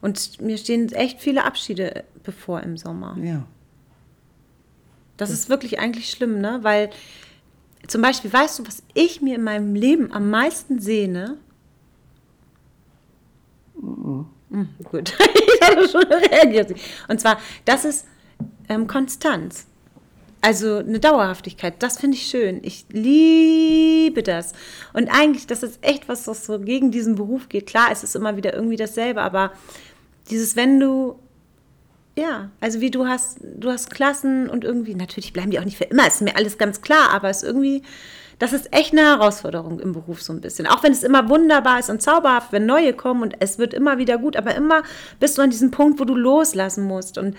Und 0.00 0.40
mir 0.40 0.58
stehen 0.58 0.90
echt 0.92 1.20
viele 1.20 1.44
Abschiede 1.44 2.04
bevor 2.24 2.60
im 2.60 2.76
Sommer. 2.76 3.16
Ja. 3.22 3.46
Das, 5.16 5.30
das 5.30 5.38
ist 5.38 5.48
wirklich 5.48 5.78
eigentlich 5.78 6.10
schlimm, 6.10 6.40
ne? 6.40 6.58
Weil 6.62 6.90
zum 7.86 8.02
Beispiel, 8.02 8.32
weißt 8.32 8.58
du, 8.58 8.66
was 8.66 8.82
ich 8.94 9.20
mir 9.20 9.36
in 9.36 9.44
meinem 9.44 9.74
Leben 9.74 10.12
am 10.12 10.30
meisten 10.30 10.80
sehne? 10.80 11.38
Mhm. 13.80 14.26
Mhm, 14.50 14.68
gut, 14.84 15.14
ich 15.18 15.60
hatte 15.66 15.88
schon 15.88 16.04
reagiert. 16.04 16.74
Und 17.08 17.20
zwar, 17.20 17.38
das 17.64 17.84
ist 17.84 18.06
ähm, 18.68 18.86
Konstanz. 18.86 19.66
Also 20.42 20.78
eine 20.78 20.98
Dauerhaftigkeit, 20.98 21.74
das 21.82 21.98
finde 21.98 22.16
ich 22.16 22.26
schön. 22.26 22.60
Ich 22.62 22.84
liebe 22.90 24.22
das. 24.22 24.52
Und 24.92 25.08
eigentlich, 25.08 25.46
das 25.46 25.62
ist 25.62 25.78
echt 25.82 26.08
was, 26.08 26.26
was 26.26 26.44
so 26.44 26.58
gegen 26.58 26.90
diesen 26.90 27.14
Beruf 27.14 27.48
geht. 27.48 27.66
Klar, 27.66 27.88
es 27.92 28.02
ist 28.02 28.16
immer 28.16 28.36
wieder 28.36 28.52
irgendwie 28.52 28.76
dasselbe, 28.76 29.22
aber 29.22 29.52
dieses, 30.30 30.56
wenn 30.56 30.80
du 30.80 31.18
ja, 32.16 32.50
also 32.60 32.80
wie 32.80 32.90
du 32.90 33.06
hast, 33.06 33.38
du 33.42 33.70
hast 33.70 33.90
Klassen 33.90 34.48
und 34.50 34.64
irgendwie, 34.64 34.94
natürlich 34.94 35.32
bleiben 35.32 35.50
die 35.50 35.58
auch 35.58 35.64
nicht 35.64 35.78
für 35.78 35.84
immer, 35.84 36.06
ist 36.06 36.20
mir 36.20 36.36
alles 36.36 36.58
ganz 36.58 36.82
klar, 36.82 37.10
aber 37.10 37.30
es 37.30 37.38
ist 37.38 37.48
irgendwie, 37.48 37.82
das 38.38 38.52
ist 38.52 38.72
echt 38.74 38.92
eine 38.92 39.02
Herausforderung 39.02 39.80
im 39.80 39.92
Beruf 39.92 40.20
so 40.20 40.32
ein 40.32 40.40
bisschen. 40.40 40.66
Auch 40.66 40.82
wenn 40.82 40.92
es 40.92 41.04
immer 41.04 41.28
wunderbar 41.28 41.78
ist 41.78 41.88
und 41.88 42.02
zauberhaft, 42.02 42.52
wenn 42.52 42.66
neue 42.66 42.92
kommen 42.92 43.22
und 43.22 43.36
es 43.40 43.58
wird 43.58 43.72
immer 43.72 43.98
wieder 43.98 44.18
gut, 44.18 44.36
aber 44.36 44.54
immer 44.54 44.82
bist 45.20 45.38
du 45.38 45.42
an 45.42 45.50
diesem 45.50 45.70
Punkt, 45.70 46.00
wo 46.00 46.04
du 46.04 46.14
loslassen 46.14 46.84
musst. 46.84 47.16
Und 47.16 47.36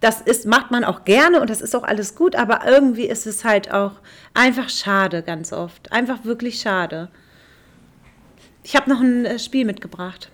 das 0.00 0.20
ist, 0.20 0.46
macht 0.46 0.70
man 0.70 0.84
auch 0.84 1.04
gerne 1.04 1.40
und 1.40 1.50
das 1.50 1.60
ist 1.60 1.74
auch 1.74 1.84
alles 1.84 2.14
gut, 2.14 2.36
aber 2.36 2.60
irgendwie 2.66 3.06
ist 3.06 3.26
es 3.26 3.44
halt 3.44 3.72
auch 3.72 3.92
einfach 4.34 4.68
schade 4.68 5.22
ganz 5.22 5.52
oft. 5.52 5.90
Einfach 5.90 6.24
wirklich 6.24 6.60
schade. 6.60 7.08
Ich 8.62 8.76
habe 8.76 8.90
noch 8.90 9.00
ein 9.00 9.24
äh, 9.24 9.38
Spiel 9.38 9.64
mitgebracht 9.64 10.30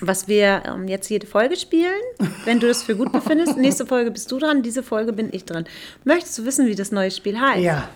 was 0.00 0.28
wir 0.28 0.62
ähm, 0.66 0.88
jetzt 0.88 1.08
jede 1.08 1.26
Folge 1.26 1.56
spielen, 1.56 2.00
wenn 2.44 2.60
du 2.60 2.66
das 2.66 2.82
für 2.82 2.96
gut 2.96 3.12
befindest. 3.12 3.56
Nächste 3.58 3.86
Folge 3.86 4.10
bist 4.10 4.30
du 4.30 4.38
dran, 4.38 4.62
diese 4.62 4.82
Folge 4.82 5.12
bin 5.12 5.28
ich 5.32 5.44
dran. 5.44 5.64
Möchtest 6.04 6.38
du 6.38 6.44
wissen, 6.44 6.66
wie 6.66 6.74
das 6.74 6.92
neue 6.92 7.10
Spiel 7.10 7.38
heißt? 7.38 7.62
Ja. 7.62 7.88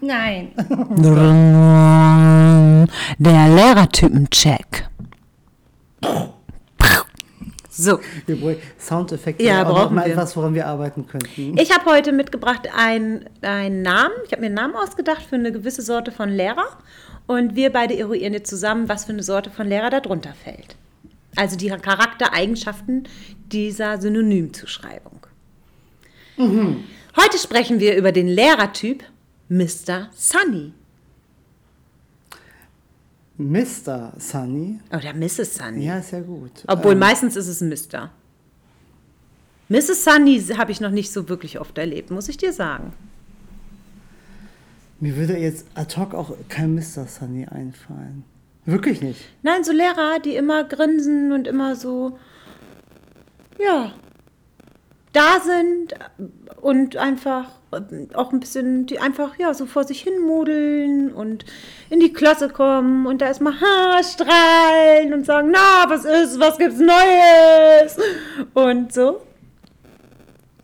Nein. 0.00 0.52
Der 3.18 3.48
Lehrertypen-Check. 3.48 4.88
So. 7.76 7.98
Soundeffekte. 8.78 9.42
Ja, 9.42 9.64
brauchen 9.64 9.96
wir. 9.96 10.06
etwas, 10.06 10.36
woran 10.36 10.54
wir 10.54 10.66
arbeiten 10.66 11.06
könnten. 11.06 11.58
Ich 11.58 11.72
habe 11.72 11.90
heute 11.90 12.12
mitgebracht 12.12 12.68
einen, 12.74 13.28
einen 13.42 13.82
Namen. 13.82 14.14
Ich 14.26 14.32
habe 14.32 14.40
mir 14.40 14.46
einen 14.46 14.54
Namen 14.54 14.76
ausgedacht 14.76 15.22
für 15.22 15.34
eine 15.34 15.50
gewisse 15.50 15.82
Sorte 15.82 16.12
von 16.12 16.28
Lehrer. 16.28 16.66
Und 17.26 17.56
wir 17.56 17.70
beide 17.70 17.96
eruieren 17.96 18.32
jetzt 18.34 18.50
zusammen, 18.50 18.88
was 18.88 19.06
für 19.06 19.12
eine 19.12 19.22
Sorte 19.22 19.50
von 19.50 19.66
Lehrer 19.66 19.90
darunter 19.90 20.34
fällt. 20.34 20.76
Also 21.36 21.56
die 21.56 21.68
Charaktereigenschaften 21.68 23.08
dieser 23.50 24.00
Synonymzuschreibung. 24.00 25.26
Mhm. 26.36 26.84
Heute 27.16 27.38
sprechen 27.38 27.80
wir 27.80 27.96
über 27.96 28.12
den 28.12 28.28
Lehrertyp 28.28 29.04
Mr. 29.48 30.08
Sunny. 30.12 30.72
Mr. 33.36 34.12
Sunny? 34.18 34.78
Oder 34.92 35.12
Mrs. 35.12 35.56
Sunny. 35.56 35.86
Ja, 35.86 36.00
ja 36.00 36.20
gut. 36.20 36.64
Obwohl 36.66 36.92
ähm. 36.92 37.00
meistens 37.00 37.36
ist 37.36 37.48
es 37.48 37.60
Mr. 37.60 38.10
Mrs. 39.68 40.04
Sunny 40.04 40.40
habe 40.56 40.72
ich 40.72 40.80
noch 40.80 40.90
nicht 40.90 41.10
so 41.10 41.28
wirklich 41.28 41.58
oft 41.58 41.76
erlebt, 41.78 42.10
muss 42.10 42.28
ich 42.28 42.36
dir 42.36 42.52
sagen. 42.52 42.92
Mir 45.00 45.16
würde 45.16 45.36
jetzt 45.36 45.66
ad 45.74 45.96
hoc 45.96 46.14
auch 46.14 46.32
kein 46.48 46.74
Mr. 46.74 47.06
Sunny 47.06 47.46
einfallen. 47.46 48.24
Wirklich 48.64 49.02
nicht. 49.02 49.20
Nein, 49.42 49.62
so 49.64 49.72
Lehrer, 49.72 50.18
die 50.24 50.36
immer 50.36 50.64
grinsen 50.64 51.32
und 51.32 51.46
immer 51.46 51.76
so, 51.76 52.18
ja, 53.58 53.92
da 55.12 55.40
sind 55.40 55.94
und 56.60 56.96
einfach 56.96 57.50
auch 58.14 58.32
ein 58.32 58.40
bisschen, 58.40 58.86
die 58.86 58.98
einfach 58.98 59.38
ja 59.38 59.52
so 59.52 59.66
vor 59.66 59.84
sich 59.84 60.00
hin 60.00 60.20
modeln 60.26 61.12
und 61.12 61.44
in 61.90 62.00
die 62.00 62.12
Klasse 62.12 62.48
kommen 62.48 63.06
und 63.06 63.20
da 63.20 63.26
erstmal 63.26 63.60
Haarstrahlen 63.60 65.12
und 65.12 65.26
sagen, 65.26 65.50
na, 65.52 65.88
was 65.88 66.04
ist, 66.04 66.40
was 66.40 66.56
gibt's 66.58 66.78
Neues? 66.78 67.98
Und 68.54 68.92
so. 68.92 69.20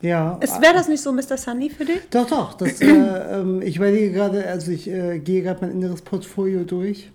Ja. 0.03 0.39
Wäre 0.41 0.75
das 0.75 0.89
nicht 0.89 1.03
so, 1.03 1.13
Mr. 1.13 1.37
Sunny, 1.37 1.71
für 1.71 1.85
dich? 1.85 2.01
Doch, 2.11 2.27
doch. 2.27 2.55
Das, 2.55 2.81
äh, 2.81 3.65
ich 3.65 3.77
überlege 3.77 4.13
gerade, 4.13 4.47
also 4.47 4.71
ich 4.73 4.89
äh, 4.89 5.19
gehe 5.19 5.43
gerade 5.43 5.61
mein 5.63 5.73
inneres 5.73 6.03
Portfolio 6.03 6.65
durch 6.65 7.11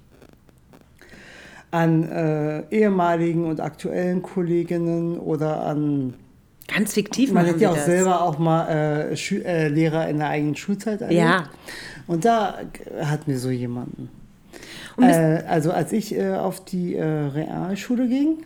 an 1.71 2.09
äh, 2.09 2.63
ehemaligen 2.69 3.45
und 3.45 3.59
aktuellen 3.59 4.21
Kolleginnen 4.21 5.19
oder 5.19 5.65
an 5.65 6.13
Ganz 6.67 6.93
fiktiv 6.93 7.31
Man 7.31 7.45
hat 7.45 7.59
ja 7.59 7.69
auch 7.69 7.75
das. 7.75 7.85
selber 7.85 8.21
auch 8.23 8.39
mal 8.39 8.67
äh, 8.67 9.13
äh, 9.13 9.67
Lehrer 9.67 10.09
in 10.09 10.17
der 10.17 10.29
eigenen 10.29 10.55
Schulzeit 10.55 11.01
erlebt. 11.01 11.19
Ja. 11.19 11.49
Und 12.07 12.25
da 12.25 12.59
hatten 13.01 13.31
wir 13.31 13.37
so 13.37 13.51
jemanden. 13.51 14.09
Äh, 14.99 15.43
also 15.47 15.71
als 15.71 15.91
ich 15.91 16.15
äh, 16.15 16.33
auf 16.33 16.63
die 16.63 16.95
äh, 16.95 17.03
Realschule 17.03 18.07
ging, 18.07 18.45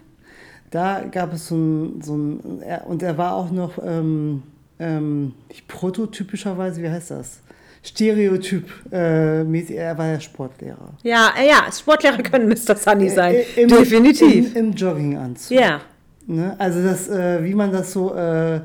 da 0.71 1.01
gab 1.11 1.33
es 1.33 1.47
so 1.47 1.55
ein, 1.55 2.01
so 2.01 2.15
ein 2.15 2.39
und 2.87 3.01
er 3.03 3.17
war 3.17 3.33
auch 3.35 3.51
noch 3.51 3.77
ähm, 3.83 4.43
ähm, 4.79 5.33
prototypischerweise, 5.67 6.81
wie 6.81 6.89
heißt 6.89 7.11
das? 7.11 7.39
Stereotyp, 7.81 8.67
äh, 8.91 9.43
mäßig, 9.43 9.77
er 9.77 9.97
war 9.97 10.07
ja 10.07 10.19
Sportlehrer. 10.19 10.89
Ja, 11.03 11.31
äh, 11.39 11.47
ja, 11.47 11.71
Sportlehrer 11.71 12.21
können 12.23 12.49
Mr. 12.49 12.75
Sunny 12.75 13.09
sein. 13.09 13.35
Äh, 13.35 13.61
im- 13.63 13.69
Definitiv. 13.69 14.55
Im, 14.55 14.67
im 14.67 14.73
Jogginganzug. 14.73 15.57
ja. 15.57 15.81
Ne? 16.27 16.55
Also 16.59 16.83
das, 16.83 17.07
äh, 17.09 17.43
wie 17.43 17.55
man 17.55 17.71
das 17.71 17.91
so 17.91 18.13
äh, 18.13 18.59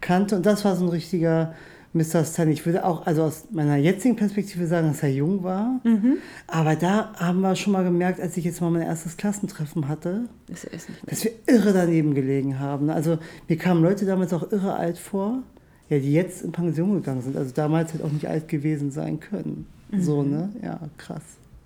kannte. 0.00 0.36
Und 0.36 0.46
das 0.46 0.64
war 0.64 0.74
so 0.76 0.86
ein 0.86 0.88
richtiger 0.90 1.54
Mr. 1.92 2.24
Stan. 2.24 2.48
Ich 2.48 2.64
würde 2.64 2.84
auch, 2.84 3.06
also 3.06 3.22
aus 3.22 3.44
meiner 3.50 3.76
jetzigen 3.76 4.16
Perspektive 4.16 4.66
sagen, 4.66 4.88
dass 4.88 5.02
er 5.02 5.10
jung 5.10 5.42
war. 5.42 5.80
Mhm. 5.84 6.18
Aber 6.46 6.74
da 6.74 7.12
haben 7.16 7.40
wir 7.40 7.54
schon 7.54 7.72
mal 7.72 7.84
gemerkt, 7.84 8.20
als 8.20 8.36
ich 8.36 8.44
jetzt 8.44 8.60
mal 8.60 8.70
mein 8.70 8.82
erstes 8.82 9.16
Klassentreffen 9.16 9.88
hatte, 9.88 10.28
Das 10.48 10.66
dass 11.06 11.24
wir 11.24 11.32
irre 11.46 11.72
daneben 11.72 12.14
gelegen 12.14 12.58
haben. 12.58 12.88
Also 12.90 13.18
mir 13.48 13.58
kamen 13.58 13.82
Leute 13.82 14.06
damals 14.06 14.32
auch 14.32 14.50
irre 14.50 14.74
alt 14.74 14.98
vor, 14.98 15.42
ja, 15.90 15.98
die 15.98 16.12
jetzt 16.12 16.42
in 16.42 16.52
Pension 16.52 16.94
gegangen 16.94 17.22
sind. 17.22 17.36
Also 17.36 17.52
damals 17.52 17.92
halt 17.92 18.02
auch 18.02 18.12
nicht 18.12 18.28
alt 18.28 18.48
gewesen 18.48 18.90
sein 18.90 19.20
können. 19.20 19.66
Mhm. 19.90 20.02
So, 20.02 20.22
ne? 20.22 20.50
Ja, 20.62 20.80
krass. 20.96 21.22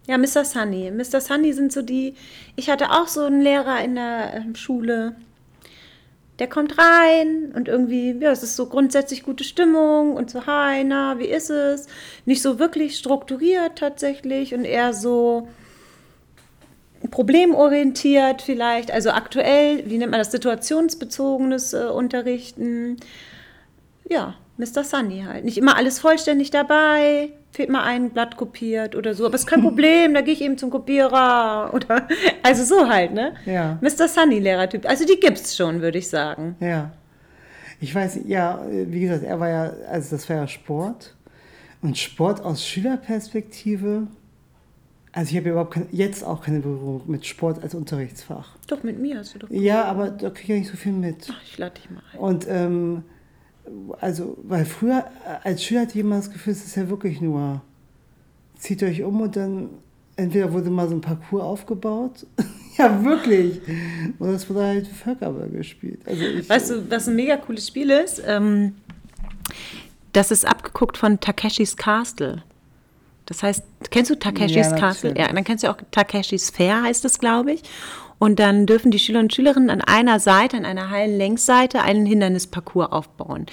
Ja, 0.09 0.19
Mr. 0.19 0.45
Sunny. 0.45 0.91
Mr. 0.91 1.21
Sunny 1.21 1.53
sind 1.53 1.73
so 1.73 1.83
die. 1.83 2.15
Ich 2.55 2.71
hatte 2.71 2.91
auch 2.91 3.09
so 3.09 3.23
einen 3.23 3.41
Lehrer 3.41 3.83
in 3.85 3.97
der 3.97 4.35
ähm, 4.35 4.55
Schule. 4.55 5.17
Der 6.39 6.49
kommt 6.49 6.77
rein 6.79 7.53
und 7.55 7.67
irgendwie, 7.69 8.13
ja, 8.21 8.31
es 8.31 8.43
ist 8.43 8.57
so 8.57 8.67
grundsätzlich 8.67 9.23
gute 9.23 9.45
Stimmung 9.45 10.15
und 10.15 10.31
so, 10.31 10.47
hi, 10.47 10.85
na, 10.85 11.19
wie 11.19 11.27
ist 11.27 11.49
es? 11.51 11.87
Nicht 12.27 12.43
so 12.43 12.59
wirklich 12.59 12.99
strukturiert 12.99 13.77
tatsächlich 13.77 14.55
und 14.55 14.65
eher 14.65 14.93
so 14.93 15.49
problemorientiert 17.11 18.43
vielleicht, 18.43 18.91
also 18.91 19.11
aktuell, 19.11 19.89
wie 19.89 19.99
nennt 19.99 20.11
man 20.11 20.21
das, 20.21 20.33
situationsbezogenes 20.33 21.73
äh, 21.73 21.85
Unterrichten. 21.85 22.97
Ja, 24.09 24.35
Mr. 24.59 24.85
Sunny 24.85 25.23
halt. 25.27 25.45
Nicht 25.45 25.59
immer 25.59 25.77
alles 25.77 25.99
vollständig 25.99 26.51
dabei, 26.51 27.31
fehlt 27.53 27.69
mal 27.69 27.85
ein 27.85 28.11
Blatt 28.11 28.37
kopiert 28.37 28.95
oder 28.95 29.15
so. 29.15 29.27
Aber 29.27 29.35
ist 29.35 29.47
kein 29.47 29.63
Problem, 29.63 30.15
da 30.15 30.23
gehe 30.23 30.33
ich 30.35 30.43
eben 30.43 30.57
zum 30.57 30.71
Kopierer. 30.71 31.71
Oder, 31.75 32.09
also 32.43 32.65
so 32.65 32.89
halt, 32.89 33.13
ne? 33.13 33.35
Ja. 33.45 33.79
Mr. 33.81 34.09
Sunny 34.09 34.39
Lehrertyp. 34.39 34.89
Also 34.89 35.05
die 35.05 35.21
gibt's 35.21 35.57
schon, 35.57 35.81
würde 35.83 35.99
ich 35.99 36.09
sagen. 36.09 36.57
Ja. 36.61 36.93
Ich 37.81 37.95
weiß, 37.95 38.21
ja, 38.27 38.65
wie 38.71 39.01
gesagt, 39.01 39.23
er 39.23 39.39
war 39.39 39.49
ja, 39.51 39.73
also 39.91 40.17
das 40.17 40.29
war 40.29 40.37
ja 40.37 40.49
Sport. 40.49 41.15
Und 41.83 41.99
Sport 41.99 42.43
aus 42.43 42.67
Schülerperspektive, 42.67 44.07
also 45.13 45.31
ich 45.31 45.37
habe 45.37 45.51
überhaupt 45.51 45.75
keine, 45.75 45.87
jetzt 45.93 46.25
auch 46.25 46.43
keine 46.43 46.61
Berührung 46.61 47.03
mit 47.07 47.27
Sport 47.27 47.63
als 47.63 47.75
Unterrichtsfach. 47.75 48.57
Doch, 48.67 48.83
mit 48.83 48.99
mir 48.99 49.19
hast 49.19 49.35
du 49.35 49.41
doch. 49.41 49.51
Ja, 49.51 49.85
aber 49.85 50.11
da 50.11 50.31
kriege 50.31 50.43
ich 50.43 50.49
ja 50.49 50.55
nicht 50.57 50.71
so 50.71 50.77
viel 50.77 50.93
mit. 50.93 51.29
Ach, 51.31 51.43
ich 51.43 51.59
lade 51.59 51.75
dich 51.75 51.91
mal 51.91 52.03
ein. 52.13 52.19
Und 52.19 52.47
ähm, 52.49 53.03
also, 54.01 54.37
weil 54.43 54.65
früher 54.65 55.05
als 55.45 55.65
Schüler 55.65 55.83
hatte 55.83 55.93
ich 55.93 56.01
immer 56.05 56.17
das 56.17 56.31
Gefühl, 56.31 56.53
es 56.53 56.65
ist 56.65 56.77
ja 56.77 56.89
wirklich 56.89 57.21
nur, 57.21 57.61
zieht 58.59 58.83
euch 58.83 59.03
um 59.03 59.21
und 59.21 59.37
dann 59.37 59.69
entweder 60.17 60.53
wurde 60.53 60.71
mal 60.71 60.89
so 60.89 60.95
ein 60.95 61.01
Parcours 61.01 61.43
aufgebaut. 61.43 62.27
ja, 62.79 63.05
wirklich. 63.05 63.61
Oder 64.19 64.33
es 64.33 64.49
wurde 64.49 64.63
halt 64.63 64.87
Völkerball 64.89 65.49
gespielt. 65.49 66.01
Also 66.07 66.23
ich, 66.23 66.49
Weißt 66.49 66.71
du, 66.71 66.91
was 66.91 67.09
ein 67.09 67.17
mega 67.17 67.37
cooles 67.37 67.69
Spiel 67.69 67.91
ist? 67.91 68.23
Ähm, 68.27 68.75
das 70.13 70.31
ist 70.31 70.47
abgeguckt 70.47 70.97
von 70.97 71.21
Takeshis 71.21 71.77
Castle. 71.77 72.43
Das 73.27 73.43
heißt, 73.43 73.65
kennst 73.91 74.11
du 74.11 74.15
Takeshis 74.15 74.71
Ja, 74.71 74.77
Castle? 74.77 75.15
Ja, 75.17 75.33
dann 75.33 75.45
kennst 75.45 75.65
du 75.65 75.69
auch 75.69 75.77
Takeshis 75.91 76.51
Fair, 76.51 76.83
heißt 76.83 77.05
es, 77.05 77.19
glaube 77.19 77.53
ich. 77.53 77.63
Und 78.19 78.39
dann 78.39 78.67
dürfen 78.67 78.91
die 78.91 78.99
Schüler 78.99 79.21
und 79.21 79.35
Schülerinnen 79.35 79.71
an 79.71 79.83
einer 79.83 80.21
Seite, 80.21 80.57
an 80.57 80.65
einer 80.65 80.91
heilen 80.91 81.19
Längsseite, 81.19 81.83
einen 81.83 82.07
Hindernisparcours 82.07 82.91
aufbauen, 82.91 83.47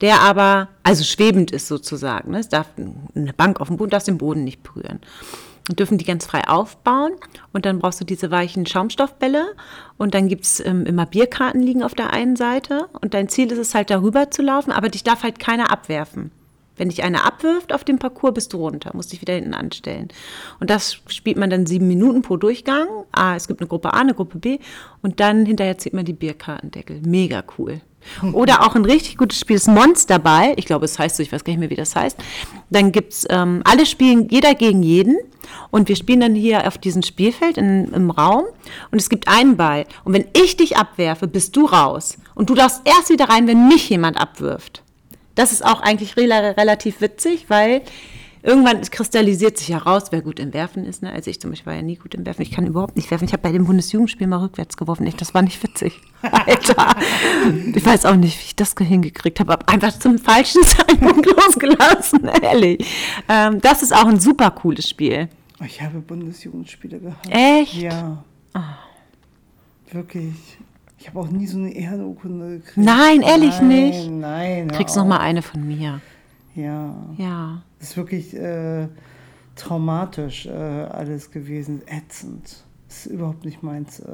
der 0.00 0.20
aber, 0.20 0.68
also 0.82 1.04
schwebend 1.04 1.50
ist 1.50 1.68
sozusagen. 1.68 2.32
Ne? 2.32 2.40
Es 2.40 2.48
darf 2.48 2.68
eine 3.14 3.32
Bank 3.32 3.60
auf 3.60 3.68
dem 3.68 3.78
Boden, 3.78 3.90
darf 3.90 4.04
den 4.04 4.18
Boden 4.18 4.44
nicht 4.44 4.62
berühren. 4.62 5.00
Und 5.68 5.78
dürfen 5.78 5.98
die 5.98 6.04
ganz 6.04 6.26
frei 6.26 6.48
aufbauen. 6.48 7.12
Und 7.52 7.64
dann 7.64 7.78
brauchst 7.78 8.00
du 8.00 8.04
diese 8.04 8.30
weichen 8.30 8.66
Schaumstoffbälle. 8.66 9.54
Und 9.98 10.14
dann 10.14 10.26
gibt 10.26 10.44
es 10.44 10.64
ähm, 10.64 10.84
immer 10.84 11.06
Bierkarten 11.06 11.62
liegen 11.62 11.82
auf 11.82 11.94
der 11.94 12.12
einen 12.12 12.34
Seite. 12.34 12.88
Und 13.00 13.14
dein 13.14 13.28
Ziel 13.28 13.52
ist 13.52 13.58
es 13.58 13.74
halt, 13.74 13.90
darüber 13.90 14.30
zu 14.30 14.42
laufen, 14.42 14.72
aber 14.72 14.88
dich 14.88 15.04
darf 15.04 15.22
halt 15.22 15.38
keiner 15.38 15.70
abwerfen. 15.70 16.32
Wenn 16.80 16.88
dich 16.88 17.02
einer 17.02 17.26
abwirft 17.26 17.74
auf 17.74 17.84
dem 17.84 17.98
Parcours, 17.98 18.32
bist 18.32 18.54
du 18.54 18.56
runter, 18.56 18.92
musst 18.94 19.12
dich 19.12 19.20
wieder 19.20 19.34
hinten 19.34 19.52
anstellen. 19.52 20.08
Und 20.60 20.70
das 20.70 20.96
spielt 21.08 21.36
man 21.36 21.50
dann 21.50 21.66
sieben 21.66 21.86
Minuten 21.86 22.22
pro 22.22 22.38
Durchgang. 22.38 22.86
Ah, 23.12 23.36
es 23.36 23.48
gibt 23.48 23.60
eine 23.60 23.68
Gruppe 23.68 23.92
A, 23.92 24.00
eine 24.00 24.14
Gruppe 24.14 24.38
B. 24.38 24.58
Und 25.02 25.20
dann 25.20 25.44
hinterher 25.44 25.76
zieht 25.76 25.92
man 25.92 26.06
die 26.06 26.14
Bierkartendeckel. 26.14 27.02
Mega 27.04 27.44
cool. 27.58 27.82
Oder 28.32 28.66
auch 28.66 28.76
ein 28.76 28.86
richtig 28.86 29.18
gutes 29.18 29.38
Spiel 29.38 29.56
ist 29.56 29.68
Monsterball. 29.68 30.54
Ich 30.56 30.64
glaube, 30.64 30.86
es 30.86 30.98
heißt 30.98 31.16
so, 31.16 31.22
ich 31.22 31.30
weiß 31.30 31.44
gar 31.44 31.52
nicht 31.52 31.60
mehr, 31.60 31.68
wie 31.68 31.76
das 31.76 31.94
heißt. 31.94 32.16
Dann 32.70 32.92
gibt's 32.92 33.26
ähm, 33.28 33.60
alle 33.64 33.84
spielen, 33.84 34.28
jeder 34.30 34.54
gegen 34.54 34.82
jeden. 34.82 35.18
Und 35.70 35.86
wir 35.86 35.96
spielen 35.96 36.20
dann 36.20 36.34
hier 36.34 36.66
auf 36.66 36.78
diesem 36.78 37.02
Spielfeld 37.02 37.58
in, 37.58 37.92
im 37.92 38.10
Raum. 38.10 38.44
Und 38.90 38.98
es 38.98 39.10
gibt 39.10 39.28
einen 39.28 39.58
Ball. 39.58 39.84
Und 40.04 40.14
wenn 40.14 40.28
ich 40.32 40.56
dich 40.56 40.78
abwerfe, 40.78 41.28
bist 41.28 41.54
du 41.56 41.66
raus. 41.66 42.16
Und 42.34 42.48
du 42.48 42.54
darfst 42.54 42.80
erst 42.86 43.10
wieder 43.10 43.28
rein, 43.28 43.46
wenn 43.46 43.68
mich 43.68 43.90
jemand 43.90 44.18
abwirft. 44.18 44.82
Das 45.34 45.52
ist 45.52 45.64
auch 45.64 45.80
eigentlich 45.80 46.14
rela- 46.14 46.56
relativ 46.56 47.00
witzig, 47.00 47.46
weil 47.48 47.82
irgendwann 48.42 48.80
kristallisiert 48.82 49.58
sich 49.58 49.68
heraus, 49.70 50.04
wer 50.10 50.22
gut 50.22 50.40
im 50.40 50.52
Werfen 50.54 50.84
ist. 50.84 51.02
Ne? 51.02 51.12
Also 51.12 51.30
ich 51.30 51.40
zum 51.40 51.50
Beispiel 51.50 51.66
war 51.72 51.76
ja 51.76 51.82
nie 51.82 51.96
gut 51.96 52.14
im 52.14 52.24
Werfen. 52.26 52.42
Ich 52.42 52.50
kann 52.50 52.66
überhaupt 52.66 52.96
nicht 52.96 53.10
werfen. 53.10 53.24
Ich 53.26 53.32
habe 53.32 53.42
bei 53.42 53.52
dem 53.52 53.66
Bundesjugendspiel 53.66 54.26
mal 54.26 54.38
rückwärts 54.38 54.76
geworfen. 54.76 55.06
Ich, 55.06 55.14
das 55.16 55.34
war 55.34 55.42
nicht 55.42 55.62
witzig. 55.62 56.00
Alter. 56.22 56.94
Ich 57.74 57.84
weiß 57.84 58.06
auch 58.06 58.16
nicht, 58.16 58.38
wie 58.38 58.44
ich 58.46 58.56
das 58.56 58.74
hingekriegt 58.78 59.40
habe. 59.40 59.52
Hab 59.52 59.70
einfach 59.70 59.98
zum 59.98 60.18
falschen 60.18 60.62
Zeitpunkt 60.66 61.26
losgelassen. 61.26 62.24
Ehrlich. 62.42 62.86
Ähm, 63.28 63.60
das 63.60 63.82
ist 63.82 63.94
auch 63.94 64.06
ein 64.06 64.18
super 64.20 64.50
cooles 64.50 64.88
Spiel. 64.88 65.28
Ich 65.64 65.80
habe 65.82 66.00
Bundesjugendspiele 66.00 66.98
gehabt. 66.98 67.28
Echt? 67.30 67.74
Ja. 67.74 68.24
Wirklich. 69.92 70.34
Ich 71.00 71.08
habe 71.08 71.18
auch 71.18 71.28
nie 71.28 71.46
so 71.46 71.56
eine 71.56 71.72
Ehrenurkunde 71.74 72.58
gekriegt. 72.58 72.76
Nein, 72.76 73.22
ehrlich 73.22 73.58
nein, 73.58 73.68
nicht? 73.68 74.10
Nein, 74.10 74.68
Kriegst 74.70 74.96
noch 74.96 75.04
auf. 75.04 75.08
mal 75.08 75.18
eine 75.18 75.40
von 75.40 75.66
mir. 75.66 76.00
Ja. 76.54 76.94
Ja. 77.16 77.62
Das 77.78 77.90
ist 77.90 77.96
wirklich 77.96 78.36
äh, 78.36 78.86
traumatisch 79.56 80.44
äh, 80.44 80.50
alles 80.50 81.30
gewesen. 81.30 81.80
Ätzend. 81.86 82.64
Das 82.86 83.06
ist 83.06 83.12
überhaupt 83.12 83.46
nicht 83.46 83.62
meins. 83.62 84.00
Äh, 84.00 84.04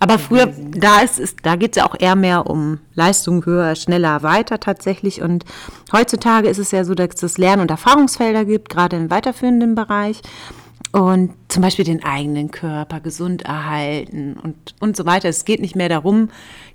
Aber 0.00 0.18
früher, 0.18 0.48
da 0.72 1.00
ist 1.00 1.18
es, 1.18 1.34
da 1.36 1.56
geht 1.56 1.76
es 1.76 1.82
ja 1.82 1.88
auch 1.88 1.96
eher 1.98 2.14
mehr 2.14 2.46
um 2.50 2.80
Leistung 2.94 3.46
höher, 3.46 3.74
schneller, 3.74 4.22
weiter 4.22 4.60
tatsächlich. 4.60 5.22
Und 5.22 5.46
heutzutage 5.92 6.48
ist 6.48 6.58
es 6.58 6.72
ja 6.72 6.84
so, 6.84 6.94
dass 6.94 7.22
es 7.22 7.38
Lern- 7.38 7.60
und 7.60 7.70
Erfahrungsfelder 7.70 8.44
gibt, 8.44 8.68
gerade 8.68 8.96
im 8.96 9.10
weiterführenden 9.10 9.74
Bereich. 9.74 10.20
Und 10.92 11.34
zum 11.48 11.62
Beispiel 11.62 11.84
den 11.84 12.02
eigenen 12.02 12.50
Körper 12.50 13.00
gesund 13.00 13.42
erhalten 13.42 14.36
und, 14.42 14.56
und 14.80 14.96
so 14.96 15.06
weiter. 15.06 15.28
Es 15.28 15.44
geht 15.44 15.60
nicht 15.60 15.76
mehr 15.76 15.88
darum, 15.88 16.30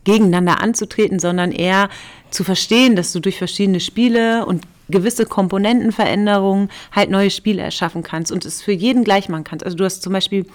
gegeneinander 0.06 0.62
anzutreten, 0.62 1.20
sondern 1.20 1.52
eher 1.52 1.90
zu 2.30 2.46
verstehen, 2.46 2.96
dass 2.96 3.12
du 3.12 3.20
durch 3.20 3.38
verschiedene 3.38 3.82
Spiele 3.82 4.46
und 4.46 4.64
gewisse 4.88 5.26
Komponentenveränderungen 5.26 6.70
halt 6.92 7.10
neue 7.10 7.30
Spiele 7.30 7.62
erschaffen 7.62 8.04
kannst 8.04 8.32
und 8.32 8.46
es 8.46 8.62
für 8.62 8.72
jeden 8.72 9.04
gleich 9.04 9.28
machen 9.28 9.44
kannst. 9.44 9.66
Also 9.66 9.76
du 9.76 9.84
hast 9.84 10.02
zum 10.02 10.14
Beispiel, 10.14 10.46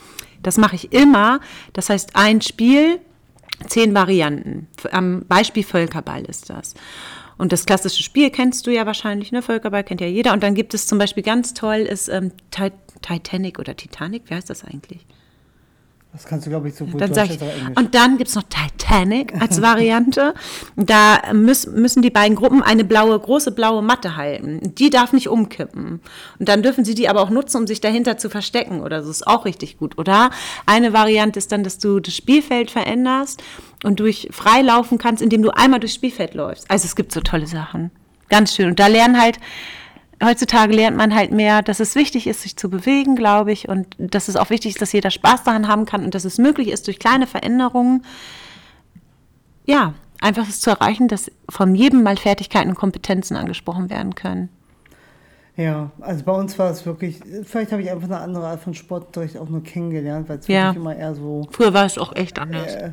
das 0.43 0.57
mache 0.57 0.77
ich 0.77 0.93
immer, 0.93 1.41
das 1.73 1.91
heißt 1.91 2.11
ein 2.15 2.41
Spiel, 2.41 3.01
zehn 3.67 3.93
Varianten. 3.93 4.69
Am 4.93 5.25
Beispiel 5.27 5.65
Völkerball 5.65 6.25
ist 6.25 6.49
das. 6.49 6.75
Und 7.37 7.53
das 7.53 7.67
klassische 7.67 8.03
Spiel 8.03 8.31
kennst 8.31 8.67
du 8.67 8.71
ja 8.71 8.87
wahrscheinlich, 8.87 9.33
ne? 9.33 9.43
Völkerball 9.43 9.83
kennt 9.83 10.01
ja 10.01 10.07
jeder. 10.07 10.33
Und 10.33 10.43
dann 10.43 10.55
gibt 10.55 10.75
es 10.75 10.87
zum 10.87 10.99
Beispiel 10.99 11.23
ganz 11.23 11.55
toll, 11.55 11.79
ist 11.79 12.09
ähm, 12.09 12.33
Titanic 13.03 13.59
oder 13.59 13.77
Titanic, 13.77 14.29
wie 14.29 14.35
heißt 14.35 14.51
das 14.51 14.65
eigentlich? 14.65 15.07
das 16.13 16.25
kannst 16.25 16.45
du, 16.45 16.51
glaube 16.51 16.69
ich, 16.69 16.75
so 16.75 16.87
gut 16.87 17.01
Dann 17.01 17.13
ich, 17.13 17.41
und 17.77 17.95
dann 17.95 18.19
gibt 18.19 18.29
es 18.29 18.35
noch 18.35 18.43
Titanic 18.43 19.41
als 19.41 19.63
Variante. 19.63 20.35
da 20.75 21.21
müß, 21.33 21.69
müssen 21.69 22.03
die 22.03 22.11
beiden 22.11 22.37
Gruppen 22.37 22.63
eine 22.63 22.83
blaue, 22.83 23.17
große 23.17 23.53
blaue 23.53 23.81
Matte 23.81 24.17
halten. 24.17 24.75
Die 24.75 24.91
darf 24.91 25.13
nicht 25.13 25.29
umkippen. 25.29 26.01
Und 26.39 26.49
dann 26.49 26.65
dürfen 26.65 26.85
sie 26.85 26.97
die 26.97 27.09
aber 27.09 27.21
auch 27.21 27.31
nutzen, 27.31 27.59
um 27.59 27.67
sich 27.69 27.81
dahinter 27.81 28.19
zu 28.19 28.29
verstecken 28.29 28.81
oder 28.81 29.05
so. 29.05 29.11
Ist 29.11 29.27
auch 29.27 29.45
richtig 29.45 29.79
gut. 29.79 29.99
Oder 29.99 30.31
eine 30.67 30.93
Variante 30.93 31.39
ist 31.39 31.53
dann, 31.53 31.63
dass 31.63 31.79
du 31.79 32.01
das 32.01 32.17
Spielfeld 32.17 32.73
veränderst 32.73 33.41
und 33.85 34.01
durch 34.01 34.29
frei 34.33 34.63
laufen 34.63 34.99
kannst, 34.99 35.23
indem 35.23 35.43
du 35.43 35.51
einmal 35.51 35.79
durchs 35.79 35.95
Spielfeld 35.95 36.35
läufst. 36.35 36.69
Also 36.69 36.87
es 36.87 36.97
gibt 36.97 37.13
so 37.13 37.21
tolle 37.21 37.47
Sachen. 37.47 37.93
Ganz 38.29 38.55
schön. 38.55 38.71
Und 38.71 38.81
da 38.81 38.89
lernen 38.89 39.21
halt 39.21 39.39
heutzutage 40.23 40.75
lernt 40.75 40.97
man 40.97 41.15
halt 41.15 41.33
mehr, 41.33 41.63
dass 41.63 41.81
es 41.81 41.95
wichtig 41.95 42.27
ist, 42.27 42.43
sich 42.43 42.57
zu 42.57 42.69
bewegen, 42.71 43.17
glaube 43.17 43.53
ich, 43.53 43.69
und 43.69 43.87
dass 43.99 44.29
es 44.29 44.37
auch 44.37 44.51
wichtig 44.51 44.73
ist, 44.73 44.83
dass 44.83 44.93
jeder 44.93 45.11
Spaß 45.11 45.45
daran 45.45 45.69
haben 45.69 45.87
kann 45.87 46.05
und 46.05 46.15
dass 46.15 46.25
es 46.25 46.39
möglich 46.39 46.69
ist, 46.69 46.87
durch 46.87 46.99
kleine 46.99 47.27
Veränderungen, 47.27 48.05
ja, 49.65 49.95
einfach 50.21 50.49
es 50.49 50.61
zu 50.61 50.71
erreichen, 50.71 51.09
dass 51.09 51.31
von 51.49 51.75
jedem 51.75 52.03
mal 52.03 52.17
Fertigkeiten 52.17 52.71
und 52.71 52.75
Kompetenzen 52.77 53.37
angesprochen 53.37 53.89
werden 53.91 54.15
können. 54.15 54.49
Ja, 55.57 55.91
also 56.01 56.25
bei 56.25 56.33
uns 56.33 56.59
war 56.59 56.71
es 56.71 56.87
wirklich, 56.87 57.21
vielleicht 57.45 57.73
habe 57.73 57.83
ich 57.83 57.91
einfach 57.91 58.07
eine 58.09 58.19
andere 58.19 58.47
Art 58.47 58.61
von 58.61 58.73
Sportunterricht 58.75 59.37
auch 59.37 59.49
nur 59.49 59.63
kennengelernt, 59.63 60.29
weil 60.29 60.39
es 60.39 60.47
Ja. 60.49 60.69
wirklich 60.69 60.77
immer 60.83 60.97
eher 60.97 61.15
so, 61.15 61.47
Früher 61.51 61.75
war 61.75 61.85
es 61.85 61.99
auch 61.99 62.15
echt 62.17 62.39
anders. 62.39 62.75
äh, 62.75 62.91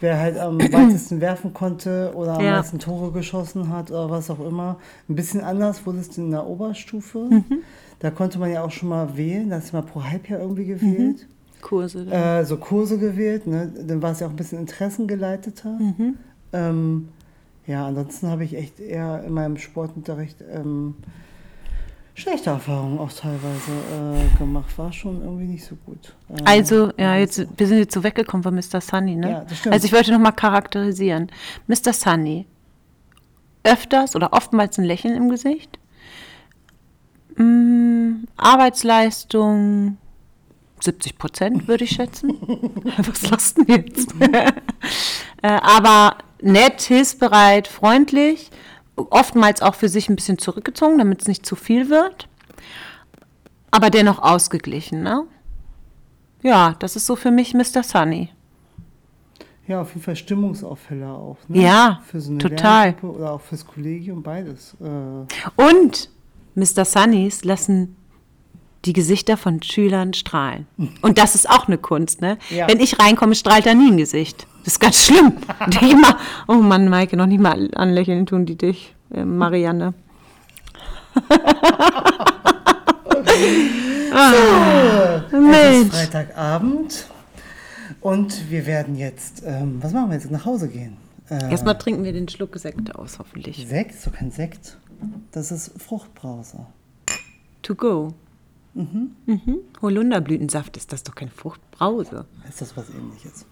wer 0.00 0.18
halt 0.18 0.38
am 0.38 0.58
weitesten 0.72 1.20
werfen 1.20 1.52
konnte 1.54 2.12
oder 2.14 2.34
am 2.38 2.44
Ja. 2.44 2.56
meisten 2.58 2.78
Tore 2.78 3.12
geschossen 3.12 3.68
hat 3.70 3.90
oder 3.90 4.10
was 4.10 4.30
auch 4.30 4.40
immer. 4.40 4.78
Ein 5.08 5.14
bisschen 5.16 5.40
anders 5.42 5.86
wurde 5.86 5.98
es 6.00 6.16
in 6.18 6.30
der 6.30 6.46
Oberstufe. 6.46 7.18
Mhm. 7.30 7.58
Da 8.00 8.10
konnte 8.10 8.38
man 8.38 8.50
ja 8.52 8.62
auch 8.62 8.70
schon 8.70 8.90
mal 8.90 9.16
wählen, 9.16 9.48
da 9.50 9.56
ist 9.58 9.72
mal 9.72 9.82
pro 9.82 10.02
Halbjahr 10.04 10.40
irgendwie 10.40 10.66
gewählt. 10.66 11.26
Kurse. 11.62 12.06
Äh, 12.10 12.44
so 12.44 12.58
Kurse 12.58 12.98
gewählt, 12.98 13.46
ne? 13.46 13.72
dann 13.86 14.02
war 14.02 14.12
es 14.12 14.20
ja 14.20 14.26
auch 14.26 14.30
ein 14.30 14.36
bisschen 14.36 14.58
interessengeleiteter. 14.60 15.70
Mhm. 15.78 16.14
Ähm, 16.52 17.08
ja, 17.66 17.86
ansonsten 17.86 18.28
habe 18.28 18.44
ich 18.44 18.54
echt 18.54 18.78
eher 18.78 19.24
in 19.24 19.32
meinem 19.32 19.56
Sportunterricht 19.56 20.36
ähm, 20.52 20.94
schlechte 22.16 22.50
Erfahrungen 22.50 22.98
auch 22.98 23.12
teilweise 23.12 23.70
äh, 23.70 24.38
gemacht. 24.38 24.76
War 24.78 24.92
schon 24.92 25.22
irgendwie 25.22 25.44
nicht 25.44 25.64
so 25.64 25.76
gut. 25.76 26.14
Ähm, 26.30 26.44
Also, 26.44 26.92
ja, 26.96 27.14
jetzt, 27.16 27.46
wir 27.56 27.66
sind 27.66 27.78
jetzt 27.78 27.94
so 27.94 28.02
weggekommen 28.02 28.42
von 28.42 28.54
Mr. 28.54 28.80
Sunny, 28.80 29.14
ne? 29.14 29.30
Ja, 29.30 29.40
das 29.42 29.58
stimmt. 29.58 29.74
Also 29.74 29.86
ich 29.86 29.92
wollte 29.92 30.12
nochmal 30.12 30.32
charakterisieren. 30.32 31.30
Mr. 31.66 31.92
Sunny, 31.92 32.46
öfters 33.62 34.16
oder 34.16 34.32
oftmals 34.32 34.78
ein 34.78 34.84
Lächeln 34.84 35.14
im 35.14 35.28
Gesicht. 35.28 35.78
Mm, 37.36 38.24
Arbeitsleistung 38.36 39.98
70 40.80 41.18
Prozent, 41.18 41.68
würde 41.68 41.84
ich 41.84 41.90
schätzen. 41.90 42.30
Was 43.30 43.54
du 43.54 43.64
denn 43.64 43.84
jetzt? 43.86 44.14
äh, 45.42 45.48
aber 45.48 46.16
nett, 46.40 46.80
hilfsbereit, 46.80 47.68
freundlich. 47.68 48.50
Oftmals 48.96 49.62
auch 49.62 49.74
für 49.74 49.88
sich 49.88 50.08
ein 50.08 50.16
bisschen 50.16 50.38
zurückgezogen, 50.38 50.98
damit 50.98 51.20
es 51.22 51.28
nicht 51.28 51.44
zu 51.44 51.54
viel 51.56 51.90
wird. 51.90 52.28
Aber 53.70 53.90
dennoch 53.90 54.20
ausgeglichen, 54.20 55.02
ne? 55.02 55.24
Ja, 56.42 56.74
das 56.78 56.96
ist 56.96 57.06
so 57.06 57.16
für 57.16 57.30
mich 57.30 57.54
Mr. 57.54 57.82
Sunny. 57.82 58.30
Ja, 59.66 59.80
auf 59.80 59.90
jeden 59.90 60.02
Fall 60.02 60.16
Stimmungsaufheller 60.16 61.12
auch. 61.12 61.38
Ne? 61.48 61.62
Ja, 61.62 62.00
Für 62.06 62.20
so 62.20 62.30
eine 62.30 62.38
total. 62.38 62.90
Lerngruppe 62.90 63.18
Oder 63.18 63.32
auch 63.32 63.40
fürs 63.40 63.66
Kollegium, 63.66 64.22
beides. 64.22 64.76
Äh, 64.80 65.60
Und 65.60 66.08
Mr. 66.54 66.84
Sunnys 66.84 67.42
lassen 67.44 67.96
die 68.84 68.92
Gesichter 68.92 69.36
von 69.36 69.60
Schülern 69.62 70.14
strahlen. 70.14 70.68
Und 71.02 71.18
das 71.18 71.34
ist 71.34 71.50
auch 71.50 71.66
eine 71.66 71.78
Kunst, 71.78 72.20
ne? 72.20 72.38
Ja. 72.50 72.68
Wenn 72.68 72.78
ich 72.78 73.00
reinkomme, 73.00 73.34
strahlt 73.34 73.66
da 73.66 73.74
nie 73.74 73.90
ein 73.90 73.96
Gesicht. 73.96 74.46
Das 74.66 74.72
ist 74.74 74.80
ganz 74.80 74.96
schlimm. 74.96 75.32
Immer, 75.80 76.18
oh 76.48 76.54
Mann, 76.54 76.88
Maike, 76.88 77.16
noch 77.16 77.26
nicht 77.26 77.38
mal 77.40 77.70
anlächeln 77.76 78.26
tun 78.26 78.46
die 78.46 78.56
dich, 78.56 78.96
äh, 79.14 79.24
Marianne. 79.24 79.94
ah, 84.12 85.22
Es 85.28 85.32
ist 85.32 85.40
Mensch. 85.40 85.94
Freitagabend 85.94 87.06
und 88.00 88.50
wir 88.50 88.66
werden 88.66 88.96
jetzt, 88.96 89.44
ähm, 89.46 89.78
was 89.80 89.92
machen 89.92 90.10
wir 90.10 90.16
jetzt? 90.16 90.32
Nach 90.32 90.44
Hause 90.44 90.66
gehen. 90.66 90.96
Äh, 91.30 91.48
Erstmal 91.48 91.78
trinken 91.78 92.02
wir 92.02 92.12
den 92.12 92.28
Schluck 92.28 92.58
Sekt 92.58 92.92
aus, 92.96 93.20
hoffentlich. 93.20 93.68
Sekt, 93.68 94.02
so 94.02 94.10
kein 94.10 94.32
Sekt. 94.32 94.78
Das 95.30 95.52
ist 95.52 95.80
Fruchtbrause. 95.80 96.66
To 97.62 97.76
go. 97.76 98.14
Mhm. 98.74 99.12
Holunderblütensaft 99.80 100.76
ist 100.76 100.92
das 100.92 101.04
doch 101.04 101.14
keine 101.14 101.30
Fruchtbrause. 101.30 102.26
Ist 102.48 102.60
das 102.60 102.76
was 102.76 102.90
ähnliches? 102.90 103.46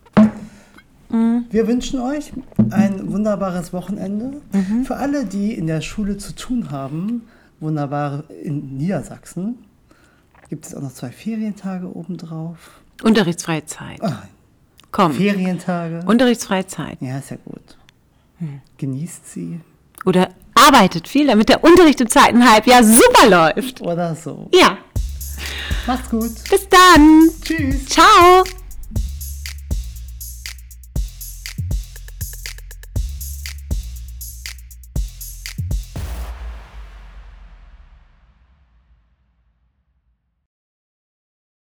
Mhm. 1.14 1.44
Wir 1.50 1.66
wünschen 1.68 2.00
euch 2.00 2.32
ein 2.70 3.12
wunderbares 3.12 3.72
Wochenende. 3.72 4.40
Mhm. 4.52 4.84
Für 4.84 4.96
alle, 4.96 5.24
die 5.24 5.52
in 5.54 5.66
der 5.66 5.80
Schule 5.80 6.16
zu 6.18 6.34
tun 6.34 6.70
haben, 6.70 7.22
wunderbar 7.60 8.24
in 8.42 8.76
Niedersachsen, 8.76 9.58
gibt 10.48 10.66
es 10.66 10.74
auch 10.74 10.82
noch 10.82 10.92
zwei 10.92 11.10
Ferientage 11.10 11.86
obendrauf. 11.94 12.58
Unterrichtsfreie 13.02 13.64
Zeit. 13.66 14.02
Ah, 14.02 14.22
Komm. 14.90 15.12
Ferientage. 15.12 16.00
Unterrichtsfreie 16.06 16.66
Zeit. 16.66 16.98
ja, 17.00 17.18
ist 17.18 17.30
ja 17.30 17.36
gut. 17.44 17.76
Hm. 18.38 18.60
Genießt 18.78 19.30
sie 19.32 19.60
Oder 20.04 20.28
arbeitet 20.54 21.06
viel, 21.08 21.26
damit 21.26 21.48
der 21.48 21.62
Unterricht 21.64 22.00
im 22.00 22.08
zweiten 22.08 22.48
Halbjahr 22.48 22.82
super 22.84 23.28
läuft. 23.28 23.80
oder 23.80 24.14
so. 24.14 24.48
Ja. 24.52 24.78
Macht's 25.86 26.08
gut. 26.10 26.32
Bis 26.50 26.68
dann. 26.68 27.28
Tschüss. 27.42 27.86
Ciao. 27.86 28.44